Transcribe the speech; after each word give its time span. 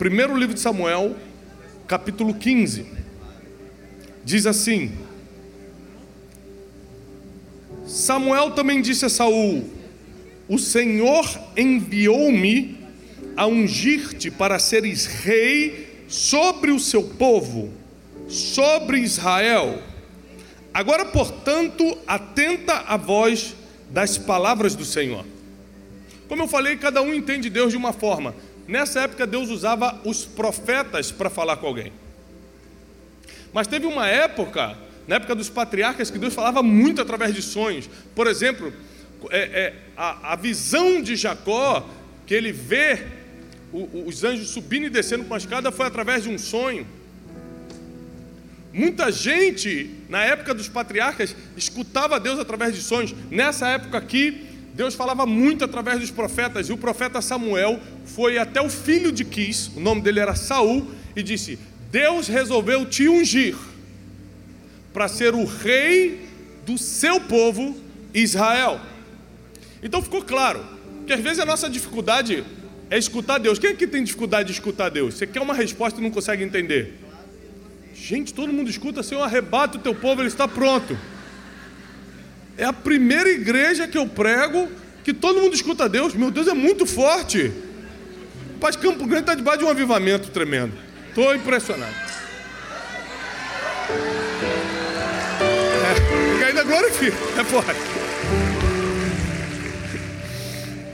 Primeiro 0.00 0.34
livro 0.34 0.54
de 0.54 0.60
Samuel, 0.60 1.14
capítulo 1.86 2.32
15. 2.32 2.86
Diz 4.24 4.46
assim: 4.46 4.92
Samuel 7.86 8.52
também 8.52 8.80
disse 8.80 9.04
a 9.04 9.10
Saul: 9.10 9.68
O 10.48 10.58
Senhor 10.58 11.26
enviou-me 11.54 12.78
a 13.36 13.46
ungir-te 13.46 14.30
para 14.30 14.58
seres 14.58 15.04
rei 15.04 16.06
sobre 16.08 16.70
o 16.70 16.80
seu 16.80 17.02
povo, 17.02 17.70
sobre 18.26 19.00
Israel. 19.00 19.82
Agora, 20.72 21.04
portanto, 21.04 21.84
atenta 22.06 22.72
à 22.88 22.96
voz 22.96 23.54
das 23.90 24.16
palavras 24.16 24.74
do 24.74 24.86
Senhor. 24.86 25.26
Como 26.26 26.44
eu 26.44 26.48
falei, 26.48 26.78
cada 26.78 27.02
um 27.02 27.12
entende 27.12 27.50
Deus 27.50 27.70
de 27.70 27.76
uma 27.76 27.92
forma. 27.92 28.34
Nessa 28.66 29.00
época, 29.00 29.26
Deus 29.26 29.48
usava 29.50 30.00
os 30.04 30.24
profetas 30.24 31.10
para 31.10 31.28
falar 31.28 31.56
com 31.56 31.66
alguém. 31.66 31.92
Mas 33.52 33.66
teve 33.66 33.86
uma 33.86 34.06
época, 34.06 34.76
na 35.06 35.16
época 35.16 35.34
dos 35.34 35.48
patriarcas, 35.48 36.10
que 36.10 36.18
Deus 36.18 36.34
falava 36.34 36.62
muito 36.62 37.00
através 37.00 37.34
de 37.34 37.42
sonhos. 37.42 37.88
Por 38.14 38.26
exemplo, 38.26 38.72
é, 39.30 39.38
é, 39.38 39.74
a, 39.96 40.32
a, 40.32 40.36
visão 40.36 41.02
de 41.02 41.16
Jacó, 41.16 41.86
que 42.26 42.34
ele 42.34 42.52
vê 42.52 43.06
o, 43.72 44.04
os 44.06 44.22
anjos 44.24 44.50
subindo 44.50 44.86
e 44.86 44.90
descendo 44.90 45.24
com 45.24 45.34
a 45.34 45.38
escada, 45.38 45.72
foi 45.72 45.86
através 45.86 46.22
de 46.22 46.28
um 46.28 46.38
sonho. 46.38 46.86
Muita 48.72 49.10
gente, 49.10 49.90
na 50.08 50.24
época 50.24 50.54
dos 50.54 50.68
patriarcas, 50.68 51.34
escutava 51.56 52.20
Deus 52.20 52.38
através 52.38 52.74
de 52.74 52.82
sonhos. 52.82 53.12
Nessa 53.28 53.68
época 53.68 53.98
aqui, 53.98 54.46
Deus 54.80 54.94
falava 54.94 55.26
muito 55.26 55.62
através 55.62 56.00
dos 56.00 56.10
profetas, 56.10 56.70
e 56.70 56.72
o 56.72 56.78
profeta 56.78 57.20
Samuel 57.20 57.78
foi 58.06 58.38
até 58.38 58.62
o 58.62 58.70
filho 58.70 59.12
de 59.12 59.26
Quis, 59.26 59.66
o 59.76 59.78
nome 59.78 60.00
dele 60.00 60.20
era 60.20 60.34
Saul, 60.34 60.90
e 61.14 61.22
disse: 61.22 61.58
Deus 61.90 62.28
resolveu 62.28 62.86
te 62.86 63.06
ungir 63.06 63.54
para 64.90 65.06
ser 65.06 65.34
o 65.34 65.44
rei 65.44 66.26
do 66.64 66.78
seu 66.78 67.20
povo 67.20 67.76
Israel. 68.14 68.80
Então 69.82 70.00
ficou 70.00 70.22
claro 70.22 70.64
que 71.06 71.12
às 71.12 71.20
vezes 71.20 71.40
a 71.40 71.44
nossa 71.44 71.68
dificuldade 71.68 72.42
é 72.88 72.96
escutar 72.96 73.36
Deus. 73.36 73.58
Quem 73.58 73.72
aqui 73.72 73.86
tem 73.86 74.02
dificuldade 74.02 74.46
de 74.46 74.54
escutar 74.54 74.88
Deus? 74.88 75.12
Você 75.12 75.26
quer 75.26 75.42
uma 75.42 75.52
resposta 75.52 76.00
e 76.00 76.02
não 76.02 76.10
consegue 76.10 76.42
entender? 76.42 76.98
Gente, 77.94 78.32
todo 78.32 78.50
mundo 78.50 78.70
escuta, 78.70 79.02
Senhor, 79.02 79.20
arrebata 79.20 79.76
o 79.76 79.80
teu 79.82 79.94
povo, 79.94 80.22
ele 80.22 80.28
está 80.28 80.48
pronto. 80.48 80.96
É 82.60 82.64
a 82.66 82.74
primeira 82.74 83.30
igreja 83.30 83.88
que 83.88 83.96
eu 83.96 84.06
prego 84.06 84.70
que 85.02 85.14
todo 85.14 85.40
mundo 85.40 85.54
escuta 85.54 85.88
Deus. 85.88 86.12
Meu 86.12 86.30
Deus, 86.30 86.46
é 86.46 86.52
muito 86.52 86.84
forte. 86.84 87.50
Paz 88.60 88.76
Campo 88.76 89.06
Grande 89.06 89.22
está 89.22 89.34
debaixo 89.34 89.60
de 89.60 89.64
um 89.64 89.70
avivamento 89.70 90.28
tremendo. 90.28 90.74
Estou 91.08 91.34
impressionado. 91.34 91.94
É, 96.42 96.44
ainda 96.44 96.62
glorifica. 96.62 97.16
É 97.38 97.44
forte. 97.44 97.80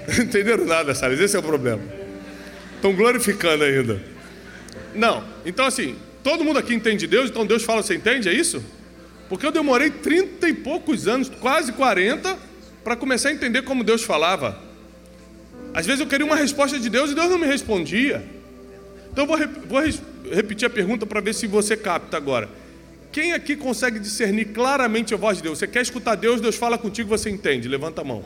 Não 0.06 0.25
entenderam 0.25 0.67
nada, 0.67 0.94
Salles. 0.94 1.19
Esse 1.19 1.34
é 1.34 1.41
o 1.41 1.42
problema. 1.42 1.83
Estão 2.77 2.94
glorificando 2.94 3.64
ainda. 3.64 4.00
Não. 4.94 5.25
Então, 5.44 5.67
assim, 5.67 5.97
todo 6.22 6.44
mundo 6.44 6.61
aqui 6.61 6.72
entende 6.72 7.09
Deus, 7.09 7.28
então 7.28 7.44
Deus 7.44 7.64
fala, 7.64 7.83
você 7.83 7.97
entende? 7.97 8.28
É 8.28 8.33
isso? 8.33 8.64
Porque 9.28 9.44
eu 9.44 9.52
demorei 9.52 9.91
trinta 9.91 10.48
e 10.48 10.55
poucos 10.55 11.08
anos, 11.08 11.28
quase 11.28 11.72
40, 11.72 12.38
para 12.84 12.94
começar 12.94 13.30
a 13.30 13.32
entender 13.32 13.62
como 13.62 13.82
Deus 13.82 14.02
falava. 14.02 14.60
Às 15.75 15.84
vezes 15.84 16.00
eu 16.00 16.06
queria 16.06 16.25
uma 16.25 16.37
resposta 16.37 16.78
de 16.78 16.88
Deus 16.88 17.10
e 17.10 17.14
Deus 17.14 17.28
não 17.28 17.38
me 17.38 17.47
respondia. 17.47 18.25
Então 19.10 19.25
eu 19.25 19.28
vou, 19.28 19.38
vou 19.66 19.82
repetir 20.32 20.66
a 20.66 20.70
pergunta 20.70 21.04
para 21.04 21.20
ver 21.20 21.34
se 21.34 21.47
você 21.47 21.76
capta 21.76 22.16
agora. 22.16 22.48
Quem 23.10 23.32
aqui 23.32 23.56
consegue 23.56 23.98
discernir 23.98 24.47
claramente 24.47 25.15
a 25.15 25.16
voz 25.16 25.38
de 25.38 25.42
Deus? 25.42 25.59
Você 25.59 25.66
quer 25.66 25.82
escutar 25.82 26.15
Deus, 26.15 26.41
Deus 26.41 26.54
fala 26.54 26.76
contigo, 26.76 27.09
você 27.09 27.31
entende? 27.31 27.66
Levanta 27.66 28.03
a 28.03 28.04
mão. 28.04 28.25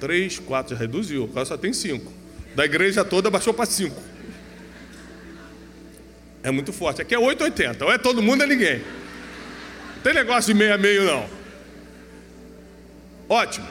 Três, 0.00 0.38
quatro, 0.38 0.74
já 0.74 0.80
reduziu, 0.80 1.24
agora 1.24 1.44
só 1.44 1.56
tem 1.56 1.72
cinco. 1.72 2.10
Da 2.54 2.64
igreja 2.64 3.04
toda 3.04 3.30
baixou 3.30 3.52
para 3.52 3.66
cinco. 3.66 4.00
É 6.42 6.50
muito 6.50 6.72
forte. 6.72 7.02
Aqui 7.02 7.14
é 7.14 7.18
880, 7.18 7.84
ou 7.84 7.92
é 7.92 7.98
todo 7.98 8.22
mundo, 8.22 8.42
é 8.42 8.46
ninguém. 8.46 8.80
Tem 10.08 10.14
negócio 10.14 10.54
de 10.54 10.58
meio 10.58 10.72
a 10.72 10.78
meio, 10.78 11.04
não. 11.04 11.28
Ótimo. 13.28 13.66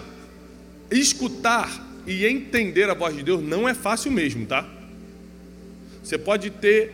Escutar 0.92 1.68
e 2.06 2.28
entender 2.28 2.88
a 2.88 2.94
voz 2.94 3.16
de 3.16 3.24
Deus 3.24 3.42
não 3.42 3.68
é 3.68 3.74
fácil 3.74 4.12
mesmo, 4.12 4.46
tá? 4.46 4.64
Você 6.04 6.16
pode 6.16 6.52
ter 6.52 6.94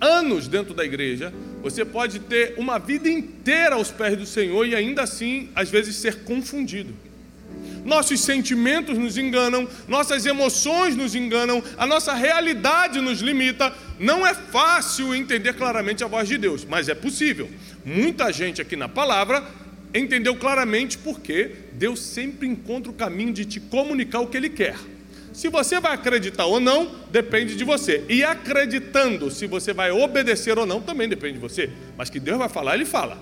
anos 0.00 0.48
dentro 0.48 0.72
da 0.72 0.82
igreja, 0.82 1.30
você 1.62 1.84
pode 1.84 2.20
ter 2.20 2.54
uma 2.56 2.78
vida 2.78 3.06
inteira 3.06 3.74
aos 3.74 3.90
pés 3.90 4.16
do 4.16 4.24
Senhor 4.24 4.64
e 4.66 4.74
ainda 4.74 5.02
assim, 5.02 5.50
às 5.54 5.68
vezes, 5.68 5.96
ser 5.96 6.24
confundido. 6.24 6.94
Nossos 7.84 8.20
sentimentos 8.20 8.96
nos 8.96 9.18
enganam, 9.18 9.68
nossas 9.88 10.24
emoções 10.24 10.96
nos 10.96 11.14
enganam, 11.14 11.62
a 11.76 11.86
nossa 11.86 12.14
realidade 12.14 12.98
nos 12.98 13.20
limita. 13.20 13.74
Não 13.98 14.26
é 14.26 14.32
fácil 14.32 15.14
entender 15.14 15.52
claramente 15.52 16.02
a 16.02 16.06
voz 16.06 16.26
de 16.26 16.38
Deus, 16.38 16.64
mas 16.64 16.88
é 16.88 16.94
possível. 16.94 17.50
Muita 17.84 18.32
gente 18.32 18.60
aqui 18.60 18.76
na 18.76 18.88
palavra 18.88 19.44
entendeu 19.94 20.36
claramente 20.36 20.98
porque 20.98 21.52
Deus 21.72 22.00
sempre 22.00 22.46
encontra 22.46 22.90
o 22.90 22.94
caminho 22.94 23.32
de 23.32 23.44
te 23.44 23.60
comunicar 23.60 24.20
o 24.20 24.26
que 24.26 24.36
Ele 24.36 24.50
quer. 24.50 24.76
Se 25.32 25.48
você 25.48 25.80
vai 25.80 25.94
acreditar 25.94 26.46
ou 26.46 26.60
não, 26.60 26.90
depende 27.10 27.56
de 27.56 27.64
você. 27.64 28.04
E 28.08 28.22
acreditando, 28.22 29.30
se 29.30 29.46
você 29.46 29.72
vai 29.72 29.90
obedecer 29.90 30.58
ou 30.58 30.66
não, 30.66 30.80
também 30.80 31.08
depende 31.08 31.34
de 31.34 31.38
você. 31.38 31.70
Mas 31.96 32.10
que 32.10 32.18
Deus 32.18 32.38
vai 32.38 32.48
falar, 32.48 32.74
Ele 32.74 32.84
fala. 32.84 33.16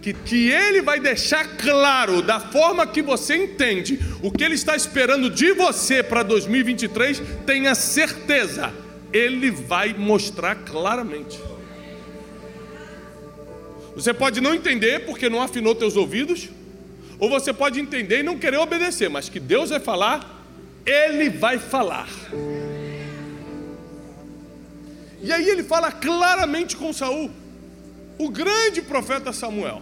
Que, 0.00 0.12
que 0.12 0.50
Ele 0.50 0.82
vai 0.82 1.00
deixar 1.00 1.56
claro, 1.56 2.22
da 2.22 2.38
forma 2.38 2.86
que 2.86 3.02
você 3.02 3.36
entende, 3.36 3.98
o 4.22 4.30
que 4.30 4.44
Ele 4.44 4.54
está 4.54 4.76
esperando 4.76 5.28
de 5.28 5.52
você 5.52 6.02
para 6.02 6.22
2023, 6.22 7.20
tenha 7.44 7.74
certeza, 7.74 8.72
Ele 9.12 9.50
vai 9.50 9.92
mostrar 9.92 10.54
claramente. 10.54 11.36
Você 13.96 14.12
pode 14.12 14.42
não 14.42 14.54
entender 14.54 15.06
porque 15.06 15.30
não 15.30 15.40
afinou 15.40 15.74
teus 15.74 15.96
ouvidos, 15.96 16.50
ou 17.18 17.30
você 17.30 17.50
pode 17.50 17.80
entender 17.80 18.20
e 18.20 18.22
não 18.22 18.38
querer 18.38 18.58
obedecer, 18.58 19.08
mas 19.08 19.30
que 19.30 19.40
Deus 19.40 19.70
vai 19.70 19.80
falar, 19.80 20.44
Ele 20.84 21.30
vai 21.30 21.58
falar. 21.58 22.06
E 25.22 25.32
aí 25.32 25.48
ele 25.48 25.62
fala 25.62 25.90
claramente 25.90 26.76
com 26.76 26.92
Saul, 26.92 27.30
o 28.18 28.28
grande 28.28 28.82
profeta 28.82 29.32
Samuel. 29.32 29.80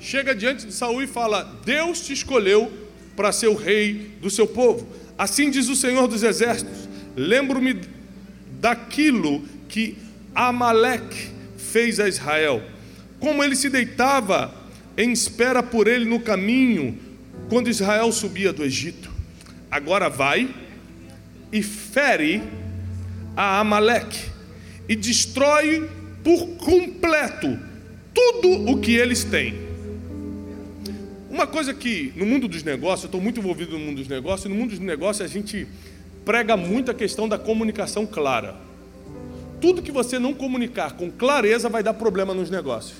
Chega 0.00 0.34
diante 0.34 0.66
de 0.66 0.72
Saul 0.72 1.02
e 1.02 1.06
fala: 1.06 1.44
Deus 1.66 2.00
te 2.00 2.14
escolheu 2.14 2.72
para 3.14 3.30
ser 3.30 3.48
o 3.48 3.54
rei 3.54 4.10
do 4.22 4.30
seu 4.30 4.46
povo. 4.46 4.88
Assim 5.18 5.50
diz 5.50 5.68
o 5.68 5.76
Senhor 5.76 6.08
dos 6.08 6.22
Exércitos: 6.22 6.88
Lembro-me 7.14 7.78
daquilo 8.58 9.44
que 9.68 9.98
Amaleque 10.34 11.28
fez 11.58 12.00
a 12.00 12.08
Israel 12.08 12.62
como 13.20 13.42
ele 13.42 13.56
se 13.56 13.68
deitava 13.68 14.54
em 14.96 15.12
espera 15.12 15.62
por 15.62 15.86
ele 15.86 16.04
no 16.04 16.20
caminho, 16.20 16.98
quando 17.48 17.68
Israel 17.68 18.10
subia 18.12 18.52
do 18.52 18.64
Egito. 18.64 19.10
Agora 19.70 20.08
vai 20.08 20.48
e 21.52 21.62
fere 21.62 22.42
a 23.36 23.60
Amaleque 23.60 24.30
e 24.88 24.96
destrói 24.96 25.88
por 26.24 26.46
completo 26.56 27.58
tudo 28.14 28.70
o 28.70 28.80
que 28.80 28.94
eles 28.94 29.24
têm. 29.24 29.54
Uma 31.30 31.46
coisa 31.46 31.74
que 31.74 32.12
no 32.16 32.24
mundo 32.24 32.48
dos 32.48 32.62
negócios, 32.62 33.04
eu 33.04 33.08
estou 33.08 33.20
muito 33.20 33.40
envolvido 33.40 33.72
no 33.72 33.78
mundo 33.78 33.96
dos 33.98 34.08
negócios, 34.08 34.46
e 34.46 34.48
no 34.48 34.54
mundo 34.54 34.70
dos 34.70 34.78
negócios 34.78 35.28
a 35.28 35.32
gente 35.32 35.66
prega 36.24 36.56
muito 36.56 36.90
a 36.90 36.94
questão 36.94 37.28
da 37.28 37.38
comunicação 37.38 38.06
clara. 38.06 38.65
Tudo 39.60 39.82
que 39.82 39.92
você 39.92 40.18
não 40.18 40.34
comunicar 40.34 40.92
com 40.92 41.10
clareza 41.10 41.68
vai 41.68 41.82
dar 41.82 41.94
problema 41.94 42.34
nos 42.34 42.50
negócios. 42.50 42.98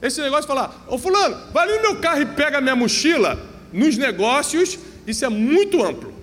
Esse 0.00 0.20
negócio 0.20 0.42
de 0.42 0.48
falar, 0.48 0.84
ô 0.88 0.98
fulano, 0.98 1.36
vai 1.52 1.66
no 1.66 1.82
meu 1.82 1.96
carro 2.00 2.22
e 2.22 2.26
pega 2.26 2.60
minha 2.60 2.76
mochila, 2.76 3.38
nos 3.72 3.96
negócios, 3.96 4.78
isso 5.06 5.24
é 5.24 5.28
muito 5.28 5.82
amplo. 5.82 6.14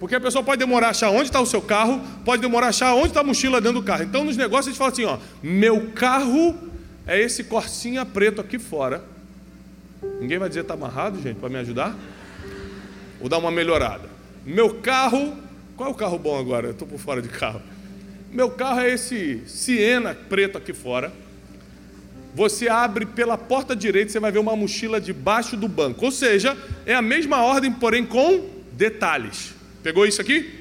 Porque 0.00 0.14
a 0.14 0.20
pessoa 0.20 0.42
pode 0.42 0.58
demorar 0.58 0.88
a 0.88 0.90
achar 0.90 1.10
onde 1.10 1.24
está 1.24 1.38
o 1.40 1.46
seu 1.46 1.60
carro, 1.60 2.00
pode 2.24 2.40
demorar 2.40 2.66
a 2.66 2.70
achar 2.70 2.94
onde 2.94 3.08
está 3.08 3.20
a 3.20 3.24
mochila 3.24 3.60
dentro 3.60 3.80
do 3.80 3.84
carro. 3.84 4.02
Então, 4.02 4.24
nos 4.24 4.34
negócios, 4.34 4.68
a 4.68 4.70
gente 4.70 4.78
fala 4.78 4.90
assim: 4.90 5.04
ó, 5.04 5.18
meu 5.42 5.90
carro 5.90 6.56
é 7.06 7.20
esse 7.20 7.44
corsinha 7.44 8.06
preto 8.06 8.40
aqui 8.40 8.58
fora. 8.58 9.04
Ninguém 10.18 10.38
vai 10.38 10.48
dizer 10.48 10.62
está 10.62 10.72
amarrado, 10.72 11.20
gente, 11.20 11.36
para 11.36 11.50
me 11.50 11.56
ajudar? 11.56 11.94
Ou 13.20 13.28
dar 13.28 13.36
uma 13.36 13.50
melhorada. 13.50 14.08
Meu 14.46 14.76
carro, 14.76 15.36
qual 15.80 15.88
é 15.88 15.92
o 15.94 15.96
carro 15.96 16.18
bom 16.18 16.38
agora? 16.38 16.66
Eu 16.66 16.72
estou 16.72 16.86
por 16.86 16.98
fora 16.98 17.22
de 17.22 17.30
carro. 17.30 17.62
Meu 18.30 18.50
carro 18.50 18.80
é 18.80 18.90
esse 18.90 19.40
Siena 19.46 20.14
preto 20.14 20.58
aqui 20.58 20.74
fora. 20.74 21.10
Você 22.34 22.68
abre 22.68 23.06
pela 23.06 23.38
porta 23.38 23.74
direita, 23.74 24.12
você 24.12 24.20
vai 24.20 24.30
ver 24.30 24.40
uma 24.40 24.54
mochila 24.54 25.00
debaixo 25.00 25.56
do 25.56 25.66
banco. 25.66 26.04
Ou 26.04 26.12
seja, 26.12 26.54
é 26.84 26.94
a 26.94 27.00
mesma 27.00 27.42
ordem, 27.42 27.72
porém 27.72 28.04
com 28.04 28.44
detalhes. 28.72 29.54
Pegou 29.82 30.04
isso 30.04 30.20
aqui? 30.20 30.58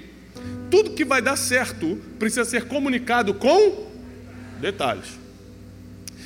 tudo 0.72 0.92
que 0.92 1.04
vai 1.04 1.22
dar 1.22 1.36
certo 1.36 2.02
precisa 2.18 2.46
ser 2.46 2.66
comunicado 2.66 3.34
com 3.34 3.88
detalhes. 4.62 5.20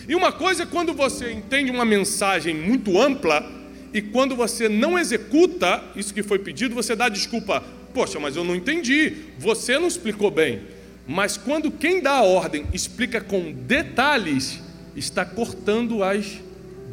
E 0.08 0.14
uma 0.14 0.32
coisa 0.32 0.64
é 0.64 0.66
quando 0.68 0.94
você 0.94 1.32
entende 1.32 1.72
uma 1.72 1.86
mensagem 1.86 2.54
muito 2.54 3.02
ampla 3.02 3.44
e 3.92 4.04
quando 4.04 4.36
você 4.36 4.70
não 4.70 5.00
executa 5.00 5.84
isso 5.96 6.14
que 6.14 6.22
foi 6.22 6.38
pedido, 6.38 6.76
você 6.76 6.96
dá 6.96 7.10
desculpa. 7.10 7.64
Poxa, 7.94 8.20
mas 8.20 8.36
eu 8.36 8.44
não 8.44 8.56
entendi. 8.56 9.14
Você 9.38 9.78
não 9.78 9.88
explicou 9.88 10.32
bem. 10.32 10.62
Mas 11.08 11.38
quando 11.38 11.70
quem 11.70 12.02
dá 12.02 12.14
a 12.14 12.24
ordem 12.24 12.66
explica 12.74 13.20
com 13.20 13.52
detalhes, 13.52 14.60
está 14.96 15.26
cortando 15.26 16.04
as 16.04 16.40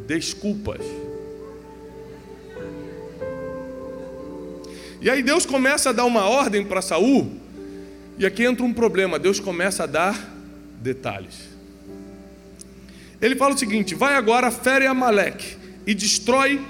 desculpas. 0.07 0.81
E 5.01 5.09
aí 5.09 5.23
Deus 5.23 5.47
começa 5.47 5.91
a 5.91 5.93
dar 5.93 6.05
uma 6.05 6.29
ordem 6.29 6.65
para 6.65 6.83
Saul, 6.83 7.33
e 8.19 8.27
aqui 8.27 8.45
entra 8.45 8.67
um 8.67 8.73
problema, 8.73 9.19
Deus 9.19 9.41
começa 9.41 9.85
a 9.85 9.87
dar 9.87 10.37
detalhes. 10.83 11.49
Ele 13.23 13.35
fala 13.37 13.55
o 13.55 13.59
seguinte: 13.59 13.95
vai 13.95 14.15
agora, 14.15 14.51
fere 14.51 14.87
Amaleque 14.87 15.57
e 15.87 15.95
destrói 15.95 16.61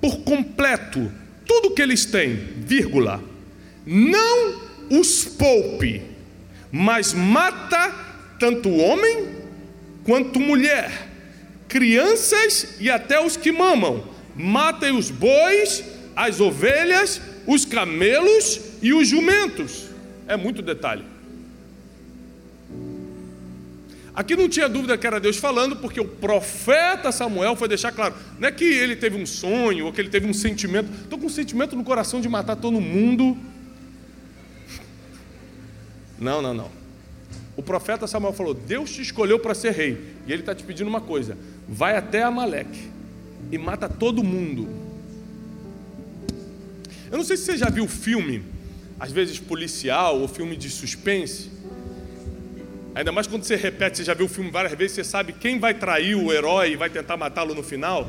por 0.00 0.20
completo 0.20 1.12
tudo 1.44 1.74
que 1.74 1.82
eles 1.82 2.06
têm, 2.06 2.36
vírgula. 2.36 3.22
Não 3.90 4.60
os 4.90 5.24
poupe, 5.24 6.02
mas 6.70 7.14
mata 7.14 7.90
tanto 8.38 8.68
homem 8.68 9.28
quanto 10.04 10.38
mulher, 10.38 11.08
crianças 11.66 12.76
e 12.80 12.90
até 12.90 13.18
os 13.18 13.34
que 13.34 13.50
mamam. 13.50 14.04
Matem 14.36 14.94
os 14.94 15.10
bois, 15.10 15.82
as 16.14 16.38
ovelhas, 16.38 17.18
os 17.46 17.64
camelos 17.64 18.60
e 18.82 18.92
os 18.92 19.08
jumentos. 19.08 19.86
É 20.26 20.36
muito 20.36 20.60
detalhe. 20.60 21.04
Aqui 24.14 24.36
não 24.36 24.50
tinha 24.50 24.68
dúvida 24.68 24.98
que 24.98 25.06
era 25.06 25.18
Deus 25.18 25.38
falando, 25.38 25.76
porque 25.76 25.98
o 25.98 26.04
profeta 26.04 27.10
Samuel 27.10 27.56
foi 27.56 27.68
deixar 27.68 27.92
claro. 27.92 28.14
Não 28.38 28.48
é 28.48 28.52
que 28.52 28.64
ele 28.64 28.96
teve 28.96 29.16
um 29.16 29.24
sonho 29.24 29.86
ou 29.86 29.92
que 29.94 30.00
ele 30.02 30.10
teve 30.10 30.26
um 30.26 30.34
sentimento. 30.34 30.90
Estou 31.04 31.18
com 31.18 31.26
um 31.26 31.30
sentimento 31.30 31.74
no 31.74 31.82
coração 31.82 32.20
de 32.20 32.28
matar 32.28 32.56
todo 32.56 32.78
mundo. 32.82 33.34
Não, 36.20 36.42
não, 36.42 36.54
não. 36.54 36.70
O 37.56 37.62
profeta 37.62 38.06
Samuel 38.06 38.32
falou: 38.32 38.54
Deus 38.54 38.90
te 38.90 39.02
escolheu 39.02 39.38
para 39.38 39.54
ser 39.54 39.72
rei. 39.72 40.14
E 40.26 40.32
ele 40.32 40.42
está 40.42 40.54
te 40.54 40.64
pedindo 40.64 40.88
uma 40.88 41.00
coisa: 41.00 41.36
vai 41.68 41.96
até 41.96 42.22
Amaleque 42.22 42.90
e 43.50 43.58
mata 43.58 43.88
todo 43.88 44.22
mundo. 44.22 44.68
Eu 47.10 47.16
não 47.16 47.24
sei 47.24 47.36
se 47.36 47.44
você 47.44 47.56
já 47.56 47.70
viu 47.70 47.88
filme, 47.88 48.42
às 49.00 49.10
vezes 49.10 49.38
policial 49.38 50.20
ou 50.20 50.28
filme 50.28 50.56
de 50.56 50.68
suspense 50.68 51.58
Ainda 52.98 53.12
mais 53.12 53.28
quando 53.28 53.44
você 53.44 53.54
repete, 53.54 53.98
você 53.98 54.02
já 54.02 54.12
viu 54.12 54.26
o 54.26 54.28
filme 54.28 54.50
várias 54.50 54.76
vezes, 54.76 54.96
você 54.96 55.04
sabe 55.04 55.32
quem 55.32 55.56
vai 55.56 55.72
trair 55.72 56.16
o 56.16 56.32
herói 56.32 56.72
e 56.72 56.76
vai 56.76 56.90
tentar 56.90 57.16
matá-lo 57.16 57.54
no 57.54 57.62
final. 57.62 58.08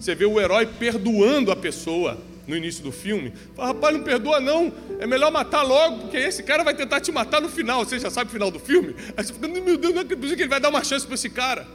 Você 0.00 0.14
vê 0.14 0.24
o 0.24 0.40
herói 0.40 0.64
perdoando 0.64 1.52
a 1.52 1.56
pessoa 1.56 2.16
no 2.50 2.56
início 2.56 2.82
do 2.82 2.90
filme. 2.90 3.32
Fala, 3.54 3.68
rapaz, 3.68 3.96
não 3.96 4.02
perdoa 4.02 4.40
não, 4.40 4.72
é 4.98 5.06
melhor 5.06 5.30
matar 5.30 5.62
logo, 5.62 5.98
porque 5.98 6.16
esse 6.16 6.42
cara 6.42 6.64
vai 6.64 6.74
tentar 6.74 7.00
te 7.00 7.12
matar 7.12 7.40
no 7.40 7.48
final. 7.48 7.84
Você 7.84 7.98
já 7.98 8.10
sabe 8.10 8.28
o 8.28 8.32
final 8.32 8.50
do 8.50 8.58
filme? 8.58 8.94
Aí 9.16 9.24
você 9.24 9.32
fica, 9.32 9.46
meu 9.46 9.78
Deus, 9.78 9.94
não 9.94 10.02
acredito 10.02 10.36
que 10.36 10.42
ele 10.42 10.48
vai 10.48 10.60
dar 10.60 10.68
uma 10.68 10.82
chance 10.82 11.06
para 11.06 11.14
esse 11.14 11.30
cara. 11.30 11.66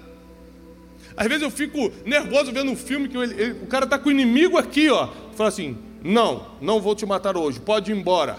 Às 1.16 1.28
vezes 1.28 1.44
eu 1.44 1.50
fico 1.50 1.92
nervoso 2.06 2.52
vendo 2.52 2.70
um 2.70 2.76
filme 2.76 3.08
que 3.08 3.18
ele, 3.18 3.42
ele, 3.42 3.52
o 3.64 3.68
cara 3.68 3.86
está 3.86 3.98
com 3.98 4.10
o 4.10 4.12
inimigo 4.12 4.58
aqui, 4.58 4.90
ó. 4.90 5.10
Fala 5.34 5.48
assim: 5.48 5.78
não, 6.04 6.46
não 6.62 6.82
vou 6.82 6.94
te 6.94 7.06
matar 7.06 7.38
hoje, 7.38 7.62
pode 7.62 7.92
ir 7.92 7.96
embora. 7.96 8.38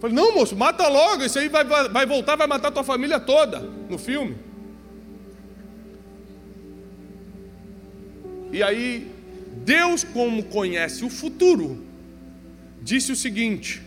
Falei, 0.00 0.16
não, 0.16 0.34
moço, 0.34 0.56
mata 0.56 0.88
logo, 0.88 1.24
isso 1.24 1.38
aí 1.38 1.48
vai, 1.48 1.64
vai 1.64 2.06
voltar, 2.06 2.36
vai 2.36 2.46
matar 2.46 2.70
tua 2.70 2.84
família 2.84 3.20
toda 3.20 3.60
no 3.88 3.98
filme. 3.98 4.36
E 8.50 8.62
aí, 8.62 9.13
Deus, 9.64 10.04
como 10.04 10.44
conhece 10.44 11.04
o 11.04 11.10
futuro, 11.10 11.84
disse 12.82 13.12
o 13.12 13.16
seguinte: 13.16 13.82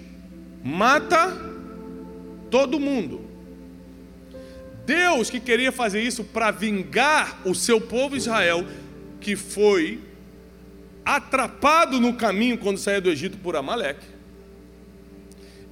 mata 0.64 1.36
todo 2.50 2.80
mundo. 2.80 3.26
Deus 4.86 5.30
que 5.30 5.40
queria 5.40 5.72
fazer 5.72 6.02
isso 6.02 6.24
para 6.24 6.50
vingar 6.50 7.42
o 7.46 7.54
seu 7.54 7.82
povo 7.82 8.16
Israel, 8.16 8.66
que 9.20 9.36
foi 9.36 10.00
atrapado 11.04 12.00
no 12.00 12.14
caminho 12.14 12.58
quando 12.58 12.78
saiu 12.78 13.02
do 13.02 13.10
Egito 13.10 13.38
por 13.38 13.56
Amaleque 13.56 14.18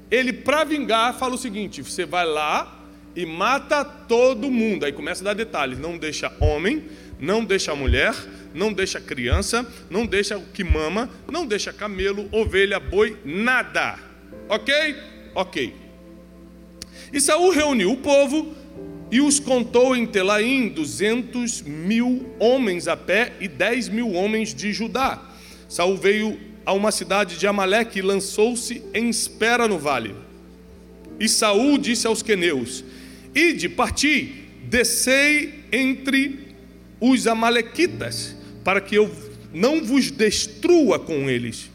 ele, 0.10 0.32
para 0.32 0.64
vingar, 0.64 1.18
fala 1.18 1.36
o 1.36 1.38
seguinte: 1.38 1.82
você 1.82 2.06
vai 2.06 2.26
lá 2.26 2.80
e 3.16 3.26
mata 3.26 3.84
todo 3.84 4.52
mundo. 4.52 4.86
Aí 4.86 4.92
começa 4.92 5.24
a 5.24 5.26
dar 5.26 5.34
detalhes: 5.34 5.80
não 5.80 5.98
deixa 5.98 6.32
homem, 6.40 6.86
não 7.20 7.44
deixa 7.44 7.76
mulher, 7.76 8.14
não 8.56 8.74
deixa 8.74 9.00
criança, 9.00 9.70
não 9.90 10.06
deixa 10.06 10.38
o 10.38 10.46
que 10.46 10.64
mama, 10.64 11.10
não 11.32 11.46
deixa 11.46 11.74
camelo, 11.74 12.28
ovelha, 12.32 12.80
boi, 12.80 13.18
nada. 13.26 14.00
Ok? 14.50 14.74
Ok. 15.36 15.74
E 17.12 17.20
Saul 17.20 17.52
reuniu 17.52 17.92
o 17.92 17.98
povo 17.98 18.56
e 19.12 19.22
os 19.22 19.40
contou 19.40 19.96
em 19.96 20.06
Telaim 20.06 20.70
duzentos 20.70 21.62
mil 21.62 22.34
homens 22.40 22.88
a 22.88 22.98
pé 22.98 23.34
e 23.40 23.48
dez 23.48 23.90
mil 23.90 24.14
homens 24.14 24.54
de 24.54 24.74
Judá. 24.74 25.22
Saul 25.70 25.98
veio 25.98 26.40
a 26.66 26.74
uma 26.74 26.92
cidade 26.92 27.38
de 27.38 27.46
Amaleque 27.46 28.00
e 28.00 28.02
lançou-se 28.02 28.82
em 28.94 29.10
espera 29.10 29.68
no 29.68 29.78
vale. 29.78 30.16
E 31.20 31.30
Saul 31.30 31.78
disse 31.78 32.08
aos 32.08 32.24
queneus: 32.24 32.84
Ide, 33.34 33.70
parti, 33.70 34.46
descei 34.64 35.66
entre 35.72 36.40
os 37.00 37.28
amalequitas, 37.28 38.35
para 38.66 38.82
que 38.82 38.96
eu 38.96 39.10
não 39.54 39.82
vos 39.82 40.10
destrua 40.10 40.98
com 40.98 41.30
eles. 41.30 41.70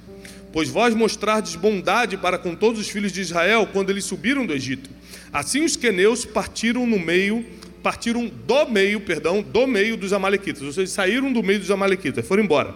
Pois 0.53 0.69
vós 0.69 0.93
mostrardes 0.93 1.55
bondade 1.55 2.17
para 2.17 2.37
com 2.37 2.57
todos 2.57 2.81
os 2.81 2.89
filhos 2.89 3.13
de 3.13 3.21
Israel 3.21 3.69
quando 3.73 3.91
eles 3.91 4.05
subiram 4.05 4.45
do 4.45 4.53
Egito. 4.53 4.91
Assim 5.33 5.65
os 5.65 5.77
queneus 5.77 6.25
partiram 6.25 6.85
no 6.85 6.99
meio, 6.99 7.47
partiram 7.81 8.27
do 8.27 8.69
meio, 8.69 9.01
perdão, 9.01 9.41
do 9.41 9.67
meio 9.69 9.97
dos 9.97 10.13
amalequitas. 10.13 10.63
Ou 10.63 10.73
seja, 10.73 10.91
saíram 10.91 11.33
do 11.33 11.45
meio 11.45 11.61
dos 11.61 11.71
amalequitas, 11.71 12.27
foram 12.27 12.43
embora. 12.43 12.75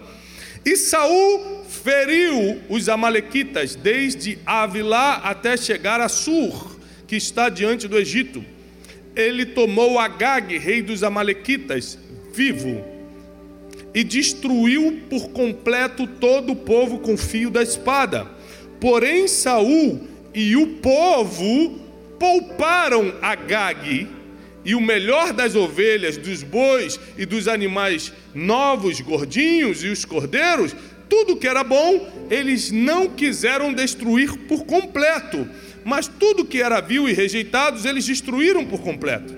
E 0.65 0.77
Saul 0.77 1.65
feriu 1.69 2.61
os 2.69 2.87
amalequitas 2.87 3.75
desde 3.75 4.39
Avilá 4.45 5.15
até 5.17 5.57
chegar 5.57 5.99
a 5.99 6.07
Sur, 6.07 6.79
que 7.05 7.17
está 7.17 7.49
diante 7.49 7.85
do 7.85 7.97
Egito. 7.97 8.43
Ele 9.13 9.45
tomou 9.45 9.99
Agag, 9.99 10.57
rei 10.57 10.81
dos 10.81 11.03
amalequitas, 11.03 11.99
vivo, 12.33 12.94
e 13.95 14.03
destruiu 14.03 15.03
por 15.09 15.29
completo 15.29 16.05
todo 16.05 16.51
o 16.51 16.55
povo 16.55 16.99
com 16.99 17.15
fio 17.15 17.49
da 17.49 17.63
espada. 17.63 18.27
Porém 18.77 19.25
Saul 19.25 20.01
e 20.33 20.57
o 20.57 20.67
povo 20.67 21.79
pouparam 22.19 23.15
Agag 23.21 24.09
e 24.65 24.75
o 24.75 24.81
melhor 24.81 25.31
das 25.31 25.55
ovelhas, 25.55 26.17
dos 26.17 26.43
bois 26.43 26.99
e 27.17 27.25
dos 27.25 27.47
animais 27.47 28.11
novos, 28.33 28.99
gordinhos 28.99 29.81
e 29.81 29.87
os 29.87 30.03
cordeiros, 30.03 30.75
tudo 31.07 31.37
que 31.37 31.47
era 31.47 31.63
bom, 31.63 32.27
eles 32.29 32.71
não 32.71 33.07
quiseram 33.07 33.71
destruir 33.71 34.35
por 34.39 34.65
completo, 34.65 35.47
mas 35.85 36.07
tudo 36.07 36.43
que 36.43 36.61
era 36.61 36.81
vil 36.81 37.07
e 37.07 37.13
rejeitados, 37.13 37.85
eles 37.85 38.05
destruíram 38.05 38.65
por 38.65 38.81
completo. 38.81 39.33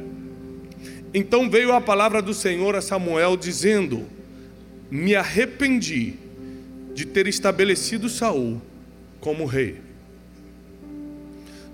Então 1.13 1.49
veio 1.49 1.73
a 1.73 1.81
palavra 1.81 2.21
do 2.21 2.33
Senhor 2.33 2.75
a 2.75 2.81
Samuel 2.81 3.35
dizendo: 3.35 4.16
Me 4.89 5.15
arrependi 5.15 6.15
de 6.93 7.05
ter 7.05 7.27
estabelecido 7.27 8.09
Saul 8.09 8.61
como 9.19 9.45
rei. 9.45 9.81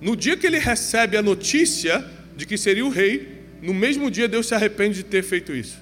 No 0.01 0.15
dia 0.15 0.36
que 0.36 0.46
ele 0.46 0.60
recebe 0.60 1.15
a 1.15 1.22
notícia 1.22 2.05
de 2.36 2.46
que 2.46 2.58
seria 2.58 2.86
o 2.86 2.89
rei, 2.89 3.43
no 3.62 3.74
mesmo 3.74 4.12
dia 4.12 4.27
Deus 4.27 4.48
se 4.48 4.53
arrepende 4.53 4.98
de 4.98 5.03
ter 5.03 5.24
feito 5.24 5.53
isso. 5.53 5.77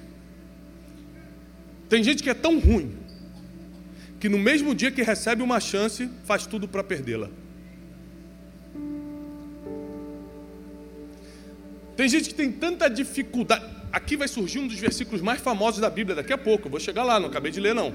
Tem 1.88 2.04
gente 2.04 2.22
que 2.22 2.30
é 2.30 2.34
tão 2.34 2.58
ruim 2.60 2.94
que 4.20 4.28
no 4.28 4.38
mesmo 4.38 4.72
dia 4.72 4.92
que 4.92 5.02
recebe 5.02 5.42
uma 5.42 5.58
chance, 5.58 6.08
faz 6.24 6.46
tudo 6.46 6.68
para 6.68 6.84
perdê-la. 6.84 7.28
Tem 11.96 12.08
gente 12.08 12.28
que 12.28 12.34
tem 12.34 12.52
tanta 12.52 12.88
dificuldade. 12.88 13.81
Aqui 13.92 14.16
vai 14.16 14.26
surgir 14.26 14.58
um 14.58 14.66
dos 14.66 14.78
versículos 14.78 15.20
mais 15.20 15.40
famosos 15.40 15.80
da 15.80 15.90
Bíblia 15.90 16.16
daqui 16.16 16.32
a 16.32 16.38
pouco. 16.38 16.66
Eu 16.66 16.70
vou 16.70 16.80
chegar 16.80 17.04
lá, 17.04 17.20
não 17.20 17.28
acabei 17.28 17.52
de 17.52 17.60
ler, 17.60 17.74
não. 17.74 17.94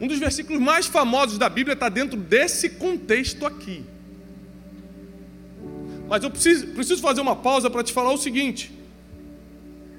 Um 0.00 0.08
dos 0.08 0.18
versículos 0.18 0.60
mais 0.60 0.86
famosos 0.86 1.38
da 1.38 1.48
Bíblia 1.48 1.74
está 1.74 1.88
dentro 1.88 2.18
desse 2.18 2.70
contexto 2.70 3.44
aqui. 3.44 3.84
Mas 6.08 6.22
eu 6.22 6.30
preciso, 6.30 6.66
preciso 6.68 7.02
fazer 7.02 7.20
uma 7.20 7.36
pausa 7.36 7.70
para 7.70 7.82
te 7.82 7.92
falar 7.92 8.12
o 8.12 8.16
seguinte: 8.16 8.72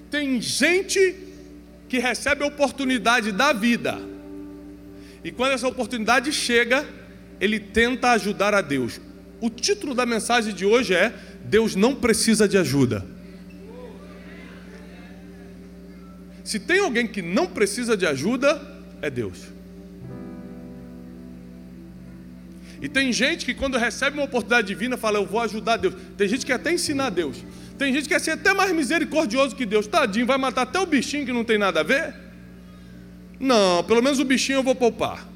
tem 0.10 0.42
gente 0.42 1.16
que 1.88 2.00
recebe 2.00 2.44
a 2.44 2.48
oportunidade 2.48 3.32
da 3.32 3.54
vida, 3.54 4.00
e 5.24 5.32
quando 5.32 5.54
essa 5.54 5.68
oportunidade 5.68 6.32
chega, 6.32 6.86
ele 7.40 7.60
tenta 7.60 8.12
ajudar 8.12 8.54
a 8.54 8.62
Deus. 8.62 9.00
O 9.42 9.50
título 9.50 9.94
da 9.94 10.06
mensagem 10.06 10.54
de 10.54 10.66
hoje 10.66 10.94
é 10.94 11.14
Deus 11.44 11.76
não 11.76 11.96
precisa 11.96 12.48
de 12.48 12.58
ajuda. 12.58 13.15
Se 16.46 16.60
tem 16.60 16.80
alguém 16.80 17.08
que 17.08 17.24
não 17.24 17.48
precisa 17.48 17.98
de 17.98 18.06
ajuda, 18.06 18.62
é 19.02 19.10
Deus. 19.10 19.40
E 22.80 22.88
tem 22.88 23.12
gente 23.12 23.46
que 23.46 23.54
quando 23.56 23.80
recebe 23.80 24.16
uma 24.18 24.26
oportunidade 24.26 24.68
divina 24.68 24.96
fala, 24.96 25.18
eu 25.18 25.26
vou 25.26 25.42
ajudar 25.42 25.78
Deus. 25.78 25.96
Tem 26.16 26.28
gente 26.28 26.42
que 26.42 26.46
quer 26.46 26.54
até 26.54 26.72
ensinar 26.72 27.10
Deus. 27.10 27.44
Tem 27.80 27.92
gente 27.92 28.04
que 28.04 28.10
quer 28.10 28.22
ser 28.22 28.32
até 28.32 28.54
mais 28.54 28.72
misericordioso 28.74 29.56
que 29.56 29.66
Deus. 29.66 29.88
Tadinho, 29.88 30.28
vai 30.28 30.38
matar 30.38 30.62
até 30.62 30.80
o 30.80 30.86
bichinho 30.86 31.26
que 31.26 31.34
não 31.34 31.44
tem 31.44 31.58
nada 31.58 31.80
a 31.80 31.84
ver? 31.84 32.14
Não, 33.40 33.84
pelo 33.84 34.04
menos 34.04 34.20
o 34.20 34.24
bichinho 34.24 34.58
eu 34.58 34.64
vou 34.64 34.76
poupar. 34.76 35.28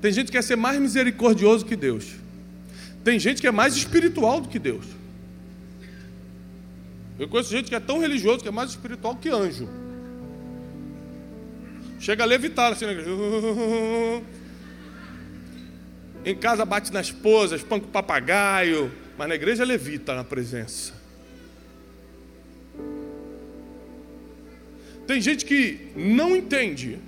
Tem 0.00 0.10
gente 0.10 0.26
que 0.26 0.32
quer 0.32 0.42
ser 0.42 0.56
mais 0.56 0.80
misericordioso 0.80 1.64
que 1.64 1.76
Deus. 1.76 2.06
Tem 3.04 3.20
gente 3.20 3.40
que 3.40 3.46
é 3.46 3.52
mais 3.52 3.76
espiritual 3.76 4.40
do 4.40 4.48
que 4.48 4.58
Deus. 4.58 4.84
Eu 7.20 7.28
conheço 7.28 7.50
gente 7.50 7.68
que 7.68 7.74
é 7.76 7.80
tão 7.80 8.00
religioso 8.00 8.40
que 8.40 8.48
é 8.48 8.52
mais 8.52 8.70
espiritual 8.70 9.14
que 9.14 9.28
anjo. 9.28 9.68
Chega 11.98 12.22
a 12.22 12.26
levitar 12.26 12.72
assim 12.72 12.86
na 12.86 12.92
igreja. 12.92 13.10
Em 16.24 16.34
casa 16.36 16.64
bate 16.64 16.92
na 16.92 17.00
esposa, 17.00 17.56
espanca 17.56 17.86
o 17.86 17.88
papagaio, 17.88 18.92
mas 19.16 19.28
na 19.28 19.34
igreja 19.34 19.64
levita 19.64 20.14
na 20.14 20.22
presença. 20.22 20.92
Tem 25.06 25.20
gente 25.20 25.44
que 25.44 25.90
não 25.96 26.36
entende 26.36 26.98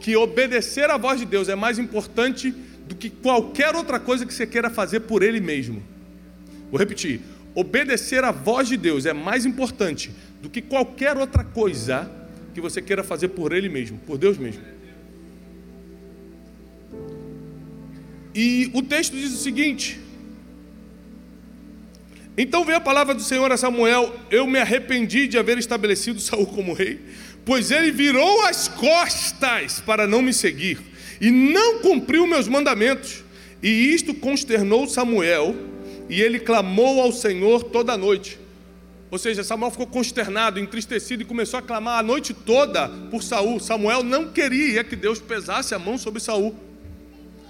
que 0.00 0.16
obedecer 0.16 0.88
à 0.88 0.96
voz 0.96 1.18
de 1.18 1.26
Deus 1.26 1.48
é 1.48 1.54
mais 1.54 1.78
importante 1.78 2.54
do 2.86 2.94
que 2.94 3.10
qualquer 3.10 3.74
outra 3.74 4.00
coisa 4.00 4.24
que 4.24 4.32
você 4.32 4.46
queira 4.46 4.70
fazer 4.70 5.00
por 5.00 5.22
Ele 5.22 5.40
mesmo. 5.40 5.82
Vou 6.70 6.78
repetir: 6.78 7.20
obedecer 7.54 8.24
à 8.24 8.30
voz 8.30 8.68
de 8.68 8.76
Deus 8.76 9.04
é 9.04 9.12
mais 9.12 9.44
importante 9.44 10.12
do 10.40 10.48
que 10.48 10.62
qualquer 10.62 11.16
outra 11.16 11.44
coisa 11.44 12.19
que 12.54 12.60
você 12.60 12.82
queira 12.82 13.02
fazer 13.02 13.28
por 13.28 13.52
Ele 13.52 13.68
mesmo, 13.68 13.98
por 14.06 14.18
Deus 14.18 14.38
mesmo. 14.38 14.62
E 18.34 18.70
o 18.74 18.82
texto 18.82 19.16
diz 19.16 19.32
o 19.32 19.42
seguinte: 19.42 19.98
Então 22.36 22.64
veio 22.64 22.78
a 22.78 22.80
palavra 22.80 23.14
do 23.14 23.22
Senhor 23.22 23.50
a 23.50 23.56
Samuel: 23.56 24.14
Eu 24.30 24.46
me 24.46 24.58
arrependi 24.58 25.26
de 25.26 25.38
haver 25.38 25.58
estabelecido 25.58 26.20
Saul 26.20 26.46
como 26.46 26.72
rei, 26.72 27.00
pois 27.44 27.70
ele 27.70 27.90
virou 27.90 28.42
as 28.42 28.68
costas 28.68 29.80
para 29.80 30.06
não 30.06 30.22
me 30.22 30.32
seguir 30.32 30.78
e 31.20 31.30
não 31.30 31.80
cumpriu 31.80 32.26
meus 32.26 32.48
mandamentos. 32.48 33.22
E 33.62 33.68
isto 33.68 34.14
consternou 34.14 34.88
Samuel, 34.88 35.54
e 36.08 36.20
ele 36.20 36.40
clamou 36.40 37.00
ao 37.00 37.12
Senhor 37.12 37.64
toda 37.64 37.92
a 37.92 37.98
noite. 37.98 38.38
Ou 39.10 39.18
seja, 39.18 39.42
Samuel 39.42 39.72
ficou 39.72 39.86
consternado, 39.86 40.60
entristecido 40.60 41.22
e 41.22 41.26
começou 41.26 41.58
a 41.58 41.62
clamar 41.62 41.98
a 41.98 42.02
noite 42.02 42.32
toda 42.32 42.88
por 43.10 43.22
Saul. 43.22 43.58
Samuel 43.58 44.04
não 44.04 44.28
queria 44.28 44.84
que 44.84 44.94
Deus 44.94 45.18
pesasse 45.18 45.74
a 45.74 45.78
mão 45.78 45.98
sobre 45.98 46.20
Saul. 46.20 46.54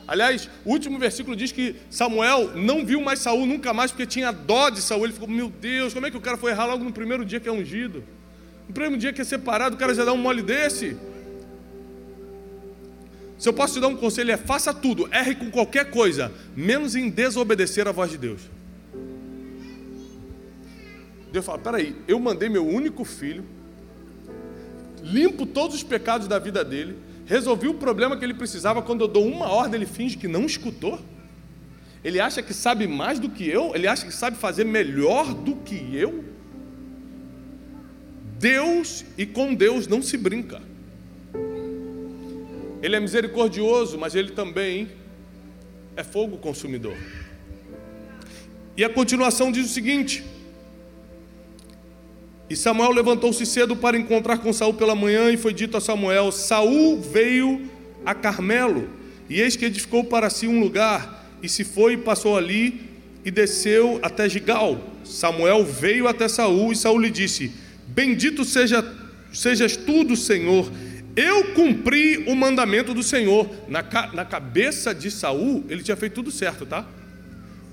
Aliás, 0.08 0.48
o 0.64 0.70
último 0.70 0.98
versículo 0.98 1.36
diz 1.36 1.52
que 1.52 1.76
Samuel 1.90 2.56
não 2.56 2.84
viu 2.84 3.00
mais 3.00 3.20
Saul 3.20 3.46
nunca 3.46 3.74
mais 3.74 3.90
porque 3.90 4.06
tinha 4.06 4.32
dó 4.32 4.70
de 4.70 4.80
Saul. 4.80 5.04
Ele 5.04 5.12
ficou, 5.12 5.28
meu 5.28 5.50
Deus, 5.50 5.92
como 5.92 6.06
é 6.06 6.10
que 6.10 6.16
o 6.16 6.20
cara 6.20 6.36
foi 6.36 6.50
errar 6.50 6.66
logo 6.66 6.82
no 6.82 6.92
primeiro 6.92 7.24
dia 7.24 7.38
que 7.38 7.48
é 7.48 7.52
ungido? 7.52 8.02
No 8.66 8.72
primeiro 8.72 8.96
dia 8.96 9.12
que 9.12 9.20
é 9.20 9.24
separado, 9.24 9.76
o 9.76 9.78
cara 9.78 9.94
já 9.94 10.04
dá 10.04 10.12
um 10.12 10.16
mole 10.16 10.42
desse. 10.42 10.96
Se 13.38 13.48
eu 13.48 13.52
posso 13.52 13.74
te 13.74 13.80
dar 13.80 13.88
um 13.88 13.96
conselho, 13.96 14.32
é 14.32 14.36
faça 14.36 14.72
tudo, 14.72 15.08
erre 15.12 15.34
com 15.34 15.50
qualquer 15.50 15.90
coisa, 15.90 16.32
menos 16.56 16.94
em 16.96 17.08
desobedecer 17.08 17.86
a 17.86 17.92
voz 17.92 18.10
de 18.10 18.18
Deus. 18.18 18.40
Deus 21.32 21.44
fala: 21.44 21.58
peraí, 21.58 21.96
eu 22.08 22.18
mandei 22.18 22.48
meu 22.48 22.66
único 22.66 23.04
filho, 23.04 23.44
limpo 25.02 25.46
todos 25.46 25.76
os 25.76 25.82
pecados 25.82 26.26
da 26.26 26.38
vida 26.38 26.64
dele, 26.64 26.96
resolvi 27.26 27.68
o 27.68 27.74
problema 27.74 28.16
que 28.16 28.24
ele 28.24 28.34
precisava. 28.34 28.82
Quando 28.82 29.02
eu 29.02 29.08
dou 29.08 29.26
uma 29.26 29.48
ordem, 29.48 29.76
ele 29.76 29.86
finge 29.86 30.16
que 30.16 30.28
não 30.28 30.44
escutou. 30.44 30.98
Ele 32.02 32.18
acha 32.18 32.42
que 32.42 32.54
sabe 32.54 32.86
mais 32.86 33.18
do 33.18 33.28
que 33.28 33.46
eu, 33.46 33.74
ele 33.74 33.86
acha 33.86 34.06
que 34.06 34.12
sabe 34.12 34.36
fazer 34.36 34.64
melhor 34.64 35.34
do 35.34 35.56
que 35.56 35.94
eu. 35.94 36.24
Deus 38.38 39.04
e 39.18 39.26
com 39.26 39.54
Deus 39.54 39.86
não 39.86 40.00
se 40.00 40.16
brinca. 40.16 40.62
Ele 42.82 42.96
é 42.96 43.00
misericordioso, 43.00 43.98
mas 43.98 44.14
ele 44.14 44.30
também 44.30 44.88
é 45.94 46.02
fogo 46.02 46.38
consumidor. 46.38 46.96
E 48.76 48.82
a 48.82 48.88
continuação 48.88 49.52
diz 49.52 49.66
o 49.66 49.68
seguinte: 49.68 50.24
e 52.50 52.56
Samuel 52.56 52.90
levantou-se 52.90 53.46
cedo 53.46 53.76
para 53.76 53.96
encontrar 53.96 54.38
com 54.38 54.52
Saul 54.52 54.74
pela 54.74 54.96
manhã, 54.96 55.30
e 55.30 55.36
foi 55.36 55.54
dito 55.54 55.76
a 55.76 55.80
Samuel: 55.80 56.32
Saul 56.32 57.00
veio 57.00 57.70
a 58.04 58.12
Carmelo, 58.12 58.88
e 59.28 59.40
eis 59.40 59.54
que 59.54 59.66
edificou 59.66 60.02
para 60.02 60.28
si 60.28 60.48
um 60.48 60.58
lugar, 60.58 61.30
e 61.40 61.48
se 61.48 61.62
foi 61.62 61.92
e 61.92 61.96
passou 61.96 62.36
ali, 62.36 62.80
e 63.24 63.30
desceu 63.30 64.00
até 64.02 64.28
Gigal. 64.28 64.80
Samuel 65.04 65.64
veio 65.64 66.08
até 66.08 66.26
Saul, 66.26 66.72
e 66.72 66.76
Saul 66.76 66.98
lhe 66.98 67.10
disse: 67.10 67.52
Bendito 67.86 68.44
seja, 68.44 68.84
sejas 69.32 69.76
tu 69.76 70.02
do 70.02 70.16
Senhor. 70.16 70.68
Eu 71.14 71.52
cumpri 71.54 72.24
o 72.26 72.34
mandamento 72.34 72.92
do 72.92 73.02
Senhor. 73.02 73.48
Na, 73.68 73.84
na 74.12 74.24
cabeça 74.24 74.92
de 74.92 75.08
Saul, 75.08 75.64
ele 75.68 75.84
tinha 75.84 75.96
feito 75.96 76.14
tudo 76.14 76.32
certo, 76.32 76.66
tá? 76.66 76.84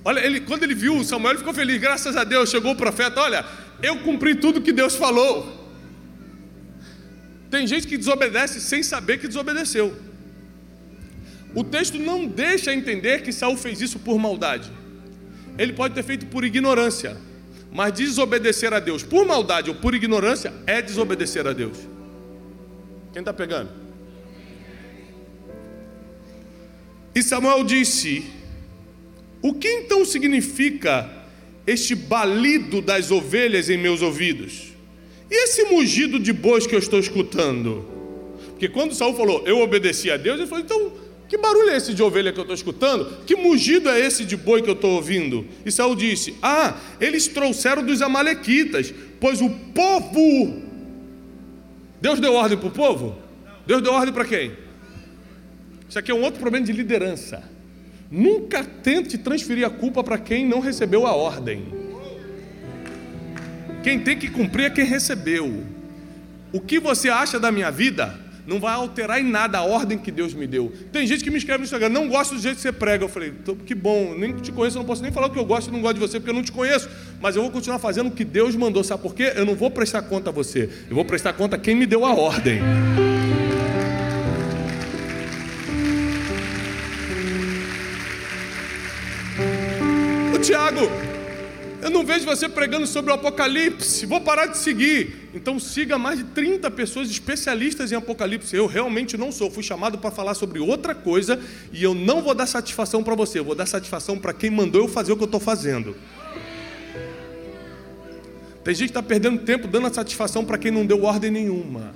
Olha, 0.08 0.26
ele, 0.26 0.40
quando 0.40 0.64
ele 0.64 0.74
viu 0.74 1.04
Samuel, 1.04 1.32
ele 1.32 1.40
ficou 1.40 1.54
feliz. 1.54 1.82
Graças 1.82 2.16
a 2.16 2.24
Deus, 2.24 2.50
chegou 2.50 2.72
o 2.72 2.76
profeta. 2.78 3.20
Olha, 3.20 3.46
eu 3.84 3.98
cumpri 3.98 4.36
tudo 4.36 4.62
que 4.62 4.72
Deus 4.72 4.96
falou. 4.96 5.36
Tem 7.52 7.68
gente 7.68 7.86
que 7.86 7.98
desobedece 7.98 8.62
sem 8.62 8.82
saber 8.82 9.18
que 9.18 9.28
desobedeceu. 9.28 9.94
O 11.54 11.62
texto 11.62 12.00
não 12.00 12.26
deixa 12.26 12.74
entender 12.74 13.22
que 13.22 13.34
Saul 13.34 13.58
fez 13.58 13.82
isso 13.82 14.00
por 14.00 14.18
maldade. 14.18 14.72
Ele 15.58 15.74
pode 15.74 15.94
ter 15.94 16.04
feito 16.04 16.26
por 16.28 16.46
ignorância, 16.46 17.18
mas 17.70 17.92
desobedecer 17.92 18.72
a 18.74 18.80
Deus 18.80 19.04
por 19.04 19.26
maldade 19.26 19.70
ou 19.70 19.76
por 19.76 19.94
ignorância 19.94 20.54
é 20.66 20.82
desobedecer 20.82 21.46
a 21.46 21.52
Deus. 21.52 21.78
Quem 23.12 23.20
está 23.20 23.34
pegando? 23.34 23.72
E 27.14 27.22
Samuel 27.22 27.66
disse: 27.66 28.37
O 29.42 29.54
que 29.54 29.68
então 29.68 30.04
significa 30.04 31.10
este 31.66 31.96
balido 31.96 32.82
das 32.82 33.12
ovelhas 33.12 33.70
em 33.70 33.78
meus 33.78 34.02
ouvidos? 34.02 34.74
E 35.30 35.44
esse 35.44 35.64
mugido 35.66 36.20
de 36.20 36.32
bois 36.32 36.66
que 36.66 36.74
eu 36.74 36.80
estou 36.80 37.00
escutando? 37.00 37.86
Porque 38.52 38.70
quando 38.70 38.94
Saul 38.94 39.14
falou, 39.14 39.44
eu 39.46 39.60
obedeci 39.60 40.10
a 40.10 40.18
Deus, 40.18 40.40
ele 40.40 40.48
falou, 40.48 40.64
então, 40.64 40.92
que 41.28 41.38
barulho 41.38 41.70
é 41.70 41.78
esse 41.78 41.94
de 41.94 42.02
ovelha 42.02 42.32
que 42.32 42.40
eu 42.40 42.44
estou 42.44 42.56
escutando? 42.56 43.26
Que 43.26 43.36
mugido 43.36 43.90
é 43.90 44.00
esse 44.00 44.24
de 44.24 44.38
boi 44.38 44.62
que 44.62 44.70
eu 44.70 44.74
estou 44.74 44.92
ouvindo? 44.92 45.46
E 45.66 45.72
Saul 45.72 45.96
disse, 45.96 46.36
ah, 46.42 46.78
eles 47.00 47.28
trouxeram 47.28 47.84
dos 47.84 48.02
amalequitas, 48.02 48.94
pois 49.20 49.42
o 49.42 49.50
povo. 49.50 50.64
Deus 52.02 52.20
deu 52.20 52.34
ordem 52.34 52.58
para 52.58 52.68
o 52.68 52.72
povo? 52.72 53.18
Deus 53.66 53.82
deu 53.82 53.92
ordem 53.92 54.14
para 54.14 54.26
quem? 54.26 54.54
Isso 55.90 56.00
aqui 56.00 56.12
é 56.12 56.16
um 56.16 56.22
outro 56.22 56.40
problema 56.40 56.66
de 56.66 56.72
liderança. 56.72 57.44
Nunca 58.10 58.64
tente 58.64 59.18
transferir 59.18 59.66
a 59.66 59.70
culpa 59.70 60.04
para 60.04 60.18
quem 60.18 60.46
não 60.48 60.60
recebeu 60.60 61.06
a 61.06 61.14
ordem. 61.14 61.66
Quem 63.84 64.00
tem 64.00 64.18
que 64.18 64.30
cumprir 64.30 64.66
é 64.66 64.70
quem 64.70 64.86
recebeu. 64.86 65.64
O 66.52 66.62
que 66.62 66.80
você 66.80 67.10
acha 67.10 67.40
da 67.40 67.52
minha 67.52 67.70
vida 67.70 68.18
não 68.48 68.62
vai 68.62 68.74
alterar 68.74 69.20
em 69.20 69.30
nada 69.30 69.58
a 69.58 69.64
ordem 69.64 69.98
que 69.98 70.10
Deus 70.10 70.34
me 70.34 70.48
deu. 70.48 70.72
Tem 70.92 71.06
gente 71.06 71.22
que 71.22 71.30
me 71.30 71.38
escreve 71.38 71.60
no 71.60 71.66
Instagram, 71.66 71.90
não 71.90 72.08
gosto 72.08 72.34
do 72.36 72.42
jeito 72.42 72.56
que 72.56 72.62
você 72.62 72.72
prega. 72.72 73.04
Eu 73.04 73.10
falei, 73.10 73.34
que 73.66 73.76
bom, 73.76 74.16
nem 74.18 74.34
te 74.38 74.54
conheço, 74.54 74.78
não 74.78 74.86
posso 74.86 75.04
nem 75.04 75.12
falar 75.12 75.28
o 75.28 75.30
que 75.30 75.38
eu 75.38 75.46
gosto 75.46 75.68
e 75.68 75.74
não 75.74 75.82
gosto 75.82 75.96
de 75.96 76.00
você, 76.00 76.18
porque 76.18 76.30
eu 76.30 76.36
não 76.36 76.44
te 76.44 76.54
conheço. 76.54 76.90
Mas 77.20 77.36
eu 77.36 77.42
vou 77.42 77.52
continuar 77.52 77.78
fazendo 77.78 78.08
o 78.08 78.12
que 78.12 78.24
Deus 78.24 78.56
mandou. 78.56 78.84
Sabe 78.86 79.04
por 79.04 79.14
quê? 79.14 79.34
Eu 79.36 79.46
não 79.46 79.54
vou 79.54 79.70
prestar 79.70 80.02
conta 80.04 80.30
a 80.30 80.34
você. 80.34 80.70
Eu 80.90 80.96
vou 80.96 81.04
prestar 81.04 81.34
conta 81.34 81.58
a 81.58 81.60
quem 81.60 81.76
me 81.76 81.86
deu 81.86 82.06
a 82.06 82.14
ordem. 82.14 82.62
Tiago, 90.48 90.90
eu 91.82 91.90
não 91.90 92.06
vejo 92.06 92.24
você 92.24 92.48
pregando 92.48 92.88
sobre 92.88 93.12
o 93.12 93.14
Apocalipse, 93.14 94.06
vou 94.06 94.22
parar 94.22 94.46
de 94.46 94.58
seguir. 94.58 95.30
Então 95.34 95.60
siga 95.60 95.98
mais 95.98 96.20
de 96.20 96.24
30 96.24 96.72
pessoas 96.72 97.10
especialistas 97.10 97.92
em 97.92 97.96
Apocalipse. 97.96 98.56
Eu 98.56 98.66
realmente 98.66 99.18
não 99.18 99.30
sou, 99.30 99.52
fui 99.52 99.62
chamado 99.62 99.98
para 99.98 100.10
falar 100.10 100.36
sobre 100.36 100.58
outra 100.60 100.96
coisa 100.96 101.38
e 101.74 101.84
eu 101.84 101.94
não 101.94 102.22
vou 102.22 102.34
dar 102.34 102.46
satisfação 102.46 103.04
para 103.04 103.14
você, 103.14 103.40
eu 103.40 103.44
vou 103.44 103.56
dar 103.56 103.66
satisfação 103.66 104.18
para 104.18 104.32
quem 104.32 104.50
mandou 104.50 104.84
eu 104.84 104.88
fazer 104.88 105.12
o 105.12 105.18
que 105.18 105.24
eu 105.24 105.26
estou 105.26 105.42
fazendo. 105.42 105.98
Tem 108.64 108.74
gente 108.74 108.94
que 108.94 108.98
está 108.98 109.04
perdendo 109.04 109.40
tempo 109.40 109.68
dando 109.68 109.94
satisfação 109.94 110.46
para 110.46 110.58
quem 110.58 110.72
não 110.72 110.86
deu 110.86 111.04
ordem 111.04 111.30
nenhuma, 111.30 111.94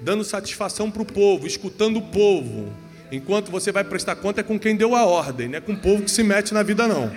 dando 0.00 0.24
satisfação 0.24 0.90
para 0.90 1.02
o 1.02 1.06
povo, 1.06 1.46
escutando 1.46 1.98
o 1.98 2.02
povo 2.02 2.72
Enquanto 3.10 3.50
você 3.50 3.70
vai 3.70 3.84
prestar 3.84 4.16
conta 4.16 4.40
é 4.40 4.44
com 4.44 4.58
quem 4.58 4.74
deu 4.74 4.94
a 4.94 5.04
ordem, 5.04 5.48
não 5.48 5.58
é 5.58 5.60
com 5.60 5.72
o 5.72 5.76
povo 5.76 6.02
que 6.02 6.10
se 6.10 6.22
mete 6.22 6.52
na 6.52 6.62
vida 6.62 6.88
não. 6.88 7.12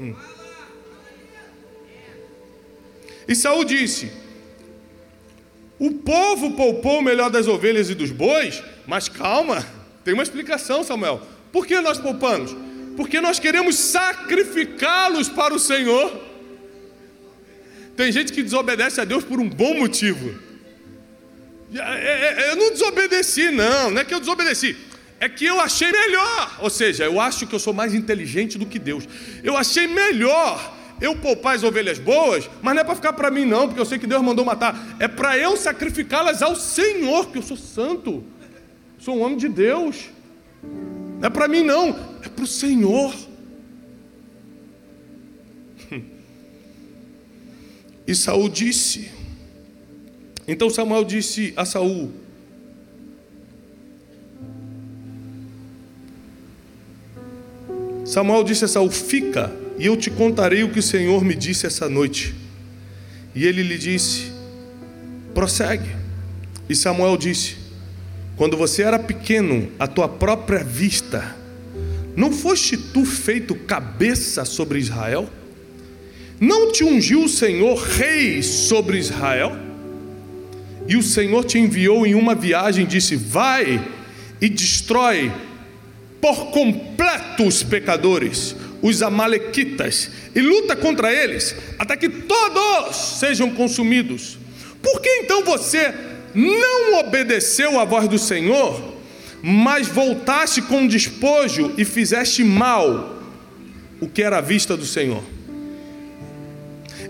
Hum. 0.00 0.14
E 3.28 3.34
Saul 3.34 3.64
disse: 3.64 4.10
O 5.78 5.90
povo 5.92 6.52
poupou 6.52 7.00
o 7.00 7.02
melhor 7.02 7.30
das 7.30 7.46
ovelhas 7.46 7.90
e 7.90 7.94
dos 7.94 8.10
bois, 8.10 8.62
mas 8.86 9.08
calma, 9.08 9.66
tem 10.04 10.14
uma 10.14 10.22
explicação, 10.22 10.84
Samuel. 10.84 11.20
Por 11.52 11.66
que 11.66 11.80
nós 11.80 11.98
poupamos? 11.98 12.56
Porque 12.96 13.20
nós 13.20 13.38
queremos 13.38 13.76
sacrificá-los 13.76 15.28
para 15.28 15.54
o 15.54 15.58
Senhor. 15.58 16.24
Tem 17.96 18.12
gente 18.12 18.32
que 18.32 18.42
desobedece 18.42 19.00
a 19.00 19.04
Deus 19.04 19.24
por 19.24 19.40
um 19.40 19.48
bom 19.48 19.74
motivo. 19.78 20.45
É, 21.74 21.78
é, 21.78 22.42
é, 22.46 22.50
eu 22.52 22.56
não 22.56 22.70
desobedeci, 22.70 23.50
não, 23.50 23.90
não 23.90 24.00
é 24.00 24.04
que 24.04 24.14
eu 24.14 24.20
desobedeci. 24.20 24.76
É 25.18 25.28
que 25.28 25.44
eu 25.44 25.60
achei 25.60 25.90
melhor. 25.90 26.58
Ou 26.60 26.70
seja, 26.70 27.04
eu 27.04 27.20
acho 27.20 27.46
que 27.46 27.54
eu 27.54 27.58
sou 27.58 27.72
mais 27.72 27.94
inteligente 27.94 28.58
do 28.58 28.66
que 28.66 28.78
Deus. 28.78 29.08
Eu 29.42 29.56
achei 29.56 29.86
melhor 29.86 30.74
eu 31.00 31.16
poupar 31.16 31.56
as 31.56 31.62
ovelhas 31.62 31.98
boas, 31.98 32.48
mas 32.62 32.74
não 32.74 32.82
é 32.82 32.84
para 32.84 32.94
ficar 32.94 33.12
para 33.12 33.30
mim, 33.30 33.44
não, 33.44 33.66
porque 33.66 33.80
eu 33.80 33.84
sei 33.84 33.98
que 33.98 34.06
Deus 34.06 34.22
mandou 34.22 34.44
matar. 34.44 34.96
É 34.98 35.08
para 35.08 35.36
eu 35.38 35.56
sacrificá-las 35.56 36.42
ao 36.42 36.54
Senhor, 36.54 37.30
que 37.30 37.38
eu 37.38 37.42
sou 37.42 37.56
santo. 37.56 38.24
Sou 38.98 39.16
um 39.16 39.22
homem 39.22 39.36
de 39.36 39.48
Deus. 39.48 40.10
Não 40.62 41.26
é 41.26 41.30
para 41.30 41.48
mim, 41.48 41.62
não. 41.62 41.88
É 42.22 42.28
para 42.28 42.44
o 42.44 42.46
Senhor. 42.46 43.14
E 48.08 48.14
Saul 48.14 48.48
disse. 48.48 49.15
Então 50.48 50.70
Samuel 50.70 51.04
disse 51.04 51.52
a 51.56 51.64
Saul: 51.64 52.12
Samuel 58.04 58.44
disse 58.44 58.64
a 58.64 58.68
Saul: 58.68 58.90
Fica, 58.90 59.52
e 59.78 59.86
eu 59.86 59.96
te 59.96 60.10
contarei 60.10 60.62
o 60.62 60.70
que 60.70 60.78
o 60.78 60.82
Senhor 60.82 61.24
me 61.24 61.34
disse 61.34 61.66
essa 61.66 61.88
noite. 61.88 62.34
E 63.34 63.44
ele 63.44 63.62
lhe 63.62 63.76
disse: 63.76 64.32
Prossegue. 65.34 65.90
E 66.68 66.76
Samuel 66.76 67.16
disse: 67.16 67.56
Quando 68.36 68.56
você 68.56 68.82
era 68.82 68.98
pequeno, 68.98 69.68
a 69.78 69.88
tua 69.88 70.08
própria 70.08 70.62
vista, 70.62 71.34
não 72.14 72.30
foste 72.32 72.76
tu 72.76 73.04
feito 73.04 73.54
cabeça 73.56 74.44
sobre 74.44 74.78
Israel? 74.78 75.28
Não 76.38 76.70
te 76.70 76.84
ungiu 76.84 77.24
o 77.24 77.28
Senhor 77.28 77.76
rei 77.76 78.42
sobre 78.42 78.98
Israel? 78.98 79.65
E 80.88 80.96
o 80.96 81.02
Senhor 81.02 81.44
te 81.44 81.58
enviou 81.58 82.06
em 82.06 82.14
uma 82.14 82.34
viagem 82.34 82.86
disse: 82.86 83.16
Vai 83.16 83.84
e 84.40 84.48
destrói 84.48 85.32
por 86.20 86.50
completo 86.50 87.44
os 87.46 87.62
pecadores, 87.62 88.56
os 88.82 89.02
amalequitas, 89.02 90.10
e 90.34 90.40
luta 90.40 90.76
contra 90.76 91.12
eles, 91.12 91.54
até 91.78 91.96
que 91.96 92.08
todos 92.08 92.96
sejam 92.96 93.50
consumidos. 93.50 94.38
Por 94.82 95.00
que 95.00 95.08
então 95.22 95.44
você 95.44 95.92
não 96.34 97.00
obedeceu 97.00 97.80
à 97.80 97.84
voz 97.84 98.08
do 98.08 98.18
Senhor, 98.18 98.94
mas 99.42 99.88
voltaste 99.88 100.62
com 100.62 100.86
despojo 100.86 101.72
e 101.76 101.84
fizeste 101.84 102.44
mal 102.44 103.22
o 104.00 104.08
que 104.08 104.22
era 104.22 104.38
à 104.38 104.40
vista 104.40 104.76
do 104.76 104.84
Senhor? 104.84 105.22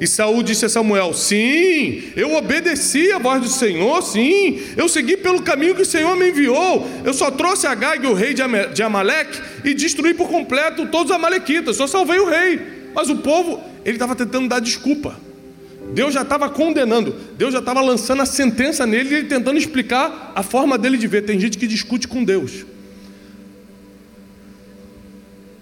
E 0.01 0.07
Saul 0.07 0.43
disse 0.43 0.65
a 0.65 0.69
Samuel: 0.69 1.15
Sim, 1.15 2.03
eu 2.15 2.35
obedeci 2.35 3.13
a 3.13 3.19
voz 3.19 3.41
do 3.41 3.49
Senhor, 3.49 4.03
sim, 4.03 4.61
eu 4.77 4.89
segui 4.89 5.17
pelo 5.17 5.43
caminho 5.43 5.75
que 5.75 5.83
o 5.83 5.87
Senhor 5.87 6.17
me 6.17 6.29
enviou. 6.29 6.87
Eu 7.05 7.15
só 7.15 7.31
trouxe 7.31 7.67
a 7.67 7.75
Gag, 7.75 8.07
o 8.07 8.13
rei 8.13 8.35
de 8.35 8.83
Amaleque, 8.83 9.41
e 9.65 9.75
destruí 9.75 10.15
por 10.15 10.29
completo 10.29 10.87
todos 10.87 11.11
os 11.11 11.17
amalequitas, 11.17 11.77
só 11.77 11.87
salvei 11.87 12.19
o 12.19 12.29
rei. 12.29 12.61
Mas 12.95 13.09
o 13.09 13.17
povo, 13.17 13.63
ele 13.85 13.97
estava 13.97 14.15
tentando 14.15 14.49
dar 14.49 14.61
desculpa. 14.61 15.17
Deus 15.93 16.13
já 16.13 16.23
estava 16.23 16.49
condenando, 16.51 17.15
Deus 17.39 17.53
já 17.53 17.61
estava 17.61 17.81
lançando 17.81 18.21
a 18.21 18.27
sentença 18.27 18.85
nele 18.85 19.11
e 19.11 19.15
ele 19.19 19.29
tentando 19.29 19.59
explicar 19.59 20.33
a 20.35 20.43
forma 20.43 20.77
dele 20.77 20.99
de 20.99 21.07
ver. 21.07 21.23
Tem 21.23 21.39
gente 21.39 21.57
que 21.57 21.67
discute 21.67 22.09
com 22.09 22.25
Deus. 22.25 22.67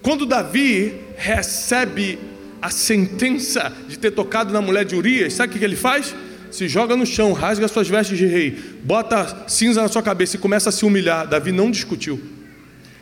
Quando 0.01 0.25
Davi 0.25 0.93
recebe 1.15 2.19
a 2.65 2.69
sentença 2.71 3.71
de 3.87 3.99
ter 3.99 4.09
tocado 4.09 4.51
na 4.51 4.59
mulher 4.59 4.83
de 4.85 4.95
Urias, 4.95 5.33
sabe 5.33 5.55
o 5.55 5.59
que 5.59 5.63
ele 5.63 5.75
faz? 5.75 6.15
Se 6.49 6.67
joga 6.67 6.95
no 6.95 7.05
chão, 7.05 7.31
rasga 7.31 7.67
suas 7.67 7.87
vestes 7.87 8.17
de 8.17 8.25
rei, 8.25 8.57
bota 8.83 9.45
cinza 9.47 9.83
na 9.83 9.87
sua 9.87 10.01
cabeça 10.01 10.35
e 10.35 10.39
começa 10.39 10.69
a 10.69 10.71
se 10.71 10.83
humilhar. 10.83 11.27
Davi 11.27 11.51
não 11.51 11.69
discutiu. 11.69 12.19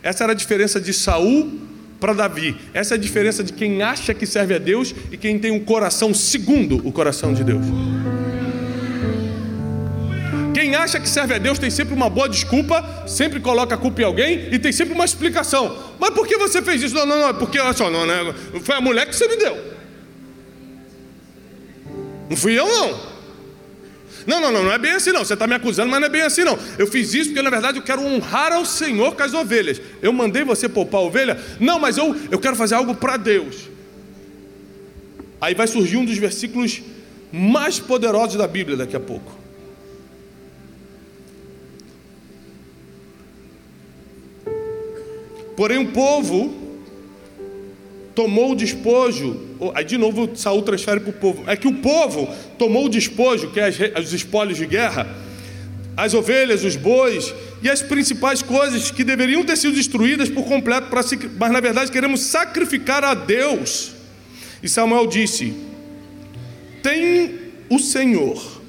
Essa 0.02 0.24
era 0.24 0.32
a 0.32 0.36
diferença 0.36 0.78
de 0.78 0.92
Saul 0.92 1.60
para 1.98 2.12
Davi. 2.12 2.54
Essa 2.74 2.92
é 2.92 2.96
a 2.96 3.00
diferença 3.00 3.42
de 3.42 3.54
quem 3.54 3.80
acha 3.80 4.12
que 4.12 4.26
serve 4.26 4.54
a 4.54 4.58
Deus 4.58 4.94
e 5.10 5.16
quem 5.16 5.38
tem 5.38 5.50
um 5.50 5.60
coração 5.60 6.12
segundo 6.12 6.86
o 6.86 6.92
coração 6.92 7.32
de 7.32 7.42
Deus. 7.42 7.64
Quem 10.64 10.74
acha 10.74 10.98
que 10.98 11.06
serve 11.06 11.34
a 11.34 11.38
Deus 11.38 11.58
tem 11.58 11.68
sempre 11.68 11.92
uma 11.92 12.08
boa 12.08 12.26
desculpa, 12.26 12.82
sempre 13.06 13.38
coloca 13.38 13.74
a 13.74 13.76
culpa 13.76 14.00
em 14.00 14.04
alguém 14.06 14.48
e 14.50 14.58
tem 14.58 14.72
sempre 14.72 14.94
uma 14.94 15.04
explicação. 15.04 15.92
Mas 15.98 16.08
por 16.14 16.26
que 16.26 16.38
você 16.38 16.62
fez 16.62 16.82
isso? 16.82 16.94
Não, 16.94 17.04
não, 17.04 17.18
não, 17.18 17.28
é 17.28 17.32
porque, 17.34 17.58
olha 17.60 17.74
só, 17.74 17.90
não, 17.90 18.06
não, 18.06 18.34
foi 18.62 18.74
a 18.74 18.80
mulher 18.80 19.06
que 19.06 19.14
você 19.14 19.28
me 19.28 19.36
deu. 19.36 19.62
Não 22.30 22.34
fui 22.38 22.58
eu, 22.58 22.66
não. 22.66 22.98
Não, 24.26 24.40
não, 24.40 24.50
não, 24.50 24.62
não 24.64 24.72
é 24.72 24.78
bem 24.78 24.92
assim 24.92 25.12
não. 25.12 25.22
Você 25.22 25.34
está 25.34 25.46
me 25.46 25.54
acusando, 25.54 25.90
mas 25.90 26.00
não 26.00 26.06
é 26.06 26.10
bem 26.10 26.22
assim 26.22 26.44
não. 26.44 26.58
Eu 26.78 26.86
fiz 26.86 27.12
isso 27.12 27.26
porque 27.26 27.42
na 27.42 27.50
verdade 27.50 27.76
eu 27.76 27.84
quero 27.84 28.00
honrar 28.00 28.50
ao 28.50 28.64
Senhor 28.64 29.14
com 29.14 29.22
as 29.22 29.34
ovelhas. 29.34 29.82
Eu 30.00 30.14
mandei 30.14 30.44
você 30.44 30.66
poupar 30.66 31.02
a 31.02 31.04
ovelha? 31.04 31.38
Não, 31.60 31.78
mas 31.78 31.98
eu, 31.98 32.16
eu 32.30 32.38
quero 32.38 32.56
fazer 32.56 32.74
algo 32.74 32.94
para 32.94 33.18
Deus. 33.18 33.68
Aí 35.42 35.54
vai 35.54 35.66
surgir 35.66 35.98
um 35.98 36.06
dos 36.06 36.16
versículos 36.16 36.80
mais 37.30 37.78
poderosos 37.78 38.36
da 38.36 38.48
Bíblia 38.48 38.78
daqui 38.78 38.96
a 38.96 39.00
pouco. 39.00 39.43
Porém, 45.56 45.78
o 45.78 45.92
povo 45.92 46.64
tomou 48.14 48.52
o 48.52 48.54
despojo. 48.54 49.40
Aí 49.74 49.84
de 49.84 49.98
novo 49.98 50.30
Saul 50.36 50.62
transfere 50.62 51.00
para 51.00 51.10
o 51.10 51.12
povo. 51.12 51.44
É 51.46 51.56
que 51.56 51.68
o 51.68 51.74
povo 51.74 52.28
tomou 52.58 52.86
o 52.86 52.88
despojo, 52.88 53.50
que 53.50 53.60
é 53.60 53.68
os 53.98 54.12
espólios 54.12 54.58
de 54.58 54.66
guerra, 54.66 55.06
as 55.96 56.14
ovelhas, 56.14 56.64
os 56.64 56.76
bois 56.76 57.34
e 57.62 57.68
as 57.68 57.82
principais 57.82 58.42
coisas 58.42 58.90
que 58.90 59.04
deveriam 59.04 59.44
ter 59.44 59.56
sido 59.56 59.74
destruídas 59.74 60.28
por 60.28 60.44
completo, 60.44 60.88
mas 61.38 61.52
na 61.52 61.60
verdade 61.60 61.90
queremos 61.90 62.20
sacrificar 62.20 63.04
a 63.04 63.14
Deus. 63.14 63.92
E 64.62 64.68
Samuel 64.68 65.06
disse: 65.06 65.54
Tem 66.82 67.34
o 67.68 67.78
Senhor 67.78 68.62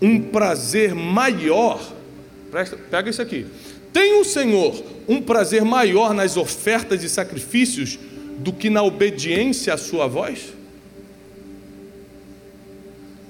um 0.00 0.20
prazer 0.20 0.94
maior. 0.94 1.80
Presta, 2.50 2.76
pega 2.76 3.10
isso 3.10 3.22
aqui. 3.22 3.46
Tem 3.92 4.20
o 4.20 4.24
Senhor 4.24 4.82
um 5.08 5.20
prazer 5.20 5.64
maior 5.64 6.14
nas 6.14 6.36
ofertas 6.36 7.02
e 7.02 7.08
sacrifícios 7.08 7.98
do 8.38 8.52
que 8.52 8.70
na 8.70 8.82
obediência 8.82 9.74
à 9.74 9.76
sua 9.76 10.06
voz? 10.06 10.54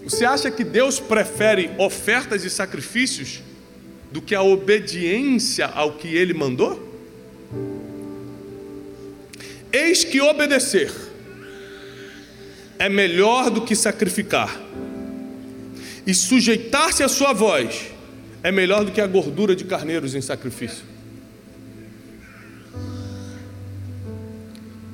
Você 0.05 0.25
acha 0.25 0.51
que 0.51 0.65
Deus 0.65 0.99
prefere 0.99 1.71
ofertas 1.79 2.45
e 2.45 2.51
sacrifícios 2.51 3.41
do 4.11 4.21
que 4.21 4.35
a 4.35 4.43
obediência 4.43 5.67
ao 5.67 5.93
que 5.93 6.09
ele 6.09 6.35
mandou? 6.35 6.89
Eis 9.73 10.03
que 10.03 10.21
obedecer 10.21 10.93
é 12.79 12.89
melhor 12.89 13.51
do 13.51 13.61
que 13.61 13.77
sacrificar, 13.77 14.59
e 16.07 16.15
sujeitar-se 16.15 17.03
à 17.03 17.09
sua 17.09 17.33
voz 17.35 17.93
é 18.43 18.51
melhor 18.51 18.85
do 18.85 18.93
que 18.93 19.01
a 19.01 19.07
gordura 19.07 19.55
de 19.55 19.65
carneiros 19.65 20.15
em 20.15 20.21
sacrifício. 20.21 20.85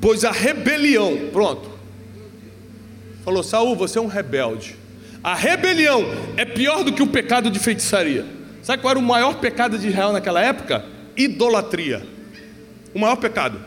Pois 0.00 0.24
a 0.24 0.30
rebelião, 0.30 1.30
pronto. 1.32 1.70
Falou, 3.24 3.42
Saul, 3.42 3.74
você 3.74 3.98
é 3.98 4.00
um 4.00 4.06
rebelde. 4.06 4.76
A 5.22 5.35
rebelião 5.35 6.04
é 6.37 6.44
pior 6.44 6.85
do 6.85 6.92
que 6.92 7.02
o 7.02 7.06
pecado 7.06 7.50
de 7.50 7.59
feitiçaria. 7.59 8.24
Sabe 8.62 8.82
qual 8.82 8.92
era 8.92 8.98
o 8.98 9.02
maior 9.02 9.40
pecado 9.40 9.78
de 9.78 9.88
Israel 9.88 10.12
naquela 10.12 10.40
época? 10.40 10.85
Idolatria. 11.16 12.06
O 12.94 12.98
maior 12.98 13.16
pecado. 13.16 13.61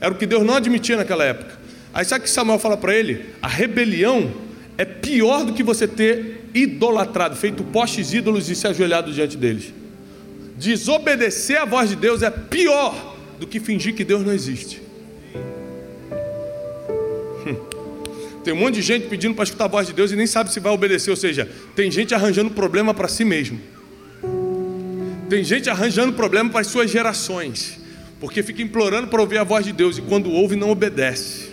Era 0.00 0.12
o 0.12 0.16
que 0.16 0.26
Deus 0.26 0.44
não 0.44 0.54
admitia 0.54 0.96
naquela 0.96 1.24
época. 1.24 1.58
Aí 1.92 2.04
sabe 2.04 2.20
o 2.20 2.24
que 2.24 2.30
Samuel 2.30 2.58
fala 2.58 2.76
para 2.76 2.94
ele? 2.94 3.34
A 3.40 3.48
rebelião 3.48 4.32
é 4.80 4.84
pior 4.86 5.44
do 5.44 5.52
que 5.52 5.62
você 5.62 5.86
ter 5.86 6.40
idolatrado, 6.54 7.36
feito 7.36 7.62
postes 7.62 8.14
ídolos 8.14 8.48
e 8.48 8.54
se 8.54 8.66
ajoelhado 8.66 9.12
diante 9.12 9.36
deles. 9.36 9.74
Desobedecer 10.56 11.60
a 11.60 11.66
voz 11.66 11.90
de 11.90 11.96
Deus 11.96 12.22
é 12.22 12.30
pior 12.30 13.14
do 13.38 13.46
que 13.46 13.60
fingir 13.60 13.94
que 13.94 14.02
Deus 14.02 14.24
não 14.24 14.32
existe. 14.32 14.80
Hum. 17.46 17.56
Tem 18.42 18.54
um 18.54 18.56
monte 18.56 18.76
de 18.76 18.80
gente 18.80 19.06
pedindo 19.06 19.34
para 19.34 19.44
escutar 19.44 19.66
a 19.66 19.68
voz 19.68 19.86
de 19.86 19.92
Deus 19.92 20.12
e 20.12 20.16
nem 20.16 20.26
sabe 20.26 20.50
se 20.50 20.58
vai 20.58 20.72
obedecer, 20.72 21.10
ou 21.10 21.16
seja, 21.16 21.46
tem 21.76 21.90
gente 21.90 22.14
arranjando 22.14 22.50
problema 22.50 22.94
para 22.94 23.06
si 23.06 23.22
mesmo. 23.22 23.60
Tem 25.28 25.44
gente 25.44 25.68
arranjando 25.68 26.14
problema 26.14 26.48
para 26.48 26.62
as 26.62 26.68
suas 26.68 26.90
gerações, 26.90 27.78
porque 28.18 28.42
fica 28.42 28.62
implorando 28.62 29.08
para 29.08 29.20
ouvir 29.20 29.36
a 29.36 29.44
voz 29.44 29.62
de 29.62 29.74
Deus 29.74 29.98
e 29.98 30.00
quando 30.00 30.30
ouve 30.30 30.56
não 30.56 30.70
obedece. 30.70 31.49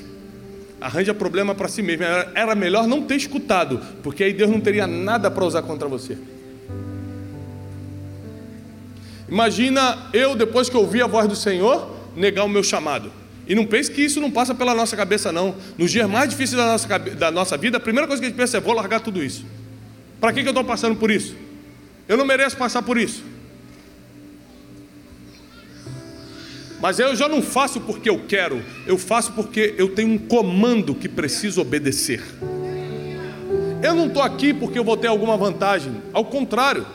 Arranja 0.80 1.14
problema 1.14 1.56
para 1.56 1.68
si 1.68 1.82
mesmo. 1.82 2.04
Era 2.36 2.54
melhor 2.54 2.88
não 2.88 3.02
ter 3.02 3.16
escutado, 3.16 3.82
porque 4.04 4.24
aí 4.24 4.34
Deus 4.34 4.50
não 4.50 4.60
teria 4.60 4.86
nada 4.86 5.30
para 5.32 5.44
usar 5.44 5.62
contra 5.64 5.88
você. 5.88 6.18
Imagina 9.28 10.10
eu, 10.14 10.36
depois 10.36 10.70
que 10.70 10.78
ouvi 10.78 11.02
a 11.02 11.08
voz 11.08 11.28
do 11.28 11.36
Senhor, 11.36 11.96
negar 12.16 12.46
o 12.46 12.50
meu 12.50 12.64
chamado. 12.64 13.12
E 13.48 13.56
não 13.56 13.66
pense 13.66 13.90
que 13.90 14.02
isso 14.02 14.20
não 14.20 14.30
passa 14.30 14.54
pela 14.54 14.76
nossa 14.76 14.96
cabeça, 14.96 15.32
não. 15.32 15.56
Nos 15.78 15.92
dias 15.92 16.10
mais 16.10 16.30
difíceis 16.30 16.58
da 16.58 16.68
nossa, 16.68 17.00
da 17.00 17.32
nossa 17.32 17.58
vida, 17.58 17.78
a 17.78 17.80
primeira 17.80 18.08
coisa 18.08 18.22
que 18.22 18.26
a 18.26 18.30
gente 18.30 18.38
pensa 18.38 18.58
é: 18.58 18.60
vou 18.60 18.74
largar 18.74 19.00
tudo 19.00 19.24
isso. 19.24 19.46
Para 20.20 20.34
que, 20.34 20.42
que 20.42 20.48
eu 20.48 20.52
estou 20.52 20.64
passando 20.64 20.96
por 20.96 21.10
isso? 21.10 21.36
Eu 22.08 22.18
não 22.18 22.26
mereço 22.26 22.58
passar 22.58 22.82
por 22.82 22.98
isso. 22.98 23.24
Mas 26.80 27.00
eu 27.00 27.16
já 27.16 27.28
não 27.28 27.42
faço 27.42 27.82
porque 27.82 28.10
eu 28.10 28.20
quero, 28.28 28.64
eu 28.86 28.98
faço 28.98 29.32
porque 29.34 29.74
eu 29.78 29.90
tenho 29.90 30.10
um 30.10 30.18
comando 30.18 30.94
que 30.94 31.10
preciso 31.10 31.62
obedecer. 31.62 32.24
Eu 33.82 33.96
não 33.96 34.08
estou 34.08 34.22
aqui 34.22 34.54
porque 34.54 34.78
eu 34.78 34.84
vou 34.84 34.98
ter 34.98 35.08
alguma 35.08 35.38
vantagem, 35.38 35.94
ao 36.14 36.26
contrário, 36.26 36.86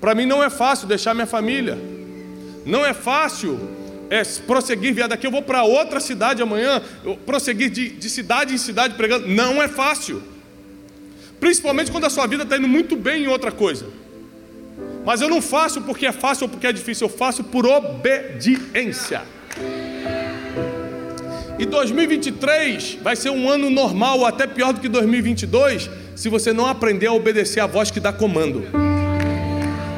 para 0.00 0.14
mim 0.14 0.26
não 0.26 0.42
é 0.42 0.50
fácil 0.50 0.86
deixar 0.86 1.14
minha 1.14 1.26
família, 1.26 1.78
não 2.64 2.84
é 2.84 2.92
fácil 2.92 3.58
é, 4.08 4.22
prosseguir, 4.46 4.94
viado 4.94 5.10
daqui 5.10 5.26
eu 5.26 5.30
vou 5.30 5.42
para 5.42 5.62
outra 5.62 6.00
cidade 6.00 6.42
amanhã, 6.42 6.82
prosseguir 7.24 7.70
de, 7.70 7.90
de 7.90 8.10
cidade 8.10 8.54
em 8.54 8.58
cidade 8.58 8.94
pregando, 8.94 9.28
não 9.28 9.62
é 9.62 9.68
fácil, 9.68 10.22
principalmente 11.38 11.90
quando 11.90 12.04
a 12.04 12.10
sua 12.10 12.26
vida 12.26 12.42
está 12.42 12.56
indo 12.56 12.68
muito 12.68 12.96
bem 12.96 13.24
em 13.24 13.28
outra 13.28 13.52
coisa. 13.52 13.86
Mas 15.04 15.20
eu 15.20 15.28
não 15.28 15.40
faço 15.40 15.80
porque 15.80 16.06
é 16.06 16.12
fácil 16.12 16.44
ou 16.44 16.48
porque 16.48 16.66
é 16.66 16.72
difícil, 16.72 17.06
eu 17.06 17.12
faço 17.12 17.44
por 17.44 17.66
obediência. 17.66 19.22
E 21.58 21.66
2023 21.66 22.98
vai 23.02 23.14
ser 23.14 23.30
um 23.30 23.48
ano 23.48 23.68
normal, 23.68 24.24
até 24.24 24.46
pior 24.46 24.72
do 24.72 24.80
que 24.80 24.88
2022, 24.88 25.90
se 26.16 26.28
você 26.28 26.52
não 26.52 26.66
aprender 26.66 27.06
a 27.06 27.12
obedecer 27.12 27.60
a 27.60 27.66
voz 27.66 27.90
que 27.90 28.00
dá 28.00 28.12
comando. 28.12 28.64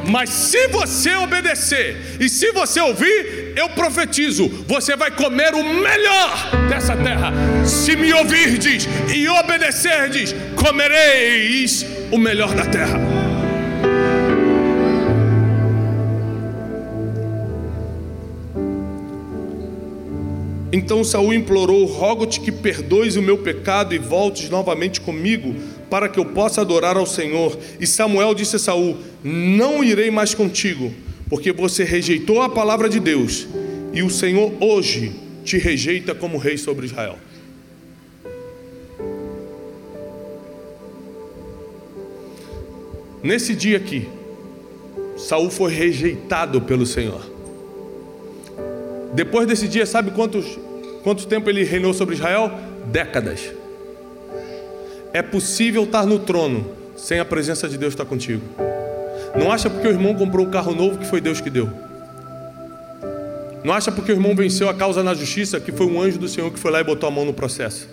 Mas 0.09 0.31
se 0.31 0.67
você 0.69 1.15
obedecer 1.15 2.17
e 2.19 2.29
se 2.29 2.51
você 2.51 2.81
ouvir, 2.81 3.55
eu 3.57 3.69
profetizo: 3.71 4.49
você 4.67 4.97
vai 4.97 5.11
comer 5.11 5.55
o 5.55 5.63
melhor 5.63 6.51
dessa 6.69 6.97
terra. 6.97 7.33
Se 7.65 7.95
me 7.95 8.13
ouvirdes 8.13 8.89
e 9.15 9.29
obedecerdes, 9.29 10.35
comereis 10.57 11.87
o 12.11 12.19
melhor 12.19 12.53
da 12.55 12.67
terra. 12.67 13.32
Então 20.73 21.05
Saul 21.05 21.35
implorou: 21.35 21.85
Rogo-te 21.85 22.41
que 22.41 22.51
perdoes 22.51 23.17
o 23.17 23.23
meu 23.23 23.37
pecado 23.37 23.95
e 23.95 23.99
voltes 23.99 24.49
novamente 24.49 25.01
comigo, 25.01 25.55
para 25.91 26.09
que 26.09 26.19
eu 26.19 26.25
possa 26.25 26.63
adorar 26.63 26.97
ao 26.97 27.05
Senhor. 27.05 27.59
E 27.79 27.87
Samuel 27.87 28.35
disse 28.35 28.57
a 28.57 28.59
Saul: 28.59 28.97
Não 29.23 29.85
irei 29.85 30.11
mais 30.11 30.35
contigo, 30.35 30.91
porque 31.29 31.53
você 31.53 31.85
rejeitou 31.85 32.41
a 32.41 32.49
palavra 32.49 32.89
de 32.89 32.99
Deus, 32.99 33.47
e 33.93 34.03
o 34.03 34.09
Senhor 34.09 34.55
hoje 34.59 35.13
te 35.45 35.59
rejeita 35.59 36.15
como 36.15 36.39
rei 36.39 36.57
sobre 36.57 36.87
Israel. 36.87 37.19
Nesse 43.23 43.55
dia 43.55 43.77
aqui, 43.77 44.09
Saul 45.17 45.49
foi 45.49 45.73
rejeitado 45.73 46.61
pelo 46.63 46.85
Senhor. 46.85 47.32
Depois 49.13 49.47
desse 49.47 49.69
dia, 49.69 49.85
sabe 49.85 50.11
quantos, 50.11 50.59
quanto 51.03 51.27
tempo 51.27 51.51
ele 51.51 51.65
reinou 51.65 51.93
sobre 51.93 52.15
Israel? 52.15 52.51
Décadas. 52.87 53.53
É 55.13 55.21
possível 55.21 55.85
estar 55.85 56.07
no 56.07 56.19
trono 56.19 56.67
sem 56.97 57.21
a 57.21 57.25
presença 57.25 57.69
de 57.69 57.77
Deus 57.77 57.93
estar 57.93 58.07
contigo. 58.07 58.43
Não 59.39 59.53
acha 59.53 59.69
porque 59.69 59.87
o 59.87 59.91
irmão 59.91 60.15
comprou 60.15 60.47
um 60.47 60.51
carro 60.51 60.75
novo 60.75 60.99
que 60.99 61.07
foi 61.07 61.21
Deus 61.21 61.41
que 61.41 61.51
deu. 61.51 61.71
Não 63.63 63.73
acha 63.73 63.93
porque 63.93 64.11
o 64.11 64.15
irmão 64.15 64.35
venceu 64.35 64.69
a 64.69 64.75
causa 64.75 65.03
na 65.03 65.15
justiça 65.15 65.61
que 65.61 65.71
foi 65.71 65.87
um 65.87 66.01
anjo 66.01 66.19
do 66.19 66.29
Senhor 66.29 66.51
que 66.51 66.59
foi 66.59 66.71
lá 66.71 66.81
e 66.81 66.85
botou 66.85 67.09
a 67.09 67.13
mão 67.13 67.25
no 67.25 67.33
processo. 67.33 67.89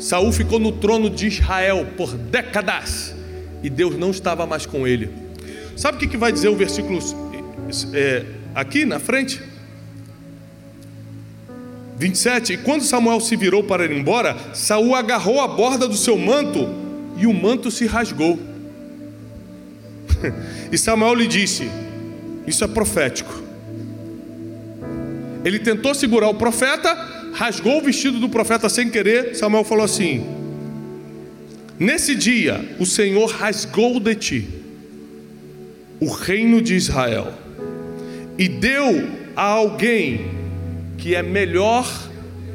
Saul 0.00 0.32
ficou 0.32 0.58
no 0.58 0.72
trono 0.72 1.10
de 1.10 1.26
Israel 1.26 1.86
por 1.96 2.14
décadas 2.14 3.14
e 3.62 3.68
Deus 3.68 3.96
não 3.96 4.10
estava 4.10 4.46
mais 4.46 4.64
com 4.64 4.86
ele. 4.86 5.10
Sabe 5.76 6.04
o 6.04 6.08
que 6.08 6.16
vai 6.16 6.32
dizer 6.32 6.48
o 6.48 6.56
versículo 6.56 6.98
é, 7.92 8.24
aqui 8.54 8.84
na 8.84 8.98
frente. 8.98 9.40
27. 11.98 12.52
E 12.52 12.56
quando 12.58 12.82
Samuel 12.82 13.20
se 13.20 13.34
virou 13.36 13.64
para 13.64 13.84
ir 13.84 13.90
embora, 13.90 14.36
Saul 14.54 14.94
agarrou 14.94 15.40
a 15.40 15.48
borda 15.48 15.88
do 15.88 15.96
seu 15.96 16.16
manto 16.16 16.68
e 17.16 17.26
o 17.26 17.34
manto 17.34 17.70
se 17.70 17.86
rasgou. 17.86 18.38
e 20.70 20.78
Samuel 20.78 21.14
lhe 21.14 21.26
disse: 21.26 21.68
Isso 22.46 22.62
é 22.62 22.68
profético. 22.68 23.42
Ele 25.44 25.58
tentou 25.58 25.94
segurar 25.94 26.28
o 26.28 26.34
profeta, 26.34 26.94
rasgou 27.32 27.78
o 27.78 27.82
vestido 27.82 28.20
do 28.20 28.28
profeta 28.28 28.68
sem 28.68 28.88
querer. 28.88 29.34
Samuel 29.34 29.64
falou 29.64 29.84
assim: 29.84 30.24
Nesse 31.78 32.14
dia 32.14 32.76
o 32.78 32.86
Senhor 32.86 33.26
rasgou 33.26 33.98
de 33.98 34.14
ti 34.14 34.48
o 36.00 36.08
reino 36.08 36.62
de 36.62 36.74
Israel 36.74 37.47
e 38.38 38.48
deu 38.48 39.08
a 39.34 39.42
alguém 39.42 40.30
que 40.96 41.14
é 41.14 41.22
melhor 41.22 41.86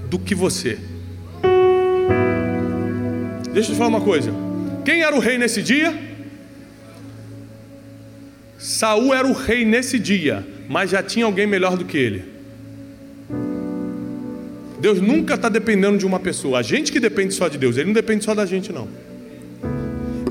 do 0.09 0.17
que 0.17 0.33
você. 0.33 0.79
Deixa 3.53 3.69
eu 3.69 3.75
te 3.75 3.77
falar 3.77 3.89
uma 3.89 4.01
coisa. 4.01 4.31
Quem 4.85 5.01
era 5.01 5.15
o 5.15 5.19
rei 5.19 5.37
nesse 5.37 5.61
dia? 5.61 5.93
Saul 8.57 9.13
era 9.13 9.27
o 9.27 9.33
rei 9.33 9.65
nesse 9.65 9.99
dia, 9.99 10.47
mas 10.69 10.89
já 10.89 11.03
tinha 11.03 11.25
alguém 11.25 11.45
melhor 11.45 11.77
do 11.77 11.83
que 11.83 11.97
ele. 11.97 12.33
Deus 14.79 14.99
nunca 14.99 15.35
está 15.35 15.47
dependendo 15.47 15.97
de 15.97 16.05
uma 16.05 16.19
pessoa. 16.19 16.59
A 16.59 16.61
gente 16.61 16.91
que 16.91 16.99
depende 16.99 17.33
só 17.33 17.47
de 17.47 17.57
Deus, 17.57 17.77
Ele 17.77 17.85
não 17.85 17.93
depende 17.93 18.25
só 18.25 18.35
da 18.35 18.45
gente, 18.45 18.71
não. 18.71 18.87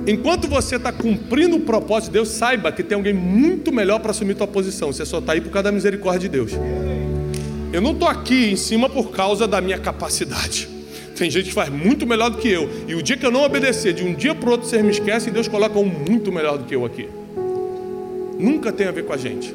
Enquanto 0.07 0.49
você 0.49 0.77
está 0.77 0.91
cumprindo 0.91 1.57
o 1.57 1.61
propósito 1.61 2.09
de 2.09 2.15
Deus, 2.15 2.29
saiba 2.29 2.73
que 2.73 2.83
tem 2.83 2.97
alguém 2.97 3.13
muito 3.13 3.73
melhor 3.73 4.01
para 4.01 4.11
assumir 4.11 4.35
tua 4.35 4.49
posição. 4.49 4.93
Você 4.93 5.05
só 5.07 5.19
está 5.19 5.33
aí 5.33 5.41
por 5.41 5.51
causa 5.51 5.65
da 5.65 5.73
misericórdia 5.73 6.29
de 6.29 6.29
Deus. 6.29 6.53
Eu 7.73 7.81
não 7.81 7.93
estou 7.93 8.09
aqui 8.09 8.51
em 8.51 8.57
cima 8.57 8.89
por 8.89 9.13
causa 9.13 9.47
da 9.47 9.61
minha 9.61 9.79
capacidade. 9.79 10.69
Tem 11.17 11.31
gente 11.31 11.51
que 11.51 11.55
faz 11.55 11.69
muito 11.69 12.05
melhor 12.07 12.31
do 12.31 12.39
que 12.39 12.49
eu. 12.49 12.69
E 12.89 12.95
o 12.97 13.03
dia 13.03 13.17
que 13.17 13.25
eu 13.25 13.31
não 13.31 13.43
obedecer, 13.43 13.93
de 13.93 14.03
um 14.03 14.13
dia 14.13 14.35
para 14.35 14.49
o 14.49 14.53
outro 14.53 14.69
você 14.69 14.83
me 14.83 14.91
esquece 14.91 15.29
e 15.29 15.33
Deus 15.33 15.47
coloca 15.47 15.79
um 15.79 15.85
muito 15.85 16.33
melhor 16.33 16.59
do 16.59 16.65
que 16.65 16.75
eu 16.75 16.85
aqui. 16.85 17.09
Nunca 18.39 18.73
tem 18.73 18.89
a 18.89 18.91
ver 18.91 19.05
com 19.05 19.13
a 19.13 19.17
gente. 19.17 19.55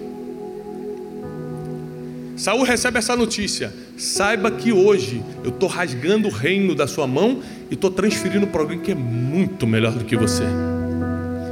Saul 2.37 2.63
recebe 2.63 2.99
essa 2.99 3.15
notícia. 3.15 3.73
Saiba 3.97 4.51
que 4.51 4.71
hoje 4.71 5.23
eu 5.43 5.49
estou 5.49 5.67
rasgando 5.67 6.27
o 6.27 6.31
reino 6.31 6.75
da 6.75 6.85
sua 6.85 7.07
mão 7.07 7.41
e 7.69 7.73
estou 7.73 7.89
transferindo 7.89 8.45
para 8.45 8.61
alguém 8.61 8.79
que 8.79 8.91
é 8.91 8.95
muito 8.95 9.65
melhor 9.65 9.93
do 9.93 10.05
que 10.05 10.15
você. 10.15 10.43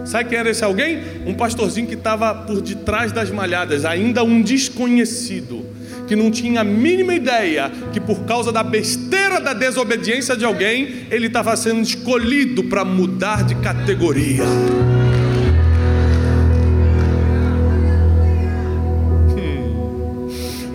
Sabe 0.05 0.29
quem 0.29 0.37
era 0.37 0.51
esse 0.51 0.63
alguém? 0.63 0.99
Um 1.25 1.33
pastorzinho 1.33 1.87
que 1.87 1.95
estava 1.95 2.35
por 2.35 2.61
detrás 2.61 3.11
das 3.11 3.31
malhadas, 3.31 3.83
ainda 3.83 4.23
um 4.23 4.43
desconhecido, 4.43 5.65
que 6.07 6.15
não 6.15 6.29
tinha 6.29 6.61
a 6.61 6.63
mínima 6.63 7.15
ideia 7.15 7.71
que 7.91 7.99
por 7.99 8.19
causa 8.25 8.51
da 8.51 8.61
besteira 8.61 9.41
da 9.41 9.53
desobediência 9.53 10.37
de 10.37 10.45
alguém, 10.45 11.07
ele 11.09 11.25
estava 11.25 11.55
sendo 11.57 11.81
escolhido 11.81 12.65
para 12.65 12.85
mudar 12.85 13.43
de 13.43 13.55
categoria. 13.55 14.43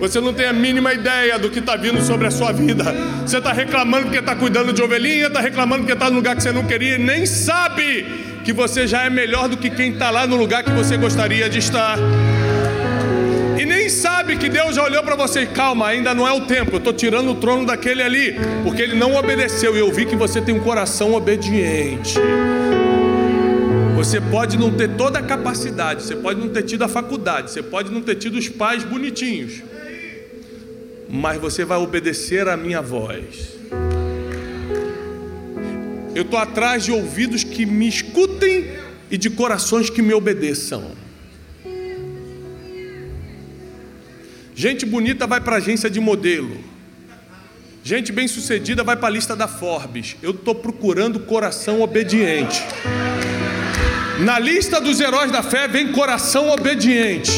Você 0.01 0.19
não 0.19 0.33
tem 0.33 0.47
a 0.47 0.53
mínima 0.53 0.91
ideia 0.95 1.37
do 1.37 1.47
que 1.47 1.59
está 1.59 1.75
vindo 1.75 2.01
sobre 2.01 2.25
a 2.25 2.31
sua 2.31 2.51
vida. 2.51 2.85
Você 3.23 3.37
está 3.37 3.53
reclamando 3.53 4.05
porque 4.05 4.17
está 4.17 4.35
cuidando 4.35 4.73
de 4.73 4.81
ovelhinha, 4.81 5.27
está 5.27 5.39
reclamando 5.39 5.83
porque 5.83 5.93
está 5.93 6.09
no 6.09 6.15
lugar 6.15 6.35
que 6.35 6.41
você 6.41 6.51
não 6.51 6.65
queria 6.65 6.95
e 6.95 6.97
nem 6.97 7.23
sabe 7.27 8.03
que 8.43 8.51
você 8.51 8.87
já 8.87 9.03
é 9.03 9.11
melhor 9.11 9.47
do 9.47 9.57
que 9.57 9.69
quem 9.69 9.91
está 9.91 10.09
lá 10.09 10.25
no 10.25 10.35
lugar 10.35 10.63
que 10.63 10.71
você 10.71 10.97
gostaria 10.97 11.47
de 11.47 11.59
estar. 11.59 11.99
E 13.59 13.63
nem 13.63 13.89
sabe 13.89 14.37
que 14.37 14.49
Deus 14.49 14.75
já 14.75 14.83
olhou 14.83 15.03
para 15.03 15.15
você, 15.15 15.45
calma, 15.45 15.89
ainda 15.89 16.15
não 16.15 16.27
é 16.27 16.31
o 16.31 16.41
tempo, 16.41 16.71
eu 16.73 16.77
estou 16.79 16.93
tirando 16.93 17.29
o 17.29 17.35
trono 17.35 17.67
daquele 17.67 18.01
ali, 18.01 18.35
porque 18.63 18.81
ele 18.81 18.95
não 18.95 19.15
obedeceu, 19.15 19.75
e 19.75 19.79
eu 19.81 19.91
vi 19.91 20.07
que 20.07 20.15
você 20.15 20.41
tem 20.41 20.55
um 20.55 20.61
coração 20.61 21.13
obediente. 21.13 22.15
Você 23.95 24.19
pode 24.19 24.57
não 24.57 24.71
ter 24.71 24.89
toda 24.95 25.19
a 25.19 25.21
capacidade, 25.21 26.01
você 26.01 26.15
pode 26.15 26.39
não 26.39 26.49
ter 26.49 26.63
tido 26.63 26.83
a 26.83 26.87
faculdade, 26.87 27.51
você 27.51 27.61
pode 27.61 27.91
não 27.91 28.01
ter 28.01 28.15
tido 28.15 28.39
os 28.39 28.49
pais 28.49 28.83
bonitinhos, 28.83 29.61
mas 31.11 31.41
você 31.41 31.65
vai 31.65 31.77
obedecer 31.77 32.47
à 32.47 32.55
minha 32.55 32.81
voz. 32.81 33.59
Eu 36.15 36.23
estou 36.23 36.39
atrás 36.39 36.85
de 36.85 36.91
ouvidos 36.91 37.43
que 37.43 37.65
me 37.65 37.87
escutem 37.87 38.71
e 39.09 39.17
de 39.17 39.29
corações 39.29 39.89
que 39.89 40.01
me 40.01 40.13
obedeçam. 40.13 40.91
Gente 44.55 44.85
bonita 44.85 45.27
vai 45.27 45.41
para 45.41 45.57
agência 45.57 45.89
de 45.89 45.99
modelo. 45.99 46.57
Gente 47.83 48.11
bem-sucedida 48.11 48.83
vai 48.83 48.95
para 48.95 49.07
a 49.07 49.11
lista 49.11 49.35
da 49.35 49.47
Forbes. 49.47 50.15
Eu 50.21 50.31
estou 50.31 50.55
procurando 50.55 51.19
coração 51.21 51.81
obediente. 51.81 52.61
Na 54.19 54.37
lista 54.37 54.79
dos 54.79 55.01
heróis 55.01 55.31
da 55.31 55.41
fé 55.43 55.67
vem 55.67 55.91
coração 55.91 56.51
obediente. 56.51 57.31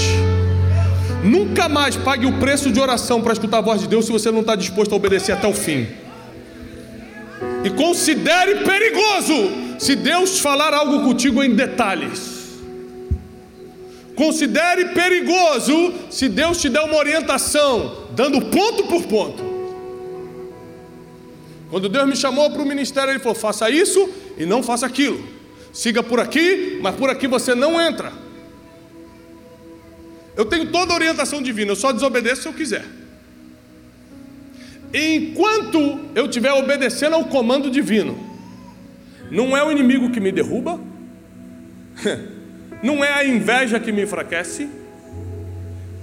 Nunca 1.23 1.69
mais 1.69 1.95
pague 1.95 2.25
o 2.25 2.37
preço 2.39 2.69
de 2.69 2.79
oração 2.79 3.21
para 3.21 3.31
escutar 3.31 3.59
a 3.59 3.61
voz 3.61 3.79
de 3.79 3.87
Deus 3.87 4.05
se 4.05 4.11
você 4.11 4.29
não 4.29 4.41
está 4.41 4.55
disposto 4.55 4.91
a 4.91 4.97
obedecer 4.97 5.31
até 5.31 5.47
o 5.47 5.53
fim. 5.53 5.87
E 7.63 7.69
considere 7.69 8.55
perigoso 8.65 9.33
se 9.79 9.95
Deus 9.95 10.39
falar 10.39 10.73
algo 10.73 11.01
contigo 11.03 11.41
em 11.41 11.55
detalhes. 11.55 12.33
Considere 14.15 14.89
perigoso 14.89 15.93
se 16.09 16.27
Deus 16.27 16.59
te 16.59 16.69
der 16.69 16.81
uma 16.81 16.97
orientação, 16.97 18.07
dando 18.11 18.41
ponto 18.41 18.83
por 18.83 19.03
ponto. 19.03 19.53
Quando 21.69 21.89
Deus 21.89 22.07
me 22.07 22.15
chamou 22.15 22.51
para 22.51 22.61
o 22.61 22.65
ministério, 22.65 23.11
Ele 23.11 23.19
falou: 23.19 23.33
faça 23.33 23.69
isso 23.69 24.09
e 24.37 24.45
não 24.45 24.61
faça 24.61 24.85
aquilo. 24.85 25.23
Siga 25.71 26.03
por 26.03 26.19
aqui, 26.19 26.79
mas 26.81 26.95
por 26.95 27.09
aqui 27.09 27.27
você 27.27 27.55
não 27.55 27.81
entra. 27.81 28.11
Eu 30.35 30.45
tenho 30.45 30.71
toda 30.71 30.93
a 30.93 30.95
orientação 30.95 31.41
divina, 31.41 31.71
eu 31.71 31.75
só 31.75 31.91
desobedeço 31.91 32.43
se 32.43 32.47
eu 32.47 32.53
quiser. 32.53 32.85
Enquanto 34.93 35.99
eu 36.13 36.25
estiver 36.25 36.51
obedecendo 36.53 37.15
ao 37.15 37.25
comando 37.25 37.69
divino, 37.69 38.17
não 39.31 39.55
é 39.57 39.63
o 39.63 39.71
inimigo 39.71 40.11
que 40.11 40.19
me 40.19 40.31
derruba, 40.31 40.79
não 42.83 43.03
é 43.03 43.11
a 43.11 43.25
inveja 43.25 43.79
que 43.79 43.91
me 43.91 44.03
enfraquece, 44.03 44.69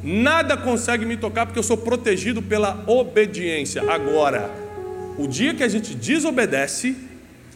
nada 0.03 0.57
consegue 0.57 1.05
me 1.05 1.17
tocar 1.17 1.47
porque 1.47 1.59
eu 1.59 1.65
sou 1.65 1.77
protegido 1.77 2.43
pela 2.43 2.83
obediência. 2.87 3.83
Agora, 3.91 4.51
o 5.17 5.29
dia 5.29 5.55
que 5.55 5.63
a 5.63 5.69
gente 5.69 5.95
desobedece, 5.95 6.97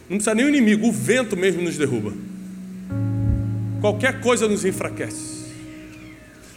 não 0.09 0.17
precisa 0.17 0.35
nem 0.35 0.45
o 0.45 0.49
inimigo, 0.49 0.87
o 0.87 0.91
vento 0.91 1.35
mesmo 1.35 1.61
nos 1.61 1.77
derruba. 1.77 2.13
Qualquer 3.81 4.21
coisa 4.21 4.47
nos 4.47 4.63
enfraquece. 4.63 5.34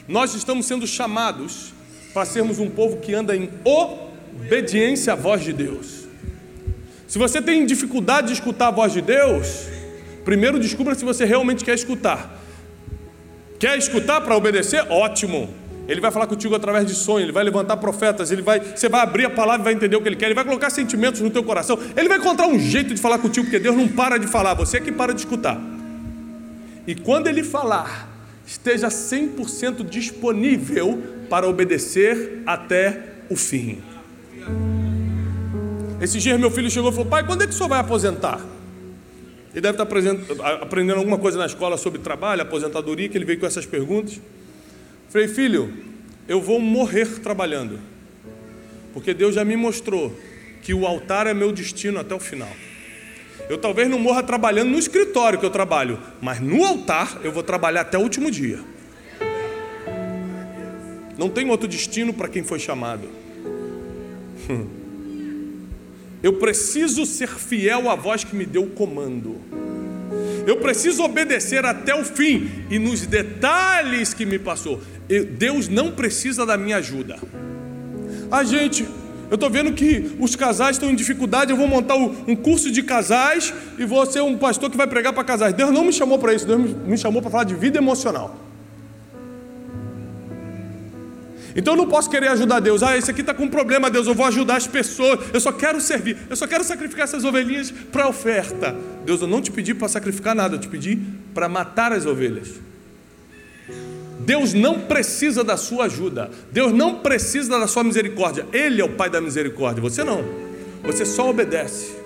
Nós 0.09 0.35
estamos 0.35 0.65
sendo 0.65 0.87
chamados 0.87 1.75
para 2.15 2.25
sermos 2.25 2.59
um 2.59 2.71
povo 2.71 2.97
que 2.97 3.15
anda 3.15 3.37
em 3.37 3.51
obediência 3.63 5.13
à 5.13 5.17
voz 5.17 5.45
de 5.45 5.53
Deus. 5.53 6.09
Se 7.07 7.19
você 7.19 7.43
tem 7.43 7.67
dificuldade 7.67 8.29
de 8.29 8.33
escutar 8.33 8.69
a 8.69 8.71
voz 8.71 8.91
de 8.91 9.03
Deus, 9.03 9.67
primeiro 10.25 10.59
descubra 10.59 10.95
se 10.95 11.05
você 11.05 11.27
realmente 11.27 11.63
quer 11.63 11.75
escutar. 11.75 12.41
Quer 13.59 13.77
escutar 13.77 14.23
para 14.23 14.35
obedecer? 14.35 14.83
Ótimo. 14.89 15.53
Ele 15.87 16.01
vai 16.01 16.11
falar 16.11 16.27
contigo 16.27 16.55
através 16.55 16.87
de 16.87 16.95
sonho, 16.95 17.25
ele 17.25 17.33
vai 17.33 17.45
levantar 17.45 17.77
profetas, 17.77 18.31
ele 18.31 18.43
vai, 18.43 18.61
você 18.61 18.89
vai 18.89 19.03
abrir 19.03 19.27
a 19.27 19.31
palavra 19.31 19.63
e 19.63 19.65
vai 19.65 19.73
entender 19.75 19.97
o 19.97 20.03
que 20.03 20.09
ele 20.09 20.17
quer, 20.17 20.27
ele 20.27 20.35
vai 20.35 20.45
colocar 20.45 20.69
sentimentos 20.69 21.23
no 21.23 21.31
teu 21.31 21.43
coração, 21.43 21.79
ele 21.97 22.09
vai 22.09 22.19
encontrar 22.19 22.47
um 22.47 22.59
jeito 22.59 22.95
de 22.95 23.01
falar 23.01 23.19
contigo, 23.19 23.47
porque 23.47 23.59
Deus 23.59 23.75
não 23.75 23.89
para 23.89 24.19
de 24.19 24.27
falar, 24.27 24.53
você 24.53 24.77
é 24.77 24.81
que 24.81 24.93
para 24.93 25.15
de 25.15 25.21
escutar. 25.21 25.59
E 26.87 26.95
quando 26.95 27.27
ele 27.27 27.43
falar, 27.43 28.18
esteja 28.49 28.89
100% 28.89 29.85
disponível 29.85 31.03
para 31.29 31.47
obedecer 31.47 32.43
até 32.47 32.99
o 33.29 33.37
fim. 33.37 33.83
Esse 36.01 36.19
dia 36.19 36.39
meu 36.39 36.51
filho 36.51 36.71
chegou 36.71 36.91
e 36.91 36.93
falou: 36.93 37.11
Pai, 37.11 37.27
quando 37.27 37.43
é 37.43 37.47
que 37.47 37.53
o 37.53 37.55
senhor 37.55 37.69
vai 37.69 37.79
aposentar? 37.79 38.41
Ele 39.53 39.61
deve 39.61 39.83
estar 39.83 40.53
aprendendo 40.63 40.99
alguma 40.99 41.19
coisa 41.19 41.37
na 41.37 41.47
escola 41.47 41.77
sobre 41.77 42.01
trabalho, 42.01 42.43
aposentadoria, 42.43 43.09
que 43.09 43.19
ele 43.19 43.25
veio 43.25 43.39
com 43.39 43.47
essas 43.47 43.67
perguntas. 43.67 44.21
Falei, 45.09 45.27
filho, 45.29 45.73
eu 46.27 46.41
vou 46.41 46.61
morrer 46.61 47.21
trabalhando, 47.21 47.79
porque 48.95 49.13
Deus 49.13 49.35
já 49.35 49.45
me 49.45 49.57
mostrou 49.57 50.17
que 50.63 50.73
o 50.73 50.87
altar 50.87 51.27
é 51.27 51.35
meu 51.35 51.51
destino 51.51 51.99
até 51.99 52.15
o 52.15 52.21
final. 52.21 52.53
Eu 53.49 53.57
talvez 53.59 53.89
não 53.89 53.99
morra 53.99 54.23
trabalhando 54.23 54.71
no 54.71 54.79
escritório 54.79 55.39
que 55.39 55.47
eu 55.47 55.51
trabalho, 55.51 55.99
mas 56.21 56.41
no 56.41 56.65
altar 56.65 57.19
eu 57.25 57.33
vou 57.33 57.43
trabalhar 57.43 57.81
até 57.81 57.97
o 57.97 58.03
último 58.03 58.31
dia. 58.31 58.59
Não 61.17 61.29
tem 61.29 61.49
outro 61.51 61.67
destino 61.67 62.13
para 62.13 62.29
quem 62.29 62.43
foi 62.45 62.59
chamado. 62.59 63.09
Eu 66.23 66.33
preciso 66.35 67.07
ser 67.07 67.29
fiel 67.29 67.89
à 67.89 67.95
voz 67.95 68.25
que 68.25 68.35
me 68.35 68.45
deu 68.45 68.65
o 68.65 68.71
comando. 68.71 69.37
Eu 70.47 70.57
preciso 70.57 71.03
obedecer 71.05 71.65
até 71.65 71.95
o 71.95 72.05
fim 72.05 72.49
e 72.71 72.79
nos 72.79 73.07
detalhes 73.07 74.15
que 74.15 74.27
me 74.27 74.39
passou. 74.39 74.81
Deus 75.37 75.69
não 75.69 75.93
precisa 75.93 76.45
da 76.45 76.57
minha 76.57 76.79
ajuda. 76.79 77.19
A 78.31 78.43
gente, 78.43 78.87
eu 79.31 79.35
estou 79.35 79.51
vendo 79.51 79.73
que 79.73 80.17
os 80.19 80.35
casais 80.35 80.77
estão 80.77 80.91
em 80.91 80.95
dificuldade. 80.95 81.51
Eu 81.51 81.57
vou 81.57 81.69
montar 81.69 81.97
um 81.97 82.35
curso 82.35 82.71
de 82.71 82.83
casais 82.83 83.53
e 83.79 83.85
vou 83.85 84.05
ser 84.07 84.23
um 84.23 84.39
pastor 84.39 84.71
que 84.71 84.77
vai 84.77 84.87
pregar 84.87 85.13
para 85.13 85.25
casais. 85.25 85.53
Deus 85.53 85.71
não 85.71 85.85
me 85.85 85.93
chamou 85.93 86.19
para 86.19 86.33
isso, 86.33 86.47
Deus 86.47 86.61
me 86.87 86.97
chamou 86.97 87.21
para 87.21 87.31
falar 87.31 87.45
de 87.45 87.55
vida 87.55 87.79
emocional. 87.79 88.37
Então 91.55 91.75
eu 91.75 91.79
não 91.79 91.89
posso 91.89 92.09
querer 92.09 92.29
ajudar 92.29 92.61
Deus. 92.61 92.83
Ah, 92.83 92.97
esse 92.97 93.11
aqui 93.11 93.21
está 93.21 93.35
com 93.35 93.45
um 93.45 93.49
problema, 93.49 93.91
Deus, 93.91 94.07
eu 94.07 94.15
vou 94.15 94.27
ajudar 94.27 94.57
as 94.57 94.67
pessoas. 94.67 95.19
Eu 95.33 95.41
só 95.41 95.53
quero 95.53 95.81
servir, 95.81 96.17
eu 96.31 96.37
só 96.37 96.47
quero 96.47 96.65
sacrificar 96.65 97.05
essas 97.05 97.25
ovelhinhas 97.25 97.71
para 97.71 98.09
oferta. 98.09 98.75
Deus, 99.05 99.21
eu 99.21 99.27
não 99.27 99.43
te 99.43 99.51
pedi 99.51 99.75
para 99.75 99.89
sacrificar 99.89 100.35
nada, 100.35 100.55
eu 100.55 100.61
te 100.61 100.69
pedi 100.69 100.99
para 101.35 101.49
matar 101.49 101.93
as 101.93 102.07
ovelhas. 102.07 102.68
Deus 104.21 104.53
não 104.53 104.81
precisa 104.81 105.45
da 105.45 105.57
sua 105.57 105.85
ajuda, 105.85 106.31
Deus 106.51 106.73
não 106.73 106.97
precisa 106.97 107.59
da 107.59 107.67
sua 107.67 107.85
misericórdia, 107.85 108.47
Ele 108.53 108.81
é 108.81 108.85
o 108.85 108.91
Pai 108.91 109.09
da 109.09 109.21
misericórdia, 109.21 109.81
você 109.81 110.03
não, 110.03 110.25
você 110.83 111.05
só 111.05 111.31
obedece. 111.31 111.99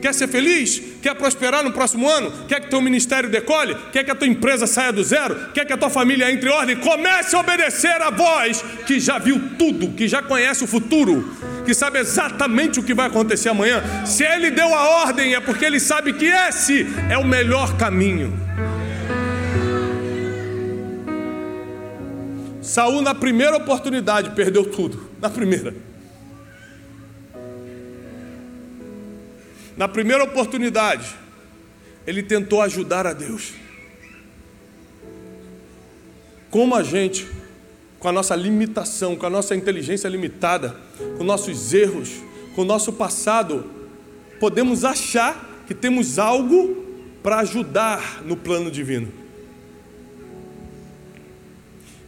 Quer 0.00 0.14
ser 0.14 0.28
feliz? 0.28 0.80
Quer 1.02 1.14
prosperar 1.14 1.64
no 1.64 1.72
próximo 1.72 2.08
ano? 2.08 2.32
Quer 2.46 2.60
que 2.60 2.70
teu 2.70 2.80
ministério 2.80 3.28
decole? 3.28 3.76
Quer 3.92 4.04
que 4.04 4.10
a 4.10 4.14
tua 4.14 4.28
empresa 4.28 4.66
saia 4.66 4.92
do 4.92 5.02
zero? 5.02 5.34
Quer 5.52 5.64
que 5.64 5.72
a 5.72 5.76
tua 5.76 5.90
família 5.90 6.30
entre 6.30 6.48
em 6.48 6.52
ordem? 6.52 6.76
Comece 6.76 7.34
a 7.34 7.40
obedecer 7.40 8.00
a 8.00 8.10
voz 8.10 8.64
que 8.86 9.00
já 9.00 9.18
viu 9.18 9.40
tudo, 9.58 9.88
que 9.88 10.06
já 10.06 10.22
conhece 10.22 10.62
o 10.62 10.68
futuro, 10.68 11.36
que 11.64 11.74
sabe 11.74 11.98
exatamente 11.98 12.78
o 12.78 12.82
que 12.82 12.94
vai 12.94 13.08
acontecer 13.08 13.48
amanhã. 13.48 13.82
Se 14.06 14.22
ele 14.22 14.50
deu 14.50 14.72
a 14.72 15.02
ordem, 15.02 15.34
é 15.34 15.40
porque 15.40 15.64
ele 15.64 15.80
sabe 15.80 16.12
que 16.12 16.26
esse 16.26 16.86
é 17.10 17.18
o 17.18 17.24
melhor 17.24 17.76
caminho. 17.76 18.32
Saul, 22.68 23.00
na 23.00 23.14
primeira 23.14 23.56
oportunidade, 23.56 24.32
perdeu 24.32 24.62
tudo. 24.62 25.08
Na 25.22 25.30
primeira. 25.30 25.74
Na 29.74 29.88
primeira 29.88 30.22
oportunidade, 30.24 31.16
ele 32.06 32.22
tentou 32.22 32.60
ajudar 32.60 33.06
a 33.06 33.14
Deus. 33.14 33.54
Como 36.50 36.74
a 36.74 36.82
gente, 36.82 37.26
com 37.98 38.08
a 38.08 38.12
nossa 38.12 38.36
limitação, 38.36 39.16
com 39.16 39.24
a 39.24 39.30
nossa 39.30 39.56
inteligência 39.56 40.06
limitada, 40.06 40.76
com 41.16 41.24
nossos 41.24 41.72
erros, 41.72 42.16
com 42.54 42.60
o 42.60 42.66
nosso 42.66 42.92
passado, 42.92 43.64
podemos 44.38 44.84
achar 44.84 45.64
que 45.66 45.72
temos 45.72 46.18
algo 46.18 46.84
para 47.22 47.38
ajudar 47.38 48.22
no 48.26 48.36
plano 48.36 48.70
divino. 48.70 49.10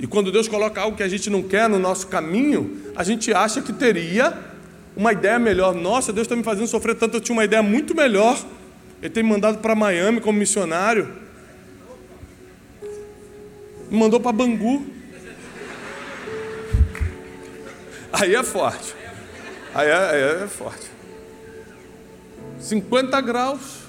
E 0.01 0.07
quando 0.07 0.33
Deus 0.33 0.49
coloca 0.49 0.81
algo 0.81 0.97
que 0.97 1.03
a 1.03 1.09
gente 1.09 1.29
não 1.29 1.43
quer 1.43 1.69
no 1.69 1.79
nosso 1.79 2.07
caminho, 2.07 2.91
a 2.97 3.05
gente 3.05 3.35
acha 3.35 3.61
que 3.61 3.71
teria 3.71 4.33
uma 4.97 5.13
ideia 5.13 5.39
melhor. 5.39 5.75
Nossa, 5.75 6.11
Deus 6.11 6.25
está 6.25 6.35
me 6.35 6.43
fazendo 6.43 6.67
sofrer 6.67 6.95
tanto, 6.95 7.19
eu 7.19 7.21
tinha 7.21 7.37
uma 7.37 7.45
ideia 7.45 7.63
muito 7.63 7.95
melhor. 7.95 8.43
Ele 9.03 9.11
tem 9.11 9.23
me 9.23 9.29
mandado 9.29 9.59
para 9.59 9.75
Miami 9.75 10.19
como 10.23 10.39
missionário. 10.39 11.07
Me 13.91 13.99
mandou 13.99 14.19
para 14.19 14.33
Bangu. 14.33 14.87
Aí 18.11 18.35
é 18.35 18.43
forte. 18.43 18.95
Aí 19.75 19.87
é, 19.87 19.95
aí 19.95 20.45
é 20.45 20.47
forte. 20.47 20.91
50 22.59 23.21
graus. 23.21 23.80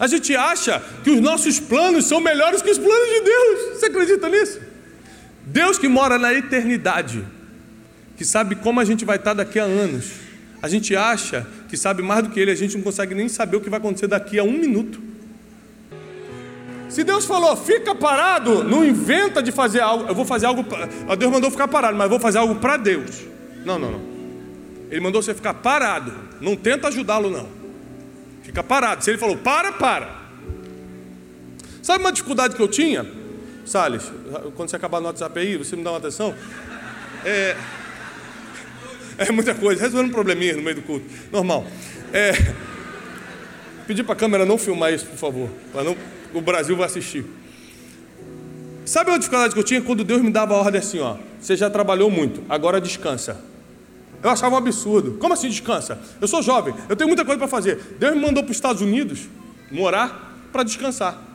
A 0.00 0.06
gente 0.06 0.34
acha 0.34 0.82
que 1.04 1.10
os 1.10 1.20
nossos 1.20 1.60
planos 1.60 2.06
são 2.06 2.20
melhores 2.20 2.62
que 2.62 2.70
os 2.70 2.78
planos 2.78 3.08
de 3.10 3.20
Deus. 3.20 3.78
Você 3.78 3.86
acredita 3.86 4.30
nisso? 4.30 4.58
Deus 5.44 5.78
que 5.78 5.88
mora 5.88 6.18
na 6.18 6.32
eternidade, 6.32 7.22
que 8.16 8.24
sabe 8.24 8.54
como 8.54 8.80
a 8.80 8.84
gente 8.84 9.04
vai 9.04 9.16
estar 9.16 9.34
daqui 9.34 9.58
a 9.58 9.64
anos. 9.64 10.12
A 10.62 10.68
gente 10.68 10.96
acha 10.96 11.46
que 11.68 11.76
sabe 11.76 12.02
mais 12.02 12.22
do 12.22 12.30
que 12.30 12.40
ele, 12.40 12.50
a 12.50 12.54
gente 12.54 12.76
não 12.76 12.82
consegue 12.82 13.14
nem 13.14 13.28
saber 13.28 13.58
o 13.58 13.60
que 13.60 13.68
vai 13.68 13.78
acontecer 13.78 14.06
daqui 14.06 14.38
a 14.38 14.42
um 14.42 14.52
minuto. 14.52 15.02
Se 16.88 17.04
Deus 17.04 17.26
falou, 17.26 17.54
fica 17.54 17.94
parado, 17.94 18.64
não 18.64 18.82
inventa 18.82 19.42
de 19.42 19.52
fazer 19.52 19.80
algo. 19.80 20.06
Eu 20.08 20.14
vou 20.14 20.24
fazer 20.24 20.46
algo. 20.46 20.64
Pra... 20.64 20.86
Deus 21.14 21.30
mandou 21.30 21.50
ficar 21.50 21.68
parado, 21.68 21.96
mas 21.96 22.08
vou 22.08 22.18
fazer 22.18 22.38
algo 22.38 22.54
para 22.54 22.78
Deus. 22.78 23.20
Não, 23.66 23.78
não, 23.78 23.92
não. 23.92 24.02
Ele 24.90 25.00
mandou 25.00 25.22
você 25.22 25.34
ficar 25.34 25.54
parado. 25.54 26.12
Não 26.40 26.56
tenta 26.56 26.88
ajudá-lo, 26.88 27.30
não. 27.30 27.59
Fica 28.50 28.64
parado. 28.64 29.04
Se 29.04 29.10
ele 29.12 29.18
falou, 29.18 29.36
para, 29.36 29.70
para. 29.70 30.10
Sabe 31.80 32.02
uma 32.02 32.10
dificuldade 32.10 32.56
que 32.56 32.60
eu 32.60 32.66
tinha? 32.66 33.06
Salles, 33.64 34.10
quando 34.56 34.68
você 34.68 34.74
acabar 34.74 34.98
no 34.98 35.06
WhatsApp 35.06 35.38
aí, 35.38 35.56
você 35.56 35.76
me 35.76 35.84
dá 35.84 35.92
uma 35.92 35.98
atenção. 35.98 36.34
É, 37.24 37.56
é 39.18 39.30
muita 39.30 39.54
coisa, 39.54 39.80
resolvendo 39.80 40.10
um 40.10 40.12
probleminha 40.12 40.56
no 40.56 40.62
meio 40.62 40.74
do 40.74 40.82
culto. 40.82 41.06
Normal. 41.30 41.64
É, 42.12 42.32
pedir 43.86 44.02
para 44.02 44.14
a 44.14 44.16
câmera 44.16 44.44
não 44.44 44.58
filmar 44.58 44.92
isso, 44.92 45.06
por 45.06 45.16
favor. 45.16 45.48
Não, 45.72 45.96
o 46.34 46.40
Brasil 46.40 46.76
vai 46.76 46.86
assistir. 46.86 47.24
Sabe 48.84 49.12
a 49.12 49.16
dificuldade 49.16 49.54
que 49.54 49.60
eu 49.60 49.64
tinha 49.64 49.80
quando 49.80 50.02
Deus 50.02 50.20
me 50.20 50.32
dava 50.32 50.54
a 50.54 50.56
ordem 50.56 50.80
assim, 50.80 50.98
ó. 50.98 51.18
Você 51.40 51.54
já 51.54 51.70
trabalhou 51.70 52.10
muito, 52.10 52.42
agora 52.48 52.80
descansa. 52.80 53.40
Eu 54.22 54.30
achava 54.30 54.54
um 54.54 54.58
absurdo. 54.58 55.12
Como 55.18 55.32
assim 55.32 55.48
descansa? 55.48 55.98
Eu 56.20 56.28
sou 56.28 56.42
jovem, 56.42 56.74
eu 56.88 56.96
tenho 56.96 57.08
muita 57.08 57.24
coisa 57.24 57.38
para 57.38 57.48
fazer. 57.48 57.96
Deus 57.98 58.14
me 58.14 58.20
mandou 58.20 58.42
para 58.42 58.50
os 58.50 58.56
Estados 58.56 58.82
Unidos 58.82 59.28
morar 59.70 60.36
para 60.52 60.62
descansar. 60.62 61.30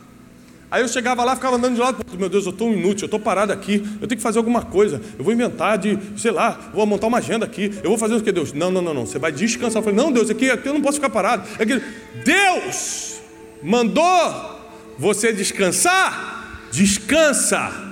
Aí 0.70 0.82
eu 0.82 0.88
chegava 0.88 1.24
lá, 1.24 1.36
ficava 1.36 1.56
andando 1.56 1.76
de 1.76 1.80
lado, 1.80 2.04
meu 2.18 2.28
Deus, 2.28 2.46
eu 2.46 2.52
estou 2.52 2.72
inútil, 2.74 3.04
eu 3.04 3.06
estou 3.06 3.20
parado 3.20 3.54
aqui, 3.54 3.76
eu 4.02 4.08
tenho 4.08 4.18
que 4.18 4.22
fazer 4.22 4.40
alguma 4.40 4.64
coisa, 4.64 5.00
eu 5.18 5.24
vou 5.24 5.32
inventar 5.32 5.78
de, 5.78 5.98
sei 6.18 6.32
lá, 6.32 6.72
vou 6.74 6.86
montar 6.86 7.08
uma 7.08 7.20
agenda 7.20 7.46
aqui, 7.46 7.72
eu 7.84 7.90
vou 7.90 7.98
fazer 7.98 8.16
o 8.16 8.22
que, 8.22 8.32
Deus? 8.32 8.52
Não, 8.52 8.72
não, 8.72 8.82
não, 8.82 8.94
não, 8.94 9.06
você 9.06 9.20
vai 9.20 9.32
descansar. 9.32 9.80
Eu 9.80 9.84
falei, 9.84 9.98
não, 9.98 10.12
Deus, 10.12 10.30
aqui, 10.30 10.50
aqui 10.50 10.68
eu 10.68 10.74
não 10.74 10.82
posso 10.82 10.96
ficar 10.96 11.10
parado. 11.10 11.48
É 11.60 11.66
que 11.66 11.82
Deus 12.26 13.22
mandou 13.62 14.60
você 14.98 15.32
descansar, 15.32 16.68
descansa. 16.72 17.85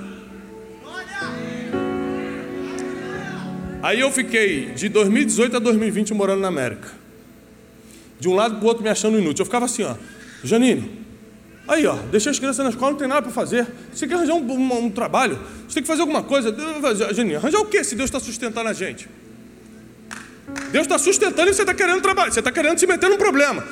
Aí 3.84 4.00
eu 4.00 4.10
fiquei 4.10 4.70
de 4.70 4.88
2018 4.88 5.56
a 5.56 5.58
2020 5.58 6.14
morando 6.14 6.40
na 6.40 6.48
América. 6.48 6.90
De 8.18 8.26
um 8.26 8.34
lado 8.34 8.54
para 8.54 8.64
o 8.64 8.66
outro 8.66 8.82
me 8.82 8.88
achando 8.88 9.18
inútil. 9.18 9.42
Eu 9.42 9.44
ficava 9.44 9.66
assim, 9.66 9.82
ó, 9.82 9.94
Janine, 10.42 11.04
Aí, 11.68 11.86
ó, 11.86 11.94
deixei 12.10 12.30
as 12.30 12.38
crianças 12.38 12.64
na 12.64 12.70
escola, 12.70 12.92
não 12.92 12.98
tem 12.98 13.06
nada 13.08 13.20
para 13.20 13.30
fazer. 13.30 13.66
Você 13.92 14.06
quer 14.06 14.14
arranjar 14.14 14.34
um, 14.34 14.52
um, 14.52 14.84
um, 14.84 14.90
trabalho? 14.90 15.38
Você 15.68 15.74
tem 15.74 15.82
que 15.82 15.86
fazer 15.86 16.00
alguma 16.00 16.22
coisa. 16.22 16.54
Janine, 17.12 17.36
arranjar 17.36 17.60
o 17.60 17.66
quê 17.66 17.84
se 17.84 17.94
Deus 17.94 18.08
está 18.08 18.18
sustentando 18.18 18.70
a 18.70 18.72
gente? 18.72 19.06
Deus 20.70 20.86
está 20.86 20.98
sustentando 20.98 21.50
e 21.50 21.54
você 21.54 21.62
está 21.62 21.72
querendo 21.72 22.00
trabalhar, 22.00 22.32
você 22.32 22.40
está 22.40 22.50
querendo 22.50 22.78
se 22.78 22.86
meter 22.86 23.08
num 23.08 23.16
problema. 23.16 23.64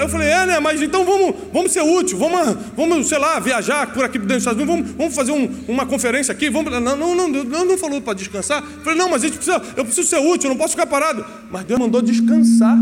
Eu 0.00 0.08
falei, 0.08 0.28
é, 0.28 0.44
né? 0.44 0.60
Mas 0.60 0.82
então 0.82 1.04
vamos, 1.04 1.34
vamos 1.52 1.72
ser 1.72 1.80
útil, 1.80 2.18
vamos, 2.18 2.56
vamos, 2.76 3.08
sei 3.08 3.18
lá, 3.18 3.40
viajar 3.40 3.86
por 3.92 4.04
aqui 4.04 4.18
dentro 4.18 4.34
dos 4.34 4.42
Estados 4.42 4.62
Unidos, 4.62 4.76
vamos, 4.76 4.96
vamos 4.96 5.14
fazer 5.14 5.32
um, 5.32 5.64
uma 5.68 5.86
conferência 5.86 6.32
aqui. 6.32 6.50
Vamos, 6.50 6.70
não, 6.70 6.96
não, 6.96 7.14
não, 7.14 7.64
não, 7.64 7.78
falou 7.78 8.02
para 8.02 8.14
descansar. 8.14 8.62
Eu 8.62 8.82
falei, 8.82 8.98
não, 8.98 9.08
mas 9.08 9.24
a 9.24 9.26
gente 9.26 9.36
precisa, 9.36 9.62
eu 9.76 9.84
preciso 9.84 10.08
ser 10.08 10.18
útil, 10.18 10.50
eu 10.50 10.50
não 10.50 10.56
posso 10.58 10.72
ficar 10.72 10.86
parado. 10.86 11.24
Mas 11.50 11.64
Deus 11.64 11.80
mandou 11.80 12.02
descansar. 12.02 12.76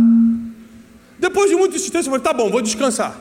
Depois 1.19 1.51
de 1.51 1.57
muita 1.57 1.77
insistência, 1.77 2.09
eu 2.09 2.13
falei, 2.13 2.25
tá 2.25 2.33
bom, 2.33 2.51
vou 2.51 2.61
descansar. 2.61 3.17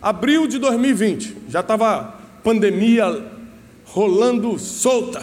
Abril 0.00 0.46
de 0.46 0.58
2020, 0.58 1.36
já 1.48 1.60
estava 1.60 2.14
pandemia 2.44 3.24
rolando 3.84 4.58
solta. 4.58 5.22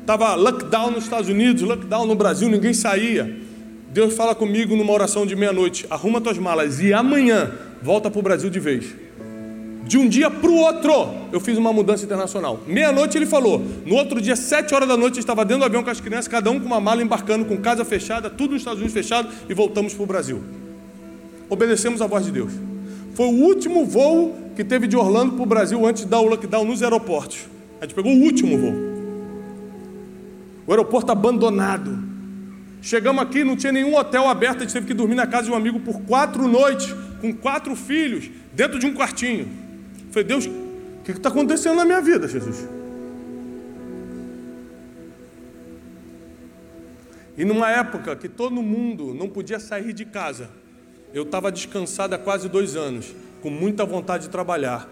Estava 0.00 0.34
lockdown 0.34 0.90
nos 0.90 1.04
Estados 1.04 1.28
Unidos, 1.28 1.62
lockdown 1.62 2.06
no 2.06 2.14
Brasil, 2.14 2.48
ninguém 2.48 2.74
saía. 2.74 3.38
Deus 3.92 4.14
fala 4.14 4.34
comigo 4.34 4.76
numa 4.76 4.92
oração 4.92 5.26
de 5.26 5.34
meia-noite: 5.34 5.86
arruma 5.90 6.20
tuas 6.20 6.38
malas 6.38 6.80
e 6.80 6.92
amanhã 6.92 7.50
volta 7.82 8.10
para 8.10 8.18
o 8.18 8.22
Brasil 8.22 8.50
de 8.50 8.60
vez. 8.60 8.94
De 9.84 9.98
um 9.98 10.08
dia 10.08 10.30
para 10.30 10.48
o 10.48 10.54
outro, 10.54 10.92
eu 11.32 11.40
fiz 11.40 11.58
uma 11.58 11.72
mudança 11.72 12.04
internacional. 12.04 12.60
Meia-noite 12.66 13.18
ele 13.18 13.26
falou. 13.26 13.60
No 13.84 13.96
outro 13.96 14.20
dia, 14.20 14.36
sete 14.36 14.72
horas 14.72 14.88
da 14.88 14.96
noite, 14.96 15.16
eu 15.16 15.20
estava 15.20 15.44
dentro 15.44 15.60
do 15.60 15.64
avião 15.64 15.82
com 15.82 15.90
as 15.90 16.00
crianças, 16.00 16.28
cada 16.28 16.48
um 16.48 16.60
com 16.60 16.66
uma 16.66 16.80
mala 16.80 17.02
embarcando, 17.02 17.44
com 17.44 17.56
casa 17.56 17.84
fechada, 17.84 18.30
tudo 18.30 18.52
nos 18.52 18.60
Estados 18.60 18.78
Unidos 18.78 18.94
fechado, 18.94 19.28
e 19.48 19.54
voltamos 19.54 19.92
para 19.92 20.02
o 20.04 20.06
Brasil. 20.06 20.44
Obedecemos 21.48 22.00
a 22.00 22.06
voz 22.06 22.24
de 22.24 22.30
Deus. 22.30 22.52
Foi 23.14 23.26
o 23.26 23.42
último 23.42 23.84
voo 23.84 24.36
que 24.54 24.62
teve 24.62 24.86
de 24.86 24.96
Orlando 24.96 25.32
para 25.32 25.42
o 25.42 25.46
Brasil 25.46 25.84
antes 25.84 26.04
o 26.04 26.22
lockdown 26.22 26.64
nos 26.64 26.84
aeroportos. 26.84 27.48
A 27.80 27.84
gente 27.84 27.94
pegou 27.94 28.12
o 28.12 28.20
último 28.20 28.56
voo. 28.56 28.89
O 30.70 30.72
aeroporto 30.72 31.10
abandonado. 31.10 31.98
Chegamos 32.80 33.20
aqui, 33.20 33.42
não 33.42 33.56
tinha 33.56 33.72
nenhum 33.72 33.96
hotel 33.96 34.28
aberto, 34.28 34.58
a 34.58 34.60
gente 34.60 34.72
teve 34.72 34.86
que 34.86 34.94
dormir 34.94 35.16
na 35.16 35.26
casa 35.26 35.46
de 35.46 35.50
um 35.50 35.56
amigo 35.56 35.80
por 35.80 36.00
quatro 36.02 36.46
noites, 36.46 36.94
com 37.20 37.34
quatro 37.34 37.74
filhos, 37.74 38.30
dentro 38.52 38.78
de 38.78 38.86
um 38.86 38.94
quartinho. 38.94 39.48
falei, 40.12 40.28
Deus, 40.28 40.46
o 40.46 41.02
que 41.02 41.10
está 41.10 41.28
acontecendo 41.28 41.74
na 41.74 41.84
minha 41.84 42.00
vida, 42.00 42.28
Jesus? 42.28 42.68
E 47.36 47.44
numa 47.44 47.68
época 47.68 48.14
que 48.14 48.28
todo 48.28 48.62
mundo 48.62 49.12
não 49.12 49.28
podia 49.28 49.58
sair 49.58 49.92
de 49.92 50.04
casa, 50.04 50.48
eu 51.12 51.24
estava 51.24 51.50
descansado 51.50 52.14
há 52.14 52.18
quase 52.18 52.48
dois 52.48 52.76
anos, 52.76 53.12
com 53.42 53.50
muita 53.50 53.84
vontade 53.84 54.26
de 54.26 54.30
trabalhar. 54.30 54.88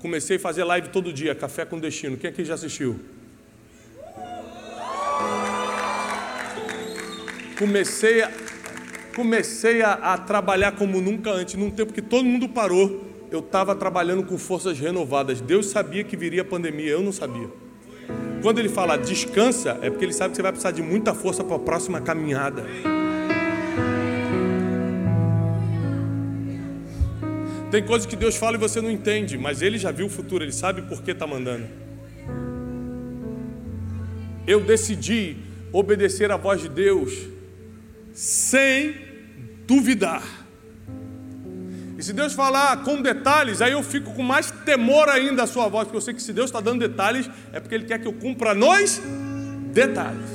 Comecei 0.00 0.38
a 0.38 0.40
fazer 0.40 0.64
live 0.64 0.88
todo 0.88 1.12
dia, 1.12 1.36
Café 1.36 1.64
com 1.64 1.78
Destino. 1.78 2.16
Quem 2.16 2.30
aqui 2.30 2.44
já 2.44 2.54
assistiu? 2.54 2.98
Comecei 7.60 8.22
a, 8.22 8.30
comecei 9.14 9.82
a, 9.82 9.92
a 9.92 10.16
trabalhar 10.16 10.72
como 10.72 10.98
nunca 10.98 11.30
antes, 11.30 11.56
num 11.56 11.70
tempo 11.70 11.92
que 11.92 12.00
todo 12.00 12.24
mundo 12.24 12.48
parou. 12.48 13.04
Eu 13.30 13.40
estava 13.40 13.76
trabalhando 13.76 14.22
com 14.22 14.38
forças 14.38 14.80
renovadas. 14.80 15.42
Deus 15.42 15.66
sabia 15.66 16.02
que 16.02 16.16
viria 16.16 16.40
a 16.40 16.44
pandemia, 16.44 16.92
eu 16.92 17.02
não 17.02 17.12
sabia. 17.12 17.50
Quando 18.40 18.60
ele 18.60 18.70
fala 18.70 18.96
descansa, 18.96 19.78
é 19.82 19.90
porque 19.90 20.06
ele 20.06 20.14
sabe 20.14 20.30
que 20.30 20.36
você 20.36 20.42
vai 20.42 20.52
precisar 20.52 20.70
de 20.70 20.80
muita 20.80 21.12
força 21.12 21.44
para 21.44 21.56
a 21.56 21.58
próxima 21.58 22.00
caminhada. 22.00 22.64
Tem 27.70 27.84
coisas 27.84 28.06
que 28.06 28.16
Deus 28.16 28.36
fala 28.36 28.56
e 28.56 28.58
você 28.58 28.80
não 28.80 28.90
entende, 28.90 29.36
mas 29.36 29.60
Ele 29.60 29.76
já 29.76 29.90
viu 29.92 30.06
o 30.06 30.08
futuro, 30.08 30.42
Ele 30.42 30.50
sabe 30.50 30.80
por 30.80 31.02
que 31.02 31.10
está 31.10 31.26
mandando. 31.26 31.66
Eu 34.46 34.60
decidi 34.60 35.36
obedecer 35.70 36.32
a 36.32 36.38
voz 36.38 36.62
de 36.62 36.70
Deus 36.70 37.28
sem 38.12 38.94
duvidar. 39.66 40.22
E 42.00 42.02
se 42.02 42.14
Deus 42.14 42.32
falar 42.32 42.78
com 42.78 43.02
detalhes, 43.02 43.60
aí 43.60 43.72
eu 43.72 43.82
fico 43.82 44.14
com 44.14 44.22
mais 44.22 44.50
temor 44.50 45.08
ainda 45.10 45.42
da 45.42 45.46
sua 45.46 45.68
voz, 45.68 45.84
porque 45.84 45.98
eu 45.98 46.00
sei 46.00 46.14
que 46.14 46.22
se 46.22 46.32
Deus 46.32 46.46
está 46.46 46.58
dando 46.58 46.80
detalhes, 46.80 47.28
é 47.52 47.60
porque 47.60 47.74
Ele 47.74 47.84
quer 47.84 47.98
que 47.98 48.08
eu 48.08 48.12
cumpra 48.14 48.54
nos 48.54 49.00
detalhes. 49.72 50.30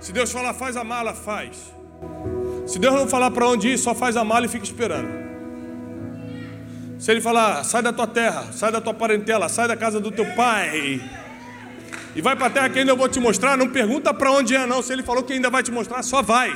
Se 0.00 0.12
Deus 0.12 0.32
falar, 0.32 0.54
faz 0.54 0.76
a 0.76 0.84
mala, 0.84 1.12
faz. 1.12 1.74
Se 2.66 2.78
Deus 2.78 2.94
não 2.94 3.06
falar 3.06 3.30
para 3.30 3.46
onde 3.46 3.68
ir, 3.68 3.78
só 3.78 3.94
faz 3.94 4.16
a 4.16 4.24
mala 4.24 4.46
e 4.46 4.48
fica 4.48 4.64
esperando. 4.64 5.08
Se 6.98 7.10
Ele 7.10 7.20
falar, 7.20 7.64
sai 7.64 7.82
da 7.82 7.92
tua 7.92 8.06
terra, 8.06 8.50
sai 8.52 8.72
da 8.72 8.80
tua 8.80 8.94
parentela, 8.94 9.48
sai 9.48 9.68
da 9.68 9.76
casa 9.76 10.00
do 10.00 10.10
teu 10.10 10.24
pai, 10.34 11.02
e 12.14 12.20
vai 12.20 12.36
para 12.36 12.46
a 12.46 12.50
terra 12.50 12.68
que 12.68 12.78
ainda 12.78 12.92
eu 12.92 12.96
vou 12.96 13.08
te 13.08 13.18
mostrar, 13.18 13.56
não 13.56 13.68
pergunta 13.68 14.14
para 14.14 14.30
onde 14.30 14.54
é, 14.54 14.66
não. 14.66 14.82
Se 14.82 14.92
Ele 14.92 15.02
falou 15.02 15.22
que 15.22 15.32
ainda 15.32 15.50
vai 15.50 15.62
te 15.62 15.72
mostrar, 15.72 16.02
só 16.02 16.22
vai. 16.22 16.52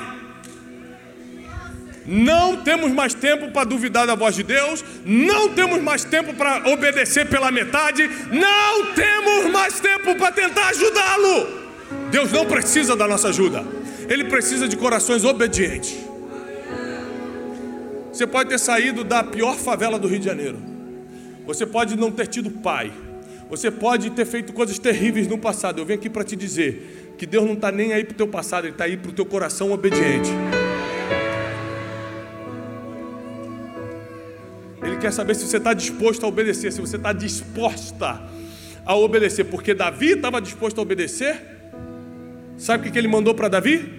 Não 2.07 2.57
temos 2.57 2.91
mais 2.93 3.13
tempo 3.13 3.51
para 3.51 3.65
duvidar 3.65 4.07
da 4.07 4.15
voz 4.15 4.35
de 4.35 4.43
Deus, 4.43 4.83
não 5.05 5.51
temos 5.51 5.83
mais 5.83 6.05
tempo 6.05 6.33
para 6.33 6.67
obedecer 6.71 7.29
pela 7.29 7.51
metade, 7.51 8.09
não 8.31 8.95
temos 8.95 9.51
mais 9.53 9.79
tempo 9.79 10.15
para 10.15 10.33
tentar 10.33 10.69
ajudá-lo. 10.69 11.47
Deus 12.11 12.33
não 12.33 12.47
precisa 12.47 12.97
da 12.97 13.07
nossa 13.07 13.29
ajuda. 13.29 13.63
Ele 14.09 14.25
precisa 14.25 14.67
de 14.67 14.77
corações 14.77 15.23
obedientes. 15.23 15.99
Você 18.11 18.27
pode 18.27 18.49
ter 18.49 18.59
saído 18.59 19.05
da 19.05 19.23
pior 19.23 19.57
favela 19.57 19.99
do 19.99 20.09
Rio 20.09 20.19
de 20.19 20.25
Janeiro. 20.25 20.59
Você 21.47 21.67
pode 21.67 21.95
não 21.95 22.11
ter 22.11 22.27
tido 22.27 22.51
pai. 22.51 22.91
Você 23.49 23.71
pode 23.71 24.11
ter 24.11 24.27
feito 24.27 24.53
coisas 24.53 24.79
terríveis 24.79 25.27
no 25.27 25.39
passado. 25.39 25.81
Eu 25.81 25.87
venho 25.87 25.99
aqui 25.99 26.11
para 26.11 26.25
te 26.25 26.37
dizer 26.37 27.15
que 27.17 27.27
Deus 27.27 27.45
não 27.45 27.55
está 27.55 27.73
nem 27.73 27.93
aí 27.93 28.05
para 28.05 28.15
o 28.15 28.17
teu 28.17 28.29
passado, 28.29 28.65
Ele 28.65 28.73
está 28.75 28.85
aí 28.85 28.97
para 28.97 29.11
o 29.11 29.13
teu 29.13 29.25
coração 29.25 29.73
obediente. 29.73 30.31
Ele 34.83 34.97
quer 34.99 35.13
saber 35.13 35.35
se 35.35 35.47
você 35.47 35.57
está 35.57 35.73
disposto 35.73 36.25
a 36.25 36.29
obedecer, 36.29 36.73
se 36.73 36.81
você 36.81 36.97
está 36.97 37.13
disposta 37.13 38.21
a 38.85 38.97
obedecer, 38.97 39.45
porque 39.45 39.75
Davi 39.75 40.13
estava 40.13 40.41
disposto 40.41 40.79
a 40.79 40.83
obedecer. 40.83 41.41
Sabe 42.57 42.89
o 42.89 42.93
que 42.93 42.99
ele 42.99 43.09
mandou 43.09 43.35
para 43.35 43.49
Davi? 43.49 43.99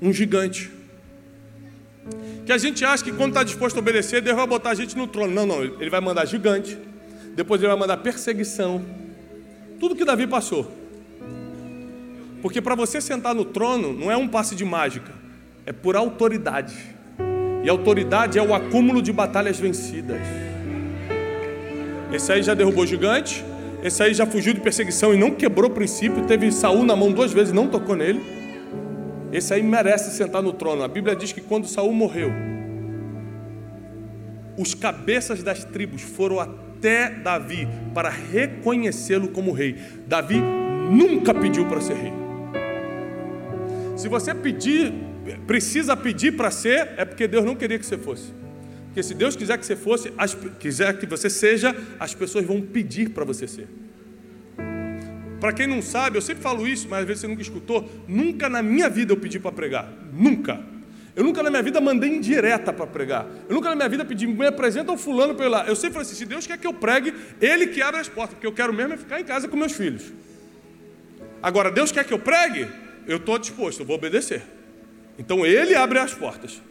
um 0.00 0.12
gigante. 0.12 0.70
Que 2.46 2.52
a 2.52 2.58
gente 2.58 2.84
acha 2.84 3.04
que 3.04 3.12
quando 3.12 3.30
está 3.30 3.42
disposto 3.42 3.76
a 3.76 3.80
obedecer, 3.80 4.22
Deus 4.22 4.36
vai 4.36 4.46
botar 4.46 4.70
a 4.70 4.74
gente 4.74 4.96
no 4.96 5.06
trono. 5.06 5.32
Não, 5.32 5.46
não, 5.46 5.62
ele 5.62 5.90
vai 5.90 6.00
mandar 6.00 6.24
gigante, 6.24 6.78
depois 7.40 7.58
ele 7.58 7.68
vai 7.68 7.78
mandar 7.78 7.96
perseguição. 7.96 8.84
Tudo 9.78 9.96
que 9.96 10.04
Davi 10.04 10.26
passou. 10.26 10.70
Porque 12.42 12.60
para 12.60 12.74
você 12.74 13.00
sentar 13.00 13.34
no 13.34 13.46
trono 13.46 13.94
não 13.94 14.12
é 14.12 14.16
um 14.16 14.28
passe 14.28 14.54
de 14.54 14.62
mágica, 14.62 15.10
é 15.64 15.72
por 15.72 15.96
autoridade. 15.96 16.76
E 17.64 17.70
autoridade 17.70 18.38
é 18.38 18.42
o 18.42 18.54
acúmulo 18.54 19.00
de 19.00 19.10
batalhas 19.10 19.58
vencidas. 19.58 20.20
Esse 22.12 22.30
aí 22.30 22.42
já 22.42 22.52
derrubou 22.52 22.86
gigante, 22.86 23.42
esse 23.82 24.02
aí 24.02 24.12
já 24.12 24.26
fugiu 24.26 24.52
de 24.52 24.60
perseguição 24.60 25.14
e 25.14 25.16
não 25.16 25.30
quebrou 25.30 25.70
o 25.70 25.72
princípio, 25.72 26.26
teve 26.26 26.52
Saul 26.52 26.84
na 26.84 26.94
mão 26.94 27.10
duas 27.10 27.32
vezes 27.32 27.52
e 27.52 27.56
não 27.56 27.68
tocou 27.68 27.96
nele. 27.96 28.20
Esse 29.32 29.54
aí 29.54 29.62
merece 29.62 30.14
sentar 30.14 30.42
no 30.42 30.52
trono. 30.52 30.82
A 30.82 30.88
Bíblia 30.88 31.16
diz 31.16 31.32
que 31.32 31.40
quando 31.40 31.66
Saul 31.66 31.94
morreu, 31.94 32.30
os 34.58 34.74
cabeças 34.74 35.42
das 35.42 35.64
tribos 35.64 36.02
foram 36.02 36.38
até 36.38 36.69
Davi 37.22 37.68
para 37.94 38.08
reconhecê-lo 38.08 39.28
como 39.28 39.52
rei. 39.52 39.76
Davi 40.06 40.40
nunca 40.90 41.34
pediu 41.34 41.66
para 41.66 41.80
ser 41.80 41.94
rei. 41.94 42.12
Se 43.96 44.08
você 44.08 44.34
pedir, 44.34 44.92
precisa 45.46 45.96
pedir 45.96 46.32
para 46.36 46.50
ser, 46.50 46.90
é 46.96 47.04
porque 47.04 47.28
Deus 47.28 47.44
não 47.44 47.54
queria 47.54 47.78
que 47.78 47.84
você 47.84 47.98
fosse. 47.98 48.32
Porque 48.86 49.02
se 49.02 49.14
Deus 49.14 49.36
quiser 49.36 49.58
que 49.58 49.66
você 49.66 49.76
fosse, 49.76 50.12
as, 50.16 50.34
quiser 50.58 50.98
que 50.98 51.06
você 51.06 51.28
seja, 51.30 51.76
as 51.98 52.14
pessoas 52.14 52.44
vão 52.44 52.60
pedir 52.60 53.10
para 53.10 53.24
você 53.24 53.46
ser. 53.46 53.68
Para 55.38 55.52
quem 55.52 55.66
não 55.66 55.80
sabe, 55.80 56.18
eu 56.18 56.22
sempre 56.22 56.42
falo 56.42 56.66
isso, 56.66 56.86
mas 56.88 57.00
às 57.00 57.06
vezes 57.06 57.20
você 57.20 57.28
nunca 57.28 57.42
escutou. 57.42 57.88
Nunca 58.08 58.48
na 58.48 58.62
minha 58.62 58.88
vida 58.90 59.12
eu 59.12 59.16
pedi 59.16 59.38
para 59.38 59.52
pregar. 59.52 59.90
Nunca. 60.12 60.60
Eu 61.16 61.24
nunca 61.24 61.42
na 61.42 61.50
minha 61.50 61.62
vida 61.62 61.80
mandei 61.80 62.10
indireta 62.10 62.72
para 62.72 62.86
pregar. 62.86 63.26
Eu 63.48 63.54
nunca 63.54 63.68
na 63.68 63.74
minha 63.74 63.88
vida 63.88 64.04
pedi, 64.04 64.26
me 64.26 64.46
apresenta 64.46 64.92
o 64.92 64.96
fulano 64.96 65.34
para 65.34 65.46
ir 65.46 65.48
lá. 65.48 65.64
Eu 65.66 65.74
sempre 65.74 65.94
falei 65.94 66.06
assim: 66.06 66.14
se 66.14 66.26
Deus 66.26 66.46
quer 66.46 66.58
que 66.58 66.66
eu 66.66 66.72
pregue, 66.72 67.14
Ele 67.40 67.66
que 67.66 67.82
abre 67.82 68.00
as 68.00 68.08
portas, 68.08 68.34
porque 68.34 68.46
eu 68.46 68.52
quero 68.52 68.72
mesmo 68.72 68.94
é 68.94 68.96
ficar 68.96 69.20
em 69.20 69.24
casa 69.24 69.48
com 69.48 69.56
meus 69.56 69.72
filhos. 69.72 70.12
Agora, 71.42 71.70
Deus 71.70 71.90
quer 71.90 72.04
que 72.04 72.12
eu 72.12 72.18
pregue? 72.18 72.68
eu 73.06 73.16
estou 73.16 73.38
disposto, 73.38 73.80
eu 73.80 73.86
vou 73.86 73.96
obedecer. 73.96 74.42
Então 75.18 75.44
ele 75.44 75.74
abre 75.74 75.98
as 75.98 76.14
portas. 76.14 76.62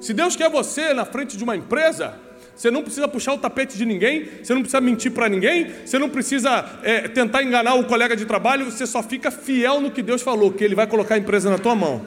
Se 0.00 0.12
Deus 0.12 0.34
quer 0.36 0.48
você 0.50 0.94
na 0.94 1.04
frente 1.04 1.36
de 1.36 1.44
uma 1.44 1.56
empresa, 1.56 2.18
você 2.54 2.70
não 2.70 2.82
precisa 2.82 3.08
puxar 3.08 3.32
o 3.34 3.38
tapete 3.38 3.76
de 3.76 3.84
ninguém, 3.84 4.28
você 4.42 4.54
não 4.54 4.62
precisa 4.62 4.80
mentir 4.80 5.12
para 5.12 5.28
ninguém, 5.28 5.70
você 5.84 5.98
não 5.98 6.08
precisa 6.08 6.80
é, 6.82 7.08
tentar 7.08 7.42
enganar 7.42 7.74
o 7.74 7.84
colega 7.84 8.14
de 8.14 8.24
trabalho, 8.24 8.66
você 8.66 8.86
só 8.86 9.02
fica 9.02 9.30
fiel 9.30 9.80
no 9.80 9.90
que 9.90 10.02
Deus 10.02 10.22
falou, 10.22 10.52
que 10.52 10.62
Ele 10.62 10.74
vai 10.74 10.86
colocar 10.86 11.14
a 11.14 11.18
empresa 11.18 11.50
na 11.50 11.58
tua 11.58 11.74
mão. 11.74 12.04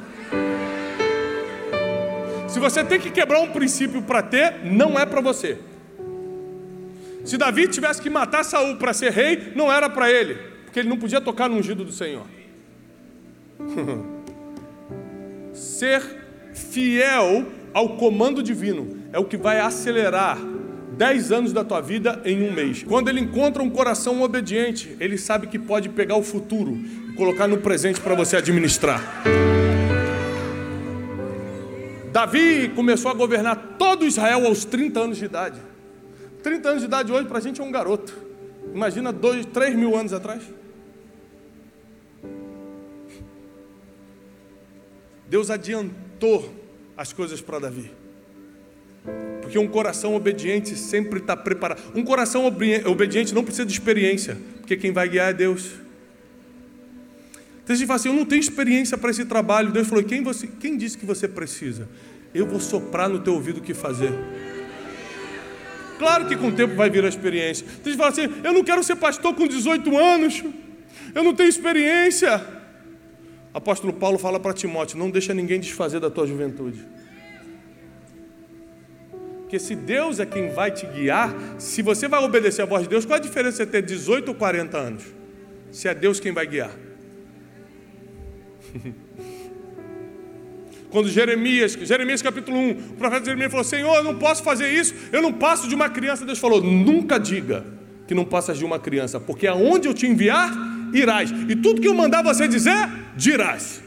Se 2.48 2.60
você 2.60 2.84
tem 2.84 3.00
que 3.00 3.12
quebrar 3.12 3.42
um 3.42 3.52
princípio 3.52 4.02
para 4.02 4.22
ter, 4.22 4.64
não 4.64 4.98
é 4.98 5.06
para 5.06 5.20
você. 5.20 5.58
Se 7.26 7.38
Davi 7.38 7.68
tivesse 7.68 8.02
que 8.02 8.10
matar 8.10 8.46
Saul 8.46 8.78
para 8.78 8.94
ser 8.94 9.12
rei, 9.12 9.52
não 9.56 9.72
era 9.72 9.90
para 9.90 10.12
ele 10.12 10.56
porque 10.76 10.82
ele 10.82 10.90
não 10.90 10.98
podia 10.98 11.22
tocar 11.22 11.48
no 11.48 11.56
ungido 11.56 11.86
do 11.86 11.92
Senhor. 11.94 12.26
Ser 15.54 16.02
fiel 16.54 17.46
ao 17.74 17.96
comando 17.96 18.44
divino 18.44 19.05
é 19.16 19.20
o 19.20 19.24
que 19.24 19.38
vai 19.38 19.62
acelerar 19.62 20.38
dez 20.98 21.32
anos 21.32 21.54
da 21.54 21.64
tua 21.64 21.80
vida 21.80 22.22
em 22.26 22.50
um 22.50 22.52
mês. 22.52 22.84
Quando 22.84 23.08
ele 23.08 23.22
encontra 23.22 23.64
um 23.64 23.70
coração 23.70 24.22
obediente, 24.22 24.94
ele 25.00 25.18
sabe 25.18 25.48
que 25.48 25.58
pode 25.58 25.88
pegar 25.88 26.18
o 26.18 26.22
futuro 26.22 26.76
e 26.76 27.14
colocar 27.14 27.48
no 27.48 27.60
presente 27.60 28.02
para 28.02 28.14
você 28.14 28.36
administrar. 28.36 29.02
Davi 32.12 32.70
começou 32.76 33.10
a 33.10 33.14
governar 33.14 33.78
todo 33.80 34.06
Israel 34.06 34.48
aos 34.48 34.66
30 34.66 35.00
anos 35.00 35.18
de 35.18 35.24
idade. 35.24 35.62
30 36.44 36.68
anos 36.68 36.82
de 36.82 36.88
idade 36.88 37.10
hoje 37.14 37.26
para 37.26 37.38
a 37.38 37.42
gente 37.42 37.62
é 37.62 37.64
um 37.64 37.72
garoto. 37.72 38.14
Imagina 38.74 39.14
dois, 39.14 39.46
três 39.46 39.74
mil 39.78 39.96
anos 39.96 40.12
atrás. 40.12 40.44
Deus 45.30 45.50
adiantou 45.50 46.54
as 46.98 47.14
coisas 47.14 47.40
para 47.40 47.60
Davi. 47.60 48.05
Porque 49.42 49.58
um 49.60 49.68
coração 49.68 50.16
obediente 50.16 50.76
sempre 50.76 51.20
está 51.20 51.38
preparado. 51.38 51.82
Um 51.94 52.04
coração 52.04 52.46
obediente 52.46 53.34
não 53.34 53.44
precisa 53.44 53.66
de 53.66 53.72
experiência, 53.72 54.38
porque 54.60 54.76
quem 54.76 54.92
vai 54.92 55.08
guiar 55.08 55.30
é 55.30 55.34
Deus. 55.34 55.72
Então 57.64 57.74
a 57.74 57.78
gente 57.78 57.88
fala 57.88 57.98
assim: 57.98 58.10
eu 58.10 58.16
não 58.16 58.26
tenho 58.26 58.40
experiência 58.40 58.98
para 58.98 59.12
esse 59.12 59.26
trabalho. 59.26 59.72
Deus 59.72 59.88
falou: 59.88 60.04
quem, 60.04 60.24
você, 60.24 60.48
quem 60.48 60.78
disse 60.78 60.98
que 60.98 61.06
você 61.06 61.28
precisa? 61.28 61.88
Eu 62.34 62.46
vou 62.46 62.60
soprar 62.60 63.08
no 63.08 63.20
teu 63.20 63.34
ouvido 63.34 63.58
o 63.60 63.62
que 63.62 63.74
fazer. 63.74 64.14
Claro 65.98 66.28
que 66.28 66.36
com 66.36 66.48
o 66.48 66.52
tempo 66.52 66.76
vai 66.76 66.90
vir 66.90 67.06
a 67.06 67.08
experiência. 67.08 67.66
Então 67.66 67.84
a 67.86 67.90
gente 67.90 67.98
fala 67.98 68.10
assim: 68.10 68.42
eu 68.44 68.54
não 68.54 68.64
quero 68.64 68.84
ser 68.84 68.96
pastor 68.96 69.34
com 69.34 69.48
18 69.48 69.98
anos, 69.98 70.44
eu 71.14 71.24
não 71.24 71.34
tenho 71.34 71.50
experiência 71.50 72.56
apóstolo 73.56 73.94
Paulo 73.94 74.18
fala 74.18 74.38
para 74.38 74.54
Timóteo: 74.54 75.00
não 75.00 75.10
deixa 75.10 75.34
ninguém 75.34 75.60
desfazer 75.60 76.02
da 76.02 76.10
tua 76.10 76.28
juventude. 76.28 76.86
Porque 79.56 79.68
se 79.68 79.74
Deus 79.74 80.20
é 80.20 80.26
quem 80.26 80.50
vai 80.50 80.70
te 80.70 80.86
guiar, 80.86 81.34
se 81.58 81.82
você 81.82 82.10
vai 82.10 82.22
obedecer 82.22 82.62
a 82.62 82.66
voz 82.66 82.84
de 82.84 82.90
Deus, 82.90 83.06
qual 83.06 83.16
a 83.16 83.22
diferença 83.22 83.64
entre 83.64 83.82
ter 83.82 83.88
18 83.88 84.28
ou 84.28 84.36
40 84.36 84.78
anos? 84.78 85.04
Se 85.72 85.88
é 85.88 85.96
Deus 85.96 86.20
quem 86.20 86.34
vai 86.34 86.46
guiar. 86.46 86.72
Quando 90.92 91.08
Jeremias, 91.08 91.72
Jeremias 91.72 92.22
capítulo 92.22 92.58
1, 92.58 92.72
o 92.72 92.76
profeta 92.96 93.24
Jeremias 93.24 93.50
falou: 93.50 93.64
Senhor, 93.64 93.96
eu 93.96 94.04
não 94.04 94.20
posso 94.20 94.44
fazer 94.44 94.68
isso, 94.74 94.94
eu 95.10 95.22
não 95.22 95.32
passo 95.32 95.70
de 95.70 95.76
uma 95.76 95.88
criança. 95.88 96.26
Deus 96.26 96.40
falou: 96.40 96.62
nunca 96.62 97.18
diga 97.18 97.66
que 98.06 98.14
não 98.14 98.26
passas 98.26 98.58
de 98.58 98.66
uma 98.66 98.78
criança, 98.78 99.22
porque 99.22 99.48
aonde 99.48 99.88
eu 99.88 99.94
te 99.94 100.06
enviar, 100.06 100.52
irás. 100.94 101.32
E 101.48 101.56
tudo 101.56 101.80
que 101.80 101.88
eu 101.88 101.94
mandar 101.94 102.22
você 102.22 102.46
dizer, 102.46 102.90
dirás. 103.16 103.82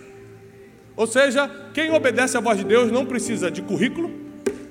Ou 0.97 1.07
seja, 1.07 1.47
quem 1.75 1.91
obedece 1.91 2.39
à 2.39 2.41
voz 2.41 2.57
de 2.57 2.65
Deus 2.65 2.91
não 2.91 3.05
precisa 3.05 3.51
de 3.51 3.61
currículo, 3.61 4.28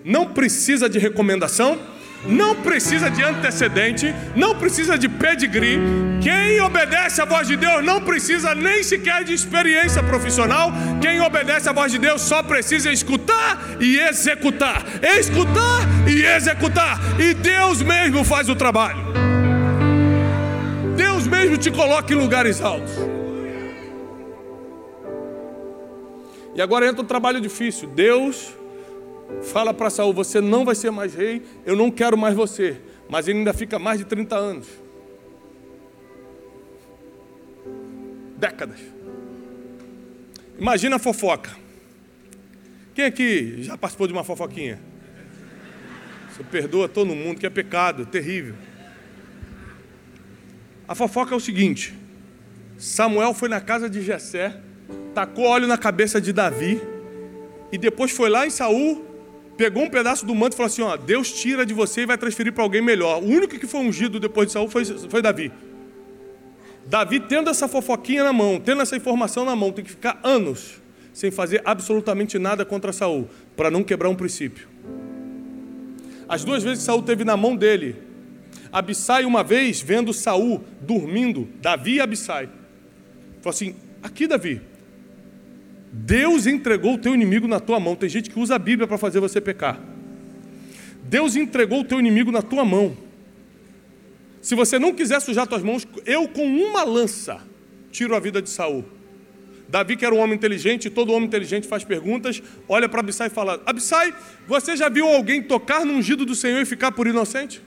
não 0.07 0.25
precisa 0.25 0.89
de 0.89 0.97
recomendação, 0.97 1.77
não 2.25 2.55
precisa 2.55 3.11
de 3.11 3.21
antecedente, 3.21 4.13
não 4.35 4.55
precisa 4.55 4.97
de 4.97 5.07
pedigree. 5.07 5.79
Quem 6.21 6.59
obedece 6.61 7.21
à 7.21 7.25
voz 7.25 7.47
de 7.47 7.55
Deus 7.55 7.83
não 7.85 8.01
precisa 8.01 8.55
nem 8.55 8.81
sequer 8.81 9.23
de 9.23 9.33
experiência 9.33 10.01
profissional. 10.01 10.71
Quem 10.99 11.21
obedece 11.21 11.69
à 11.69 11.73
voz 11.73 11.91
de 11.91 11.99
Deus 11.99 12.21
só 12.21 12.41
precisa 12.41 12.91
escutar 12.91 13.77
e 13.79 13.99
executar. 13.99 14.83
Escutar 15.19 15.81
e 16.07 16.25
executar. 16.25 16.99
E 17.19 17.35
Deus 17.35 17.83
mesmo 17.83 18.23
faz 18.23 18.49
o 18.49 18.55
trabalho 18.55 19.27
mesmo 21.27 21.57
te 21.57 21.69
coloca 21.69 22.11
em 22.13 22.17
lugares 22.17 22.61
altos. 22.61 22.93
E 26.55 26.61
agora 26.61 26.87
entra 26.87 27.01
um 27.01 27.05
trabalho 27.05 27.39
difícil. 27.39 27.87
Deus 27.89 28.55
fala 29.43 29.73
para 29.73 29.89
Saul: 29.89 30.13
Você 30.13 30.41
não 30.41 30.65
vai 30.65 30.75
ser 30.75 30.91
mais 30.91 31.13
rei, 31.13 31.41
eu 31.65 31.75
não 31.75 31.91
quero 31.91 32.17
mais 32.17 32.35
você. 32.35 32.77
Mas 33.09 33.27
ele 33.27 33.39
ainda 33.39 33.53
fica 33.53 33.79
mais 33.79 33.99
de 33.99 34.05
30 34.05 34.35
anos 34.35 34.67
décadas. 38.37 38.79
Imagina 40.59 40.95
a 40.95 40.99
fofoca. 40.99 41.51
Quem 42.93 43.05
aqui 43.05 43.63
já 43.63 43.77
participou 43.77 44.07
de 44.07 44.13
uma 44.13 44.23
fofoquinha? 44.23 44.79
Você 46.31 46.43
perdoa 46.43 46.87
todo 46.87 47.15
mundo, 47.15 47.39
que 47.39 47.45
é 47.45 47.49
pecado, 47.49 48.05
terrível. 48.05 48.55
A 50.87 50.95
fofoca 50.95 51.33
é 51.33 51.37
o 51.37 51.39
seguinte: 51.39 51.93
Samuel 52.77 53.33
foi 53.33 53.49
na 53.49 53.59
casa 53.59 53.89
de 53.89 54.01
Jessé, 54.01 54.59
tacou 55.13 55.45
óleo 55.45 55.67
na 55.67 55.77
cabeça 55.77 56.21
de 56.21 56.31
Davi, 56.31 56.81
e 57.71 57.77
depois 57.77 58.11
foi 58.11 58.29
lá 58.29 58.47
em 58.47 58.49
Saul, 58.49 59.05
pegou 59.57 59.83
um 59.83 59.89
pedaço 59.89 60.25
do 60.25 60.35
manto 60.35 60.53
e 60.53 60.57
falou 60.57 60.67
assim: 60.67 60.81
ó, 60.81 60.95
Deus 60.95 61.31
tira 61.31 61.65
de 61.65 61.73
você 61.73 62.01
e 62.01 62.05
vai 62.05 62.17
transferir 62.17 62.53
para 62.53 62.63
alguém 62.63 62.81
melhor. 62.81 63.21
O 63.21 63.25
único 63.25 63.57
que 63.57 63.67
foi 63.67 63.81
ungido 63.81 64.19
depois 64.19 64.47
de 64.47 64.53
Saul 64.53 64.69
foi, 64.69 64.85
foi 64.85 65.21
Davi. 65.21 65.51
Davi 66.85 67.19
tendo 67.19 67.49
essa 67.49 67.67
fofoquinha 67.67 68.23
na 68.23 68.31
mão, 68.31 68.59
tendo 68.59 68.81
essa 68.81 68.95
informação 68.95 69.43
na 69.43 69.55
mão, 69.55 69.71
tem 69.71 69.83
que 69.83 69.91
ficar 69.91 70.19
anos 70.23 70.81
sem 71.11 71.31
fazer 71.31 71.61
absolutamente 71.65 72.37
nada 72.37 72.63
contra 72.63 72.93
Saul, 72.93 73.27
para 73.55 73.71
não 73.71 73.83
quebrar 73.83 74.07
um 74.07 74.15
princípio. 74.15 74.67
As 76.29 76.43
duas 76.43 76.61
vezes 76.61 76.79
que 76.79 76.85
Saul 76.85 77.01
teve 77.01 77.23
na 77.23 77.35
mão 77.35 77.55
dele 77.55 78.07
Abissai 78.71 79.25
uma 79.25 79.43
vez, 79.43 79.81
vendo 79.81 80.13
Saul 80.13 80.63
dormindo, 80.81 81.49
Davi 81.61 81.95
e 81.95 82.01
Abissai, 82.01 82.47
falou 83.41 83.49
assim: 83.49 83.75
aqui, 84.03 84.27
Davi, 84.27 84.61
Deus 85.91 86.45
entregou 86.45 86.95
o 86.95 86.97
teu 86.97 87.13
inimigo 87.13 87.47
na 87.47 87.59
tua 87.59 87.79
mão. 87.79 87.95
Tem 87.95 88.09
gente 88.09 88.29
que 88.29 88.39
usa 88.39 88.55
a 88.55 88.59
Bíblia 88.59 88.87
para 88.87 88.97
fazer 88.97 89.19
você 89.19 89.39
pecar. 89.39 89.79
Deus 91.03 91.35
entregou 91.35 91.81
o 91.81 91.83
teu 91.85 91.99
inimigo 91.99 92.31
na 92.31 92.41
tua 92.41 92.65
mão. 92.65 92.97
Se 94.41 94.55
você 94.55 94.77
não 94.77 94.93
quiser 94.93 95.19
sujar 95.21 95.47
tuas 95.47 95.63
mãos, 95.63 95.87
eu 96.05 96.27
com 96.27 96.45
uma 96.45 96.83
lança 96.83 97.41
tiro 97.91 98.15
a 98.15 98.19
vida 98.19 98.41
de 98.41 98.49
Saul. 98.49 98.85
Davi, 99.69 99.97
que 99.97 100.05
era 100.05 100.15
um 100.15 100.19
homem 100.19 100.35
inteligente, 100.35 100.89
todo 100.89 101.11
homem 101.11 101.27
inteligente 101.27 101.67
faz 101.67 101.83
perguntas, 101.83 102.41
olha 102.69 102.87
para 102.87 103.01
Abissai 103.01 103.27
e 103.27 103.29
fala: 103.29 103.61
Abissai, 103.65 104.13
você 104.47 104.77
já 104.77 104.87
viu 104.87 105.07
alguém 105.07 105.41
tocar 105.41 105.85
no 105.85 105.93
ungido 105.93 106.25
do 106.25 106.35
Senhor 106.35 106.61
e 106.61 106.65
ficar 106.65 106.91
por 106.93 107.07
inocente? 107.07 107.61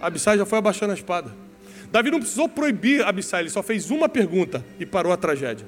Abissai 0.00 0.38
já 0.38 0.46
foi 0.46 0.58
abaixando 0.58 0.92
a 0.92 0.94
espada. 0.94 1.34
Davi 1.90 2.10
não 2.10 2.20
precisou 2.20 2.48
proibir 2.48 3.04
Abissai, 3.04 3.42
ele 3.42 3.50
só 3.50 3.62
fez 3.62 3.90
uma 3.90 4.08
pergunta 4.08 4.64
e 4.78 4.86
parou 4.86 5.12
a 5.12 5.16
tragédia. 5.16 5.66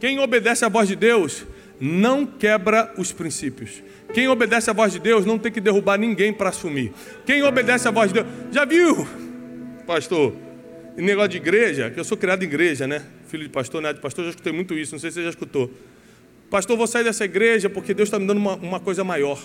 Quem 0.00 0.18
obedece 0.18 0.64
à 0.64 0.68
voz 0.68 0.88
de 0.88 0.96
Deus 0.96 1.46
não 1.80 2.26
quebra 2.26 2.92
os 2.96 3.12
princípios. 3.12 3.82
Quem 4.12 4.26
obedece 4.28 4.70
à 4.70 4.72
voz 4.72 4.92
de 4.92 4.98
Deus 4.98 5.24
não 5.24 5.38
tem 5.38 5.52
que 5.52 5.60
derrubar 5.60 5.98
ninguém 5.98 6.32
para 6.32 6.48
assumir. 6.48 6.92
Quem 7.24 7.42
obedece 7.42 7.86
à 7.86 7.90
voz 7.90 8.12
de 8.12 8.22
Deus. 8.22 8.26
Já 8.50 8.64
viu, 8.64 9.06
pastor? 9.86 10.34
negócio 10.96 11.30
de 11.30 11.36
igreja, 11.38 11.90
que 11.90 11.98
eu 11.98 12.04
sou 12.04 12.16
criado 12.16 12.42
em 12.42 12.46
igreja, 12.46 12.86
né? 12.86 13.04
Filho 13.28 13.44
de 13.44 13.48
pastor, 13.48 13.80
neto 13.80 13.96
de 13.96 14.02
pastor, 14.02 14.24
já 14.24 14.30
escutei 14.30 14.52
muito 14.52 14.74
isso, 14.74 14.92
não 14.92 14.98
sei 14.98 15.10
se 15.10 15.14
você 15.14 15.22
já 15.24 15.30
escutou. 15.30 15.70
Pastor, 16.50 16.76
vou 16.76 16.86
sair 16.86 17.04
dessa 17.04 17.24
igreja 17.24 17.70
porque 17.70 17.94
Deus 17.94 18.08
está 18.08 18.18
me 18.18 18.26
dando 18.26 18.38
uma, 18.38 18.56
uma 18.56 18.80
coisa 18.80 19.04
maior. 19.04 19.40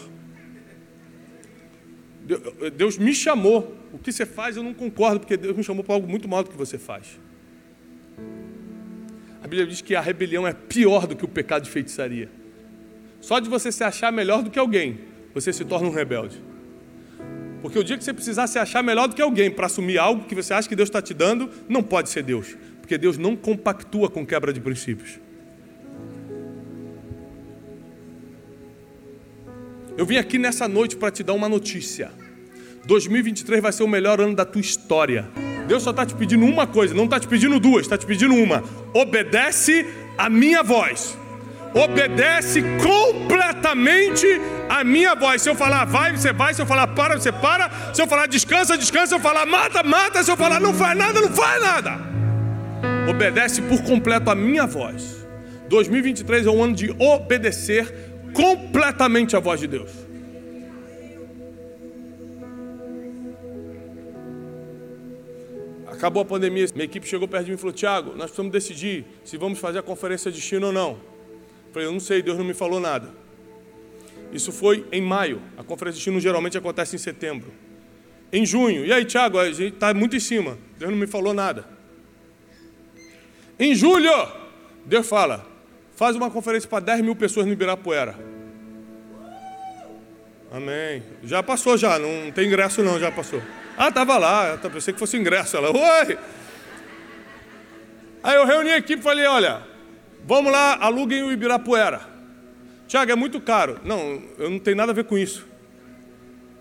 Deus 2.76 2.98
me 2.98 3.14
chamou. 3.14 3.76
O 3.94 4.00
que 4.00 4.12
você 4.12 4.26
faz 4.26 4.58
eu 4.58 4.64
não 4.64 4.74
concordo, 4.74 5.20
porque 5.20 5.38
Deus 5.38 5.56
me 5.56 5.64
chamou 5.64 5.84
para 5.84 5.94
algo 5.94 6.08
muito 6.08 6.28
maior 6.28 6.44
do 6.44 6.50
que 6.50 6.58
você 6.58 6.78
faz. 6.78 7.20
A 9.46 9.48
Bíblia 9.48 9.68
diz 9.68 9.80
que 9.80 9.96
a 9.96 10.02
rebelião 10.02 10.48
é 10.48 10.54
pior 10.54 11.06
do 11.06 11.16
que 11.16 11.24
o 11.24 11.28
pecado 11.28 11.66
de 11.66 11.70
feitiçaria. 11.70 12.28
Só 13.22 13.40
de 13.40 13.48
você 13.48 13.72
se 13.72 13.84
achar 13.84 14.12
melhor 14.12 14.42
do 14.42 14.50
que 14.50 14.58
alguém, 14.58 15.02
você 15.36 15.54
se 15.54 15.64
torna 15.64 15.88
um 15.88 15.92
rebelde. 15.92 16.42
Porque 17.62 17.78
o 17.78 17.84
dia 17.84 17.96
que 17.96 18.04
você 18.04 18.12
precisar 18.12 18.48
se 18.48 18.58
achar 18.58 18.82
melhor 18.82 19.08
do 19.08 19.14
que 19.14 19.22
alguém 19.22 19.52
para 19.52 19.68
assumir 19.68 20.00
algo 20.00 20.26
que 20.26 20.34
você 20.34 20.52
acha 20.52 20.68
que 20.68 20.76
Deus 20.76 20.90
está 20.90 21.00
te 21.00 21.14
dando, 21.14 21.52
não 21.70 21.84
pode 21.84 22.10
ser 22.10 22.24
Deus. 22.24 22.58
Porque 22.82 22.98
Deus 22.98 23.20
não 23.20 23.36
compactua 23.36 24.10
com 24.10 24.26
quebra 24.26 24.52
de 24.52 24.60
princípios. 24.60 25.20
Eu 29.96 30.08
vim 30.08 30.18
aqui 30.18 30.40
nessa 30.40 30.68
noite 30.68 30.98
para 30.98 31.12
te 31.12 31.22
dar 31.22 31.34
uma 31.34 31.48
notícia. 31.48 32.12
2023 32.86 33.62
vai 33.62 33.72
ser 33.72 33.84
o 33.84 33.88
melhor 33.88 34.22
ano 34.22 34.36
da 34.36 34.46
tua 34.46 34.62
história. 34.62 35.28
Deus 35.68 35.82
só 35.82 35.90
está 35.90 36.06
te 36.06 36.14
pedindo 36.14 36.46
uma 36.46 36.68
coisa, 36.68 36.94
não 36.94 37.06
está 37.06 37.20
te 37.20 37.28
pedindo 37.28 37.60
duas, 37.60 37.82
está 37.82 37.98
te 37.98 38.06
pedindo 38.06 38.36
uma. 38.36 38.64
Obedece 38.94 39.86
a 40.18 40.30
minha 40.30 40.62
voz. 40.62 41.18
Obedece 41.74 42.64
completamente 42.82 44.26
a 44.70 44.84
minha 44.84 45.16
voz. 45.16 45.42
Se 45.42 45.50
eu 45.50 45.56
falar 45.56 45.86
vai, 45.86 46.16
você 46.16 46.32
vai. 46.32 46.54
Se 46.54 46.62
eu 46.62 46.66
falar 46.66 46.88
para, 46.88 47.20
você 47.20 47.32
para. 47.32 47.70
Se 47.94 48.02
eu 48.02 48.08
falar 48.08 48.28
descansa, 48.28 48.78
descansa. 48.78 49.08
Se 49.08 49.16
eu 49.16 49.20
falar 49.20 49.46
mata, 49.46 49.84
mata. 49.84 50.24
Se 50.24 50.32
eu 50.32 50.38
falar 50.38 50.62
não 50.62 50.74
faz 50.74 50.98
nada, 50.98 51.20
não 51.20 51.32
faz 51.32 51.62
nada. 51.62 52.00
Obedece 53.10 53.62
por 53.64 53.82
completo 53.84 54.30
a 54.30 54.36
minha 54.36 54.66
voz. 54.66 55.26
2023 55.68 56.46
é 56.46 56.50
um 56.52 56.64
ano 56.64 56.76
de 56.76 56.96
obedecer 57.00 57.94
completamente 58.34 59.36
a 59.36 59.40
voz 59.40 59.60
de 59.60 59.68
Deus. 59.68 60.05
Acabou 66.06 66.22
a 66.22 66.26
pandemia, 66.26 66.68
minha 66.76 66.86
equipe 66.86 67.08
chegou 67.08 67.28
perto 67.28 67.46
de 67.46 67.50
mim 67.50 67.56
e 67.56 67.60
falou: 67.60 67.74
Tiago, 67.74 68.12
nós 68.12 68.26
precisamos 68.26 68.52
decidir 68.52 69.08
se 69.24 69.38
vamos 69.38 69.58
fazer 69.58 69.80
a 69.80 69.82
conferência 69.82 70.30
de 70.30 70.38
destino 70.38 70.68
ou 70.68 70.72
não. 70.72 70.92
Eu 70.92 71.74
falei: 71.74 71.88
Eu 71.88 71.92
não 71.92 72.00
sei, 72.00 72.22
Deus 72.22 72.38
não 72.38 72.46
me 72.46 72.54
falou 72.54 72.80
nada. 72.80 73.10
Isso 74.32 74.52
foi 74.52 74.86
em 74.92 75.02
maio. 75.02 75.42
A 75.58 75.64
conferência 75.64 75.94
de 75.94 76.02
destino 76.02 76.20
geralmente 76.20 76.56
acontece 76.60 76.96
em 76.96 77.00
setembro. 77.00 77.52
Em 78.32 78.46
junho, 78.46 78.86
e 78.86 78.94
aí, 78.94 79.04
Tiago, 79.04 79.40
a 79.40 79.52
gente 79.52 79.74
está 79.74 79.96
muito 79.96 80.16
em 80.16 80.20
cima. 80.20 80.60
Deus 80.78 80.92
não 80.92 80.98
me 81.00 81.08
falou 81.08 81.34
nada. 81.34 81.68
Em 83.58 83.74
julho, 83.74 84.12
Deus 84.86 85.10
fala: 85.10 85.44
Faz 85.96 86.16
uma 86.16 86.30
conferência 86.30 86.70
para 86.70 86.86
10 86.86 87.02
mil 87.02 87.16
pessoas 87.16 87.48
no 87.48 87.52
Ibirapuera. 87.52 88.16
Amém. 90.52 91.02
Já 91.24 91.42
passou, 91.42 91.76
já. 91.76 91.98
Não 91.98 92.32
tem 92.32 92.46
ingresso, 92.46 92.84
não. 92.84 93.00
Já 93.00 93.12
passou. 93.12 93.42
Ah, 93.78 93.90
estava 93.90 94.18
lá. 94.18 94.58
Eu 94.64 94.70
pensei 94.70 94.94
que 94.94 95.00
fosse 95.00 95.18
ingresso. 95.18 95.58
Ela, 95.58 95.70
oi. 95.72 96.18
Aí 98.24 98.36
eu 98.36 98.46
reuni 98.46 98.72
a 98.72 98.78
equipe 98.78 99.00
e 99.00 99.04
falei: 99.04 99.26
olha, 99.26 99.62
vamos 100.26 100.52
lá, 100.52 100.78
aluguem 100.82 101.24
o 101.24 101.32
Ibirapuera. 101.32 102.02
Tiago, 102.88 103.12
é 103.12 103.16
muito 103.16 103.40
caro. 103.42 103.80
Não, 103.84 104.22
eu 104.38 104.50
não 104.50 104.60
tenho 104.60 104.78
nada 104.78 104.92
a 104.92 104.96
ver 104.96 105.06
com 105.06 105.18
isso. 105.18 105.46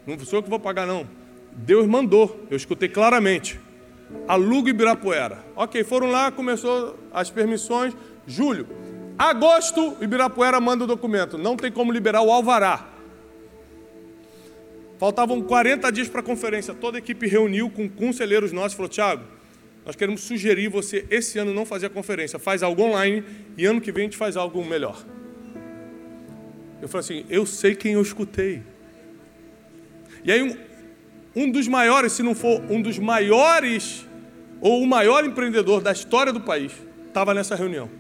Não 0.06 0.18
sou 0.20 0.38
eu 0.38 0.42
que 0.42 0.50
vou 0.50 0.60
pagar, 0.60 0.86
não. 0.86 1.08
Deus 1.52 1.86
mandou. 1.86 2.46
Eu 2.50 2.56
escutei 2.56 2.88
claramente. 2.88 3.60
Aluga 4.26 4.70
Ibirapuera. 4.70 5.44
Ok, 5.56 5.82
foram 5.84 6.10
lá, 6.10 6.30
começou 6.30 6.98
as 7.12 7.30
permissões. 7.30 7.94
Julho. 8.26 8.66
Agosto, 9.16 9.96
Ibirapuera 10.00 10.60
manda 10.60 10.84
o 10.84 10.86
documento. 10.86 11.38
Não 11.38 11.56
tem 11.56 11.70
como 11.70 11.92
liberar 11.92 12.22
o 12.22 12.30
alvará. 12.30 12.93
Faltavam 14.98 15.42
40 15.42 15.90
dias 15.90 16.08
para 16.08 16.20
a 16.20 16.22
conferência. 16.22 16.72
Toda 16.74 16.98
a 16.98 17.00
equipe 17.00 17.26
reuniu 17.26 17.68
com 17.70 17.88
conselheiros 17.88 18.52
nossos 18.52 18.72
e 18.72 18.76
falou: 18.76 18.88
Tiago, 18.88 19.24
nós 19.84 19.96
queremos 19.96 20.22
sugerir 20.22 20.68
você 20.68 21.04
esse 21.10 21.38
ano 21.38 21.52
não 21.52 21.66
fazer 21.66 21.86
a 21.86 21.90
conferência. 21.90 22.38
Faz 22.38 22.62
algo 22.62 22.82
online 22.82 23.24
e 23.56 23.66
ano 23.66 23.80
que 23.80 23.92
vem 23.92 24.02
a 24.02 24.04
gente 24.06 24.16
faz 24.16 24.36
algo 24.36 24.64
melhor. 24.64 25.04
Eu 26.80 26.88
falei 26.88 27.04
assim: 27.04 27.26
eu 27.28 27.44
sei 27.44 27.74
quem 27.74 27.94
eu 27.94 28.02
escutei. 28.02 28.62
E 30.24 30.32
aí, 30.32 30.42
um, 30.42 30.56
um 31.36 31.50
dos 31.50 31.68
maiores, 31.68 32.12
se 32.12 32.22
não 32.22 32.34
for 32.34 32.62
um 32.70 32.80
dos 32.80 32.98
maiores, 32.98 34.06
ou 34.60 34.82
o 34.82 34.86
maior 34.86 35.24
empreendedor 35.24 35.82
da 35.82 35.92
história 35.92 36.32
do 36.32 36.40
país, 36.40 36.72
estava 37.08 37.34
nessa 37.34 37.54
reunião 37.54 37.90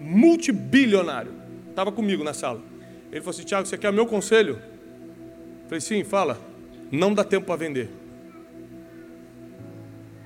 multibilionário. 0.00 1.32
Estava 1.68 1.92
comigo 1.92 2.24
na 2.24 2.32
sala. 2.32 2.62
Ele 3.12 3.20
falou 3.20 3.30
assim: 3.30 3.44
Tiago, 3.44 3.66
você 3.66 3.76
quer 3.76 3.92
meu 3.92 4.06
conselho? 4.06 4.58
Falei: 5.70 5.80
sim, 5.80 6.02
fala. 6.02 6.36
Não 6.90 7.14
dá 7.14 7.22
tempo 7.22 7.46
para 7.46 7.54
vender. 7.54 7.88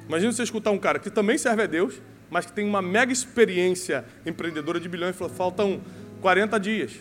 Imagina 0.08 0.32
você 0.32 0.42
escutar 0.42 0.70
um 0.70 0.78
cara 0.78 0.98
que 0.98 1.10
também 1.10 1.36
serve 1.36 1.62
a 1.62 1.66
Deus, 1.66 2.00
mas 2.30 2.46
que 2.46 2.52
tem 2.52 2.66
uma 2.66 2.80
mega 2.80 3.12
experiência 3.12 4.06
empreendedora 4.24 4.80
de 4.80 4.88
bilhões 4.88 5.14
e 5.14 5.18
falou: 5.18 5.34
faltam 5.34 5.82
40 6.22 6.58
dias. 6.58 6.92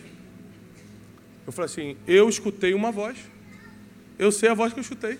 Eu 1.46 1.52
falei 1.54 1.70
assim: 1.70 1.96
eu 2.06 2.28
escutei 2.28 2.74
uma 2.74 2.92
voz. 2.92 3.16
Eu 4.18 4.30
sei 4.30 4.50
a 4.50 4.54
voz 4.54 4.74
que 4.74 4.78
eu 4.78 4.82
escutei. 4.82 5.18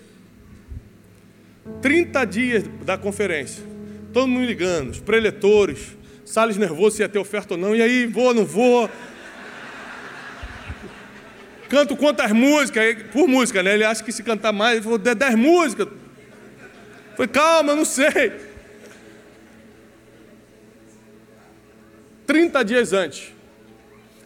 30 1.81 2.25
dias 2.25 2.63
da 2.85 2.95
conferência. 2.95 3.63
Todo 4.13 4.27
mundo 4.27 4.45
ligando, 4.45 4.91
os 4.91 4.99
preletores, 4.99 5.97
Salles 6.23 6.57
nervoso 6.57 6.97
se 6.97 7.01
ia 7.01 7.09
ter 7.09 7.17
oferta 7.17 7.55
ou 7.55 7.59
não. 7.59 7.75
E 7.75 7.81
aí, 7.81 8.05
vou, 8.05 8.35
não 8.35 8.45
vou. 8.45 8.87
Canto 11.75 11.97
quantas 11.97 12.31
músicas? 12.31 13.03
Por 13.11 13.27
música, 13.27 13.61
né? 13.61 13.73
Ele 13.73 13.83
acha 13.83 14.01
que 14.01 14.09
se 14.09 14.23
cantar 14.23 14.53
mais, 14.53 14.75
ele 14.75 14.83
falou, 14.83 14.97
dez 14.97 15.35
músicas. 15.35 15.89
Foi 17.17 17.27
calma, 17.27 17.75
não 17.75 17.83
sei. 17.83 18.31
30 22.25 22.63
dias 22.63 22.93
antes, 22.93 23.33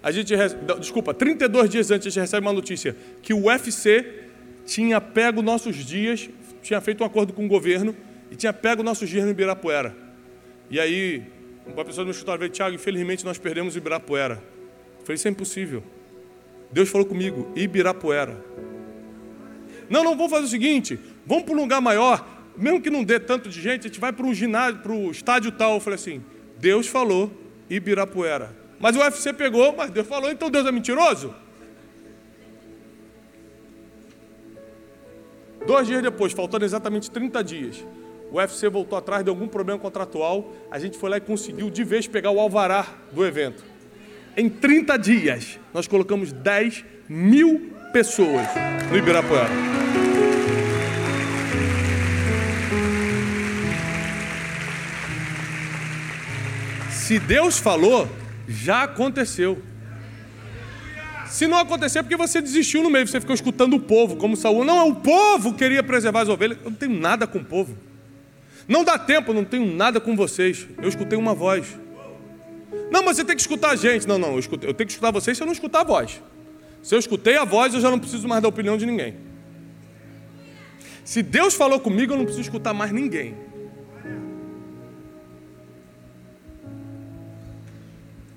a 0.04 0.12
gente 0.12 0.32
desculpa, 0.80 1.12
32 1.12 1.72
dias 1.72 1.90
antes 1.90 2.06
a 2.06 2.10
gente 2.12 2.20
recebe 2.20 2.46
uma 2.46 2.54
notícia 2.54 2.96
que 3.24 3.34
o 3.34 3.46
UFC 3.46 4.26
tinha 4.64 5.02
pego 5.02 5.42
nossos 5.42 5.76
dias, 5.78 6.30
tinha 6.62 6.80
feito 6.80 7.04
um 7.04 7.08
acordo 7.08 7.34
com 7.34 7.46
o 7.46 7.48
governo 7.48 7.96
e 8.30 8.36
tinha 8.36 8.54
pego 8.54 8.84
nossos 8.84 9.10
dias 9.10 9.26
no 9.26 9.32
Ibirapuera. 9.32 9.96
E 10.70 10.80
aí 10.80 11.24
uma 11.66 11.84
pessoa 11.84 12.06
no 12.06 12.12
escritório 12.12 12.42
veio, 12.42 12.52
Tiago, 12.52 12.76
infelizmente 12.76 13.26
nós 13.26 13.40
perdemos 13.40 13.76
Ibirapuera. 13.76 14.36
Eu 15.00 15.04
falei, 15.04 15.16
isso 15.16 15.28
é 15.28 15.32
impossível. 15.32 15.84
Deus 16.72 16.90
falou 16.90 17.06
comigo, 17.06 17.52
Ibirapuera. 17.56 18.44
Não, 19.90 20.04
não, 20.04 20.16
vamos 20.16 20.32
fazer 20.32 20.46
o 20.46 20.50
seguinte, 20.50 21.00
vamos 21.26 21.44
para 21.44 21.54
um 21.54 21.58
lugar 21.58 21.82
maior, 21.82 22.28
mesmo 22.56 22.82
que 22.82 22.90
não 22.90 23.04
dê 23.04 23.20
tanto 23.20 23.50
de 23.50 23.60
gente, 23.60 23.88
a 23.88 23.90
gente 23.90 24.00
vai 24.00 24.14
para 24.14 24.26
um 24.26 24.34
ginásio, 24.34 24.82
para 24.82 24.92
o 24.92 25.10
estádio 25.10 25.52
tal. 25.52 25.76
Eu 25.76 25.80
falei 25.80 25.96
assim, 25.96 26.24
Deus 26.58 26.88
falou, 26.88 27.32
Ibirapuera. 27.70 28.56
Mas 28.80 28.96
o 28.96 29.00
UFC 29.00 29.34
pegou, 29.34 29.76
mas 29.76 29.90
Deus 29.90 30.08
falou, 30.08 30.30
então 30.30 30.50
Deus 30.50 30.66
é 30.68 30.72
mentiroso? 30.72 31.34
Dois 35.66 35.88
dias 35.88 36.02
depois, 36.02 36.34
faltando 36.34 36.66
exatamente 36.66 37.12
30 37.12 37.44
dias, 37.44 37.86
o 38.32 38.38
UFC 38.38 38.70
voltou 38.70 38.98
atrás 38.98 39.24
de 39.24 39.30
algum 39.30 39.48
problema 39.48 39.80
contratual, 39.80 40.54
a 40.72 40.80
gente 40.80 40.98
foi 40.98 41.10
lá 41.10 41.18
e 41.18 41.22
conseguiu 41.22 41.70
de 41.70 41.84
vez 41.84 42.08
pegar 42.08 42.32
o 42.32 42.40
alvará 42.40 42.88
do 43.12 43.26
evento. 43.26 43.64
Em 44.36 44.50
30 44.50 44.98
dias, 44.98 45.60
nós 45.74 45.88
colocamos 45.88 46.32
10 46.32 46.86
mil 47.08 47.74
pessoas 47.92 48.48
no 48.90 48.98
Ibirapuera. 48.98 49.50
Se 56.92 57.18
Deus 57.18 57.58
falou, 57.58 58.08
já 58.48 58.84
aconteceu. 58.84 59.62
Se 61.26 61.48
não 61.48 61.58
acontecer, 61.58 62.00
é 62.00 62.04
porque 62.04 62.16
você 62.16 62.42
desistiu 62.42 62.84
no 62.84 62.90
meio, 62.90 63.08
você 63.08 63.20
ficou 63.20 63.34
escutando 63.34 63.76
o 63.76 63.80
povo, 63.80 64.16
como 64.16 64.38
Saul. 64.38 64.64
Não, 64.64 64.90
o 64.90 64.96
povo 64.96 65.54
queria 65.54 65.82
preservar 65.82 66.22
as 66.22 66.30
ovelhas. 66.30 66.58
Eu 66.64 66.70
não 66.70 66.78
tenho 66.78 67.00
nada 67.00 67.26
com 67.26 67.40
o 67.40 67.44
povo. 67.44 67.76
Não 68.68 68.84
dá 68.84 68.98
tempo, 69.00 69.34
não 69.34 69.44
tenho 69.44 69.66
nada 69.76 70.00
com 70.00 70.16
vocês. 70.16 70.68
Eu 70.80 70.88
escutei 70.88 71.18
uma 71.18 71.34
voz. 71.34 71.66
Não, 72.92 73.04
mas 73.04 73.18
você 73.18 73.26
tem 73.26 73.36
que 73.36 73.42
escutar 73.42 73.72
a 73.72 73.76
gente. 73.76 74.08
Não, 74.08 74.18
não, 74.18 74.36
eu, 74.36 74.42
eu 74.62 74.74
tenho 74.74 74.76
que 74.76 74.92
escutar 74.92 75.12
vocês 75.12 75.38
se 75.38 75.44
eu 75.44 75.46
não 75.46 75.54
escutar 75.54 75.82
a 75.82 75.84
voz. 75.84 76.22
Se 76.82 76.96
eu 76.96 77.00
escutei 77.00 77.38
a 77.38 77.44
voz, 77.44 77.74
eu 77.74 77.82
já 77.82 77.90
não 77.90 78.00
preciso 78.00 78.28
mais 78.28 78.42
da 78.42 78.48
opinião 78.48 78.78
de 78.78 78.86
ninguém. 78.86 79.16
Se 81.04 81.24
Deus 81.24 81.54
falou 81.54 81.80
comigo, 81.80 82.14
eu 82.14 82.18
não 82.18 82.24
preciso 82.26 82.44
escutar 82.44 82.74
mais 82.74 82.92
ninguém. 82.92 83.36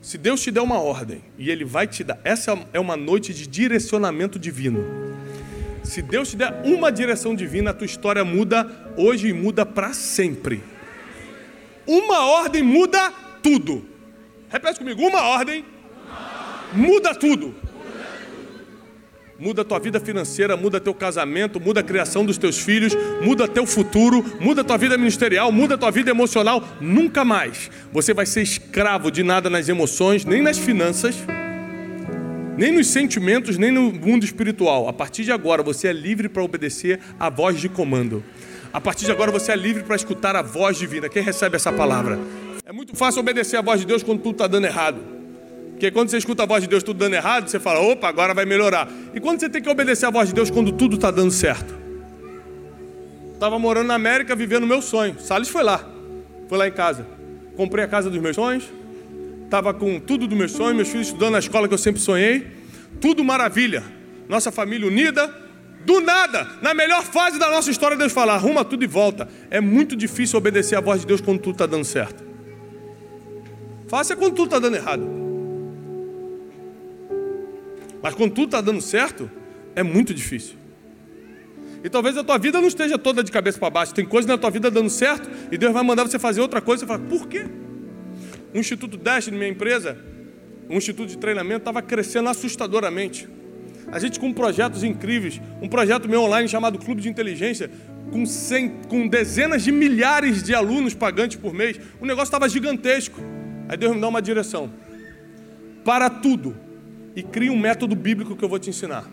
Se 0.00 0.18
Deus 0.18 0.40
te 0.40 0.50
der 0.50 0.60
uma 0.60 0.80
ordem 0.80 1.22
e 1.38 1.50
Ele 1.50 1.64
vai 1.64 1.86
te 1.86 2.02
dar, 2.02 2.18
essa 2.24 2.58
é 2.72 2.80
uma 2.80 2.96
noite 2.96 3.32
de 3.32 3.46
direcionamento 3.46 4.38
divino. 4.38 4.84
Se 5.84 6.02
Deus 6.02 6.30
te 6.30 6.36
der 6.36 6.62
uma 6.64 6.90
direção 6.90 7.34
divina, 7.34 7.70
a 7.70 7.74
tua 7.74 7.84
história 7.84 8.24
muda 8.24 8.92
hoje 8.96 9.28
e 9.28 9.32
muda 9.32 9.64
para 9.64 9.92
sempre. 9.92 10.62
Uma 11.86 12.26
ordem 12.26 12.62
muda 12.62 13.12
tudo. 13.42 13.91
Repete 14.52 14.78
comigo: 14.78 15.02
uma 15.02 15.22
ordem, 15.22 15.64
muda 16.74 17.14
tudo. 17.14 17.54
Muda 19.38 19.62
a 19.62 19.64
tua 19.64 19.80
vida 19.80 19.98
financeira, 19.98 20.56
muda 20.56 20.78
teu 20.78 20.94
casamento, 20.94 21.58
muda 21.58 21.80
a 21.80 21.82
criação 21.82 22.24
dos 22.24 22.38
teus 22.38 22.58
filhos, 22.58 22.92
muda 23.20 23.48
teu 23.48 23.66
futuro, 23.66 24.24
muda 24.38 24.60
a 24.60 24.64
tua 24.64 24.76
vida 24.76 24.96
ministerial, 24.96 25.50
muda 25.50 25.74
a 25.74 25.78
tua 25.78 25.90
vida 25.90 26.10
emocional. 26.10 26.62
Nunca 26.80 27.24
mais 27.24 27.68
você 27.90 28.14
vai 28.14 28.24
ser 28.24 28.42
escravo 28.42 29.10
de 29.10 29.24
nada 29.24 29.50
nas 29.50 29.68
emoções, 29.68 30.24
nem 30.24 30.42
nas 30.42 30.58
finanças, 30.58 31.16
nem 32.56 32.70
nos 32.70 32.86
sentimentos, 32.86 33.58
nem 33.58 33.72
no 33.72 33.90
mundo 33.90 34.24
espiritual. 34.24 34.86
A 34.86 34.92
partir 34.92 35.24
de 35.24 35.32
agora 35.32 35.60
você 35.60 35.88
é 35.88 35.92
livre 35.92 36.28
para 36.28 36.42
obedecer 36.42 37.00
à 37.18 37.28
voz 37.28 37.60
de 37.60 37.68
comando. 37.68 38.22
A 38.72 38.80
partir 38.80 39.06
de 39.06 39.10
agora 39.10 39.32
você 39.32 39.50
é 39.50 39.56
livre 39.56 39.82
para 39.82 39.96
escutar 39.96 40.36
a 40.36 40.42
voz 40.42 40.78
divina. 40.78 41.08
Quem 41.08 41.22
recebe 41.22 41.56
essa 41.56 41.72
palavra? 41.72 42.16
É 42.64 42.70
muito 42.70 42.94
fácil 42.94 43.20
obedecer 43.20 43.56
a 43.56 43.60
voz 43.60 43.80
de 43.80 43.86
Deus 43.86 44.04
quando 44.04 44.20
tudo 44.20 44.34
está 44.34 44.46
dando 44.46 44.66
errado. 44.66 45.00
Porque 45.72 45.90
quando 45.90 46.10
você 46.10 46.18
escuta 46.18 46.44
a 46.44 46.46
voz 46.46 46.62
de 46.62 46.68
Deus 46.68 46.84
tudo 46.84 46.96
dando 46.96 47.14
errado, 47.14 47.48
você 47.48 47.58
fala, 47.58 47.80
opa, 47.80 48.08
agora 48.08 48.32
vai 48.32 48.44
melhorar. 48.44 48.88
E 49.12 49.18
quando 49.18 49.40
você 49.40 49.48
tem 49.48 49.60
que 49.60 49.68
obedecer 49.68 50.06
a 50.06 50.10
voz 50.10 50.28
de 50.28 50.34
Deus 50.34 50.48
quando 50.48 50.70
tudo 50.70 50.94
está 50.94 51.10
dando 51.10 51.32
certo? 51.32 51.74
Estava 53.34 53.58
morando 53.58 53.88
na 53.88 53.94
América, 53.94 54.36
vivendo 54.36 54.62
o 54.62 54.66
meu 54.66 54.80
sonho. 54.80 55.18
Salles 55.18 55.48
foi 55.48 55.64
lá. 55.64 55.84
Foi 56.48 56.56
lá 56.56 56.68
em 56.68 56.72
casa. 56.72 57.04
Comprei 57.56 57.84
a 57.84 57.88
casa 57.88 58.08
dos 58.08 58.20
meus 58.20 58.36
sonhos. 58.36 58.62
Estava 59.44 59.74
com 59.74 59.98
tudo 59.98 60.28
do 60.28 60.36
meu 60.36 60.48
sonho, 60.48 60.76
meus 60.76 60.88
filhos 60.88 61.08
estudando 61.08 61.32
na 61.32 61.40
escola 61.40 61.66
que 61.66 61.74
eu 61.74 61.78
sempre 61.78 62.00
sonhei. 62.00 62.46
Tudo 63.00 63.24
maravilha. 63.24 63.82
Nossa 64.28 64.52
família 64.52 64.86
unida. 64.86 65.26
Do 65.84 66.00
nada, 66.00 66.48
na 66.62 66.72
melhor 66.72 67.02
fase 67.02 67.40
da 67.40 67.50
nossa 67.50 67.68
história, 67.68 67.96
Deus 67.96 68.12
fala: 68.12 68.34
arruma 68.34 68.64
tudo 68.64 68.84
e 68.84 68.86
volta. 68.86 69.28
É 69.50 69.60
muito 69.60 69.96
difícil 69.96 70.38
obedecer 70.38 70.76
a 70.76 70.80
voz 70.80 71.00
de 71.00 71.08
Deus 71.08 71.20
quando 71.20 71.40
tudo 71.40 71.54
está 71.54 71.66
dando 71.66 71.84
certo. 71.84 72.31
Faça 73.92 74.16
quando 74.16 74.34
tudo 74.34 74.46
está 74.46 74.58
dando 74.58 74.74
errado. 74.74 75.06
Mas 78.02 78.14
quando 78.14 78.32
tudo 78.32 78.46
está 78.46 78.62
dando 78.62 78.80
certo, 78.80 79.30
é 79.76 79.82
muito 79.82 80.14
difícil. 80.14 80.54
E 81.84 81.90
talvez 81.90 82.16
a 82.16 82.24
tua 82.24 82.38
vida 82.38 82.58
não 82.58 82.68
esteja 82.68 82.96
toda 82.96 83.22
de 83.22 83.30
cabeça 83.30 83.58
para 83.58 83.68
baixo. 83.68 83.92
Tem 83.92 84.06
coisas 84.06 84.26
na 84.26 84.38
tua 84.38 84.48
vida 84.48 84.70
dando 84.70 84.88
certo 84.88 85.28
e 85.50 85.58
Deus 85.58 85.74
vai 85.74 85.82
mandar 85.84 86.04
você 86.04 86.18
fazer 86.18 86.40
outra 86.40 86.62
coisa. 86.62 86.80
Você 86.80 86.86
fala, 86.86 87.00
por 87.00 87.28
quê? 87.28 87.44
O 88.54 88.58
Instituto 88.58 88.96
Dash, 88.96 89.28
minha 89.28 89.46
empresa, 89.46 89.98
um 90.70 90.78
instituto 90.78 91.10
de 91.10 91.18
treinamento, 91.18 91.58
estava 91.58 91.82
crescendo 91.82 92.30
assustadoramente. 92.30 93.28
A 93.88 93.98
gente 93.98 94.18
com 94.18 94.32
projetos 94.32 94.82
incríveis, 94.82 95.38
um 95.60 95.68
projeto 95.68 96.08
meu 96.08 96.22
online 96.22 96.48
chamado 96.48 96.78
Clube 96.78 97.02
de 97.02 97.10
Inteligência, 97.10 97.70
com, 98.10 98.24
cem, 98.24 98.70
com 98.88 99.06
dezenas 99.06 99.62
de 99.62 99.70
milhares 99.70 100.42
de 100.42 100.54
alunos 100.54 100.94
pagantes 100.94 101.36
por 101.36 101.52
mês. 101.52 101.78
O 102.00 102.06
negócio 102.06 102.28
estava 102.28 102.48
gigantesco. 102.48 103.41
Aí 103.72 103.78
Deus 103.78 103.94
me 103.94 104.02
dá 104.02 104.06
uma 104.06 104.20
direção. 104.20 104.70
Para 105.82 106.10
tudo 106.10 106.54
e 107.16 107.22
crie 107.22 107.48
um 107.48 107.58
método 107.58 107.96
bíblico 107.96 108.36
que 108.36 108.44
eu 108.44 108.48
vou 108.48 108.58
te 108.58 108.68
ensinar. 108.68 109.08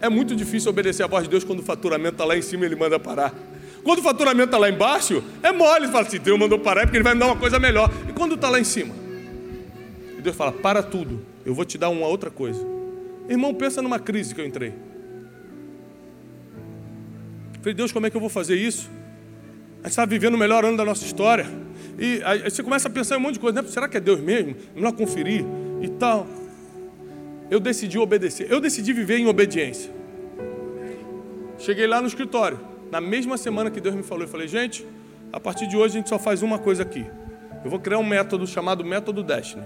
É 0.00 0.08
muito 0.08 0.34
difícil 0.34 0.70
obedecer 0.70 1.02
a 1.02 1.06
voz 1.06 1.24
de 1.24 1.28
Deus 1.28 1.44
quando 1.44 1.58
o 1.58 1.62
faturamento 1.62 2.14
está 2.14 2.24
lá 2.24 2.34
em 2.34 2.40
cima 2.40 2.64
e 2.64 2.68
ele 2.68 2.74
manda 2.74 2.98
parar. 2.98 3.34
Quando 3.84 3.98
o 3.98 4.02
faturamento 4.02 4.46
está 4.46 4.56
lá 4.56 4.70
embaixo, 4.70 5.22
é 5.42 5.52
mole. 5.52 5.84
Você 5.84 5.92
fala 5.92 6.06
assim, 6.06 6.18
Deus 6.20 6.38
mandou 6.38 6.58
parar 6.58 6.80
é 6.80 6.84
porque 6.86 6.96
ele 6.96 7.04
vai 7.04 7.12
me 7.12 7.20
dar 7.20 7.26
uma 7.26 7.36
coisa 7.36 7.58
melhor. 7.58 7.92
E 8.08 8.14
quando 8.14 8.34
está 8.34 8.48
lá 8.48 8.58
em 8.58 8.64
cima? 8.64 8.94
E 10.16 10.22
Deus 10.22 10.34
fala, 10.34 10.52
para 10.52 10.82
tudo, 10.82 11.20
eu 11.44 11.54
vou 11.54 11.66
te 11.66 11.76
dar 11.76 11.90
uma 11.90 12.06
outra 12.06 12.30
coisa. 12.30 12.66
Irmão, 13.28 13.52
pensa 13.52 13.82
numa 13.82 13.98
crise 13.98 14.34
que 14.34 14.40
eu 14.40 14.46
entrei. 14.46 14.72
falei, 17.60 17.74
Deus, 17.74 17.92
como 17.92 18.06
é 18.06 18.10
que 18.10 18.16
eu 18.16 18.22
vou 18.22 18.30
fazer 18.30 18.56
isso? 18.56 18.90
A 19.80 19.88
gente 19.88 19.90
está 19.90 20.06
vivendo 20.06 20.32
o 20.32 20.38
melhor 20.38 20.64
ano 20.64 20.78
da 20.78 20.84
nossa 20.86 21.04
história. 21.04 21.60
E 21.98 22.20
aí 22.24 22.50
você 22.50 22.62
começa 22.62 22.88
a 22.88 22.90
pensar 22.90 23.16
em 23.16 23.18
um 23.18 23.22
monte 23.22 23.34
de 23.34 23.40
coisa. 23.40 23.60
Né? 23.60 23.68
Será 23.68 23.88
que 23.88 23.96
é 23.96 24.00
Deus 24.00 24.20
mesmo? 24.20 24.56
Melhor 24.74 24.92
conferir 24.92 25.44
e 25.80 25.88
tal. 25.88 26.26
Eu 27.50 27.60
decidi 27.60 27.98
obedecer. 27.98 28.46
Eu 28.50 28.60
decidi 28.60 28.92
viver 28.92 29.18
em 29.18 29.26
obediência. 29.26 29.90
Cheguei 31.58 31.86
lá 31.86 32.00
no 32.00 32.06
escritório. 32.06 32.58
Na 32.90 33.00
mesma 33.00 33.36
semana 33.36 33.70
que 33.70 33.80
Deus 33.80 33.94
me 33.94 34.02
falou, 34.02 34.24
eu 34.24 34.28
falei, 34.28 34.48
gente, 34.48 34.86
a 35.32 35.40
partir 35.40 35.66
de 35.66 35.76
hoje 35.76 35.94
a 35.94 35.98
gente 35.98 36.08
só 36.08 36.18
faz 36.18 36.42
uma 36.42 36.58
coisa 36.58 36.82
aqui. 36.82 37.06
Eu 37.64 37.70
vou 37.70 37.78
criar 37.78 37.98
um 37.98 38.04
método 38.04 38.46
chamado 38.46 38.84
Método 38.84 39.22
Destiny. 39.22 39.62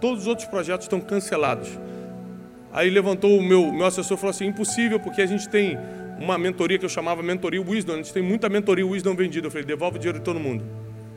Todos 0.00 0.22
os 0.22 0.26
outros 0.26 0.46
projetos 0.48 0.84
estão 0.84 1.00
cancelados. 1.00 1.68
Aí 2.72 2.90
levantou 2.90 3.38
o 3.38 3.42
meu, 3.42 3.72
meu 3.72 3.86
assessor 3.86 4.16
e 4.16 4.20
falou 4.20 4.30
assim: 4.30 4.46
impossível, 4.46 5.00
porque 5.00 5.22
a 5.22 5.26
gente 5.26 5.48
tem 5.48 5.78
uma 6.18 6.38
mentoria 6.38 6.78
que 6.78 6.84
eu 6.84 6.88
chamava 6.88 7.22
Mentoria 7.22 7.60
Wisdom. 7.60 7.94
A 7.94 7.96
gente 7.96 8.12
tem 8.12 8.22
muita 8.22 8.48
mentoria 8.48 8.86
Wisdom 8.86 9.14
vendida. 9.14 9.46
Eu 9.46 9.50
falei: 9.50 9.66
devolve 9.66 9.96
o 9.96 10.00
dinheiro 10.00 10.18
de 10.18 10.24
todo 10.24 10.38
mundo. 10.38 10.64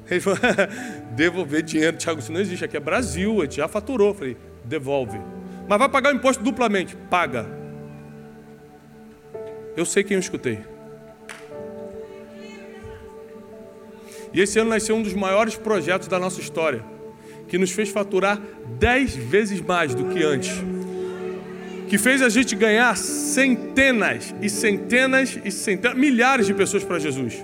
Ele 0.09 0.19
falou, 0.19 0.39
devolver 1.15 1.61
dinheiro, 1.63 1.97
Tiago, 1.97 2.19
isso 2.19 2.31
não 2.31 2.39
existe, 2.39 2.63
aqui 2.63 2.77
é 2.77 2.79
Brasil, 2.79 3.39
a 3.39 3.43
gente 3.43 3.57
já 3.57 3.67
faturou. 3.67 4.09
Eu 4.09 4.13
falei, 4.13 4.37
devolve. 4.63 5.19
Mas 5.67 5.79
vai 5.79 5.89
pagar 5.89 6.13
o 6.13 6.15
imposto 6.15 6.43
duplamente? 6.43 6.95
Paga. 7.09 7.45
Eu 9.75 9.85
sei 9.85 10.03
quem 10.03 10.15
eu 10.15 10.19
escutei. 10.19 10.59
E 14.33 14.41
esse 14.41 14.59
ano 14.59 14.69
nasceu 14.69 14.95
um 14.95 15.01
dos 15.01 15.13
maiores 15.13 15.55
projetos 15.55 16.07
da 16.07 16.19
nossa 16.19 16.39
história, 16.39 16.83
que 17.47 17.57
nos 17.57 17.71
fez 17.71 17.89
faturar 17.89 18.41
dez 18.79 19.15
vezes 19.15 19.61
mais 19.61 19.93
do 19.93 20.05
que 20.05 20.23
antes. 20.23 20.51
Que 21.87 21.97
fez 21.97 22.21
a 22.21 22.29
gente 22.29 22.55
ganhar 22.55 22.95
centenas 22.97 24.35
e 24.41 24.49
centenas 24.49 25.39
e 25.43 25.51
centenas, 25.51 25.97
milhares 25.97 26.45
de 26.45 26.53
pessoas 26.53 26.83
para 26.83 26.99
Jesus. 26.99 27.43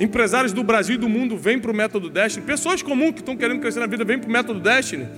Empresários 0.00 0.52
do 0.52 0.62
Brasil 0.62 0.94
e 0.94 0.98
do 0.98 1.08
mundo 1.08 1.36
vêm 1.36 1.58
para 1.58 1.70
o 1.70 1.74
método 1.74 2.08
Destiny. 2.08 2.46
Pessoas 2.46 2.82
comuns 2.82 3.12
que 3.12 3.20
estão 3.20 3.36
querendo 3.36 3.60
crescer 3.60 3.80
na 3.80 3.86
vida 3.86 4.04
vêm 4.04 4.18
para 4.18 4.28
o 4.28 4.32
método 4.32 4.60
Destiny. 4.60 5.08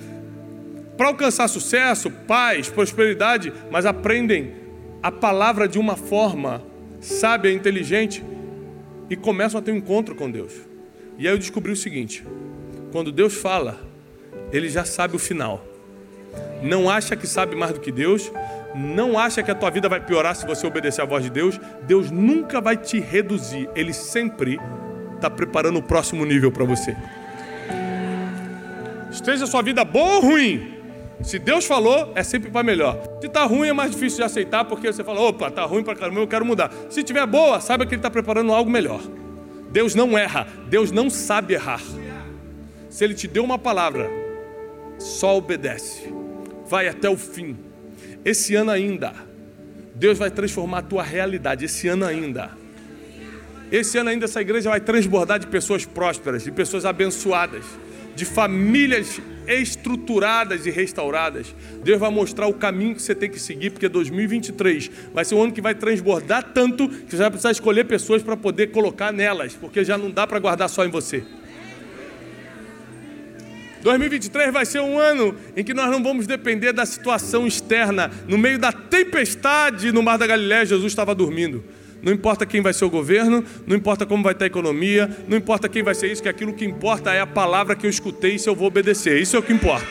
Para 0.97 1.07
alcançar 1.07 1.47
sucesso, 1.47 2.09
paz, 2.09 2.69
prosperidade, 2.69 3.53
mas 3.69 3.85
aprendem 3.85 4.53
a 5.01 5.11
palavra 5.11 5.67
de 5.67 5.79
uma 5.79 5.95
forma 5.95 6.63
sábia, 6.99 7.51
inteligente 7.51 8.23
e 9.09 9.15
começam 9.15 9.59
a 9.59 9.63
ter 9.63 9.71
um 9.71 9.77
encontro 9.77 10.15
com 10.15 10.29
Deus. 10.29 10.53
E 11.17 11.27
aí 11.27 11.33
eu 11.33 11.37
descobri 11.37 11.71
o 11.71 11.75
seguinte: 11.75 12.25
quando 12.91 13.11
Deus 13.11 13.35
fala, 13.35 13.79
Ele 14.51 14.69
já 14.69 14.83
sabe 14.83 15.15
o 15.15 15.19
final. 15.19 15.65
Não 16.63 16.89
acha 16.89 17.15
que 17.15 17.27
sabe 17.27 17.55
mais 17.55 17.73
do 17.73 17.79
que 17.79 17.91
Deus, 17.91 18.31
não 18.75 19.17
acha 19.17 19.43
que 19.43 19.51
a 19.51 19.55
tua 19.55 19.69
vida 19.69 19.89
vai 19.89 19.99
piorar 19.99 20.35
se 20.35 20.45
você 20.45 20.65
obedecer 20.65 21.01
à 21.01 21.05
voz 21.05 21.23
de 21.23 21.29
Deus. 21.29 21.59
Deus 21.83 22.09
nunca 22.09 22.61
vai 22.61 22.77
te 22.77 22.99
reduzir. 22.99 23.69
Ele 23.75 23.93
sempre 23.93 24.59
está 25.15 25.29
preparando 25.29 25.79
o 25.79 25.83
próximo 25.83 26.25
nível 26.25 26.51
para 26.51 26.65
você. 26.65 26.95
Esteja 29.11 29.43
a 29.43 29.47
sua 29.47 29.61
vida 29.61 29.83
boa 29.83 30.15
ou 30.15 30.21
ruim. 30.21 30.79
Se 31.21 31.37
Deus 31.37 31.65
falou, 31.65 32.11
é 32.15 32.23
sempre 32.23 32.49
para 32.49 32.63
melhor. 32.63 32.97
Se 33.19 33.27
está 33.27 33.43
ruim, 33.43 33.67
é 33.67 33.73
mais 33.73 33.91
difícil 33.91 34.17
de 34.17 34.23
aceitar, 34.23 34.65
porque 34.65 34.91
você 34.91 35.03
fala, 35.03 35.19
opa, 35.21 35.49
está 35.49 35.63
ruim 35.65 35.83
para 35.83 35.95
caramba, 35.95 36.21
eu 36.21 36.27
quero 36.27 36.45
mudar. 36.45 36.71
Se 36.89 37.01
estiver 37.01 37.25
boa, 37.27 37.59
saiba 37.59 37.85
que 37.85 37.93
Ele 37.93 37.99
está 37.99 38.09
preparando 38.09 38.51
algo 38.51 38.71
melhor. 38.71 39.01
Deus 39.69 39.93
não 39.93 40.17
erra, 40.17 40.47
Deus 40.67 40.91
não 40.91 41.09
sabe 41.09 41.53
errar. 41.53 41.81
Se 42.89 43.03
Ele 43.03 43.13
te 43.13 43.27
deu 43.27 43.43
uma 43.43 43.59
palavra, 43.59 44.09
só 44.97 45.37
obedece. 45.37 46.11
Vai 46.65 46.87
até 46.87 47.09
o 47.09 47.17
fim 47.17 47.55
esse 48.23 48.55
ano 48.55 48.71
ainda, 48.71 49.13
Deus 49.95 50.17
vai 50.17 50.31
transformar 50.31 50.79
a 50.79 50.83
tua 50.83 51.03
realidade. 51.03 51.65
Esse 51.65 51.87
ano 51.87 52.05
ainda. 52.05 52.51
Esse 53.71 53.97
ano 53.97 54.09
ainda 54.09 54.25
essa 54.25 54.41
igreja 54.41 54.69
vai 54.69 54.81
transbordar 54.81 55.39
de 55.39 55.47
pessoas 55.47 55.85
prósperas, 55.85 56.43
de 56.43 56.51
pessoas 56.51 56.85
abençoadas, 56.85 57.63
de 58.15 58.25
famílias 58.25 59.21
estruturadas 59.47 60.65
e 60.65 60.69
restauradas. 60.69 61.55
Deus 61.83 61.99
vai 61.99 62.11
mostrar 62.11 62.47
o 62.47 62.53
caminho 62.53 62.95
que 62.95 63.01
você 63.01 63.15
tem 63.15 63.29
que 63.29 63.39
seguir, 63.39 63.71
porque 63.71 63.87
2023 63.87 64.91
vai 65.13 65.23
ser 65.23 65.35
um 65.35 65.43
ano 65.43 65.53
que 65.53 65.61
vai 65.61 65.73
transbordar 65.73 66.51
tanto 66.53 66.89
que 66.89 67.11
você 67.11 67.17
vai 67.17 67.29
precisar 67.29 67.51
escolher 67.51 67.85
pessoas 67.85 68.21
para 68.21 68.35
poder 68.35 68.67
colocar 68.67 69.11
nelas, 69.11 69.53
porque 69.53 69.83
já 69.83 69.97
não 69.97 70.11
dá 70.11 70.27
para 70.27 70.39
guardar 70.39 70.69
só 70.69 70.85
em 70.85 70.89
você. 70.89 71.23
2023 73.81 74.53
vai 74.53 74.65
ser 74.65 74.79
um 74.79 74.97
ano 74.97 75.35
em 75.55 75.63
que 75.63 75.73
nós 75.73 75.89
não 75.89 76.01
vamos 76.01 76.27
depender 76.27 76.71
da 76.71 76.85
situação 76.85 77.47
externa. 77.47 78.11
No 78.27 78.37
meio 78.37 78.59
da 78.59 78.71
tempestade 78.71 79.91
no 79.91 80.03
Mar 80.03 80.17
da 80.17 80.27
Galiléia, 80.27 80.65
Jesus 80.65 80.91
estava 80.91 81.13
dormindo. 81.13 81.63
Não 82.01 82.11
importa 82.11 82.45
quem 82.45 82.61
vai 82.61 82.73
ser 82.73 82.85
o 82.85 82.89
governo, 82.89 83.43
não 83.67 83.75
importa 83.75 84.05
como 84.05 84.23
vai 84.23 84.33
estar 84.33 84.45
a 84.45 84.47
economia, 84.47 85.09
não 85.27 85.37
importa 85.37 85.69
quem 85.69 85.83
vai 85.83 85.93
ser 85.93 86.11
isso, 86.11 86.21
que 86.21 86.29
aquilo 86.29 86.53
que 86.53 86.65
importa 86.65 87.13
é 87.13 87.21
a 87.21 87.27
palavra 87.27 87.75
que 87.75 87.85
eu 87.85 87.89
escutei 87.89 88.35
e 88.35 88.39
se 88.39 88.49
eu 88.49 88.55
vou 88.55 88.67
obedecer. 88.67 89.21
Isso 89.21 89.35
é 89.35 89.39
o 89.39 89.43
que 89.43 89.53
importa. 89.53 89.85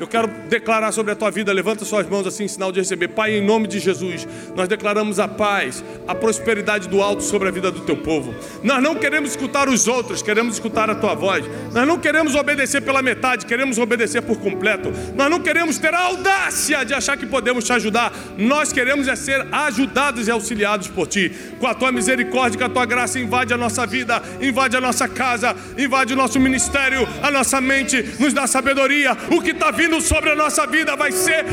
Eu 0.00 0.06
quero 0.06 0.28
declarar 0.48 0.92
sobre 0.92 1.12
a 1.12 1.14
tua 1.14 1.30
vida, 1.30 1.52
levanta 1.52 1.84
suas 1.84 2.08
mãos 2.08 2.26
assim 2.26 2.48
sinal 2.48 2.72
de 2.72 2.80
receber. 2.80 3.08
Pai, 3.08 3.36
em 3.36 3.44
nome 3.44 3.66
de 3.66 3.78
Jesus, 3.78 4.26
nós 4.56 4.66
declaramos 4.66 5.18
a 5.18 5.28
paz, 5.28 5.84
a 6.08 6.14
prosperidade 6.14 6.88
do 6.88 7.02
alto 7.02 7.22
sobre 7.22 7.48
a 7.48 7.50
vida 7.50 7.70
do 7.70 7.80
teu 7.80 7.98
povo. 7.98 8.34
Nós 8.62 8.82
não 8.82 8.94
queremos 8.94 9.32
escutar 9.32 9.68
os 9.68 9.86
outros, 9.86 10.22
queremos 10.22 10.54
escutar 10.54 10.88
a 10.88 10.94
tua 10.94 11.14
voz. 11.14 11.44
Nós 11.74 11.86
não 11.86 11.98
queremos 11.98 12.34
obedecer 12.34 12.80
pela 12.80 13.02
metade, 13.02 13.44
queremos 13.44 13.76
obedecer 13.76 14.22
por 14.22 14.38
completo. 14.38 14.90
Nós 15.14 15.28
não 15.28 15.38
queremos 15.38 15.76
ter 15.76 15.92
a 15.92 16.00
audácia 16.00 16.82
de 16.82 16.94
achar 16.94 17.18
que 17.18 17.26
podemos 17.26 17.64
te 17.64 17.72
ajudar. 17.74 18.10
Nós 18.38 18.72
queremos 18.72 19.06
é 19.06 19.14
ser 19.14 19.46
ajudados 19.52 20.28
e 20.28 20.30
auxiliados 20.30 20.88
por 20.88 21.08
ti. 21.08 21.30
Com 21.58 21.66
a 21.66 21.74
tua 21.74 21.92
misericórdia, 21.92 22.58
com 22.58 22.64
a 22.64 22.70
tua 22.70 22.86
graça, 22.86 23.20
invade 23.20 23.52
a 23.52 23.58
nossa 23.58 23.84
vida, 23.84 24.22
invade 24.40 24.74
a 24.74 24.80
nossa 24.80 25.06
casa, 25.06 25.54
invade 25.76 26.14
o 26.14 26.16
nosso 26.16 26.40
ministério, 26.40 27.06
a 27.22 27.30
nossa 27.30 27.60
mente, 27.60 28.02
nos 28.18 28.32
dá 28.32 28.46
sabedoria. 28.46 29.14
O 29.30 29.42
que 29.42 29.50
está 29.50 29.70
vindo 29.70 29.89
sobre 29.98 30.28
a 30.30 30.36
nossa 30.36 30.66
vida 30.66 30.94
vai 30.94 31.10
ser 31.10 31.46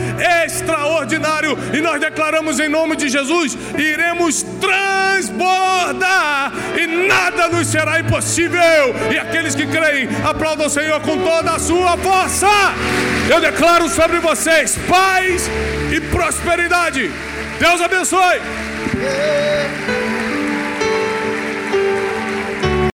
extraordinário 0.45 1.57
e 1.73 1.79
nós 1.79 2.01
declaramos 2.01 2.59
em 2.59 2.67
nome 2.67 2.97
de 2.97 3.07
Jesus: 3.07 3.57
iremos 3.77 4.43
transbordar 4.59 6.51
e 6.77 7.07
nada 7.07 7.47
nos 7.47 7.67
será 7.67 8.01
impossível. 8.01 8.59
E 9.09 9.17
aqueles 9.17 9.55
que 9.55 9.65
creem, 9.65 10.09
aplaudam 10.25 10.67
o 10.67 10.69
Senhor 10.69 10.99
com 10.99 11.17
toda 11.17 11.51
a 11.51 11.59
sua 11.59 11.95
força. 11.97 12.49
Eu 13.29 13.39
declaro 13.39 13.87
sobre 13.87 14.19
vocês 14.19 14.77
paz 14.89 15.49
e 15.95 16.01
prosperidade. 16.01 17.09
Deus 17.59 17.81
abençoe. 17.81 18.41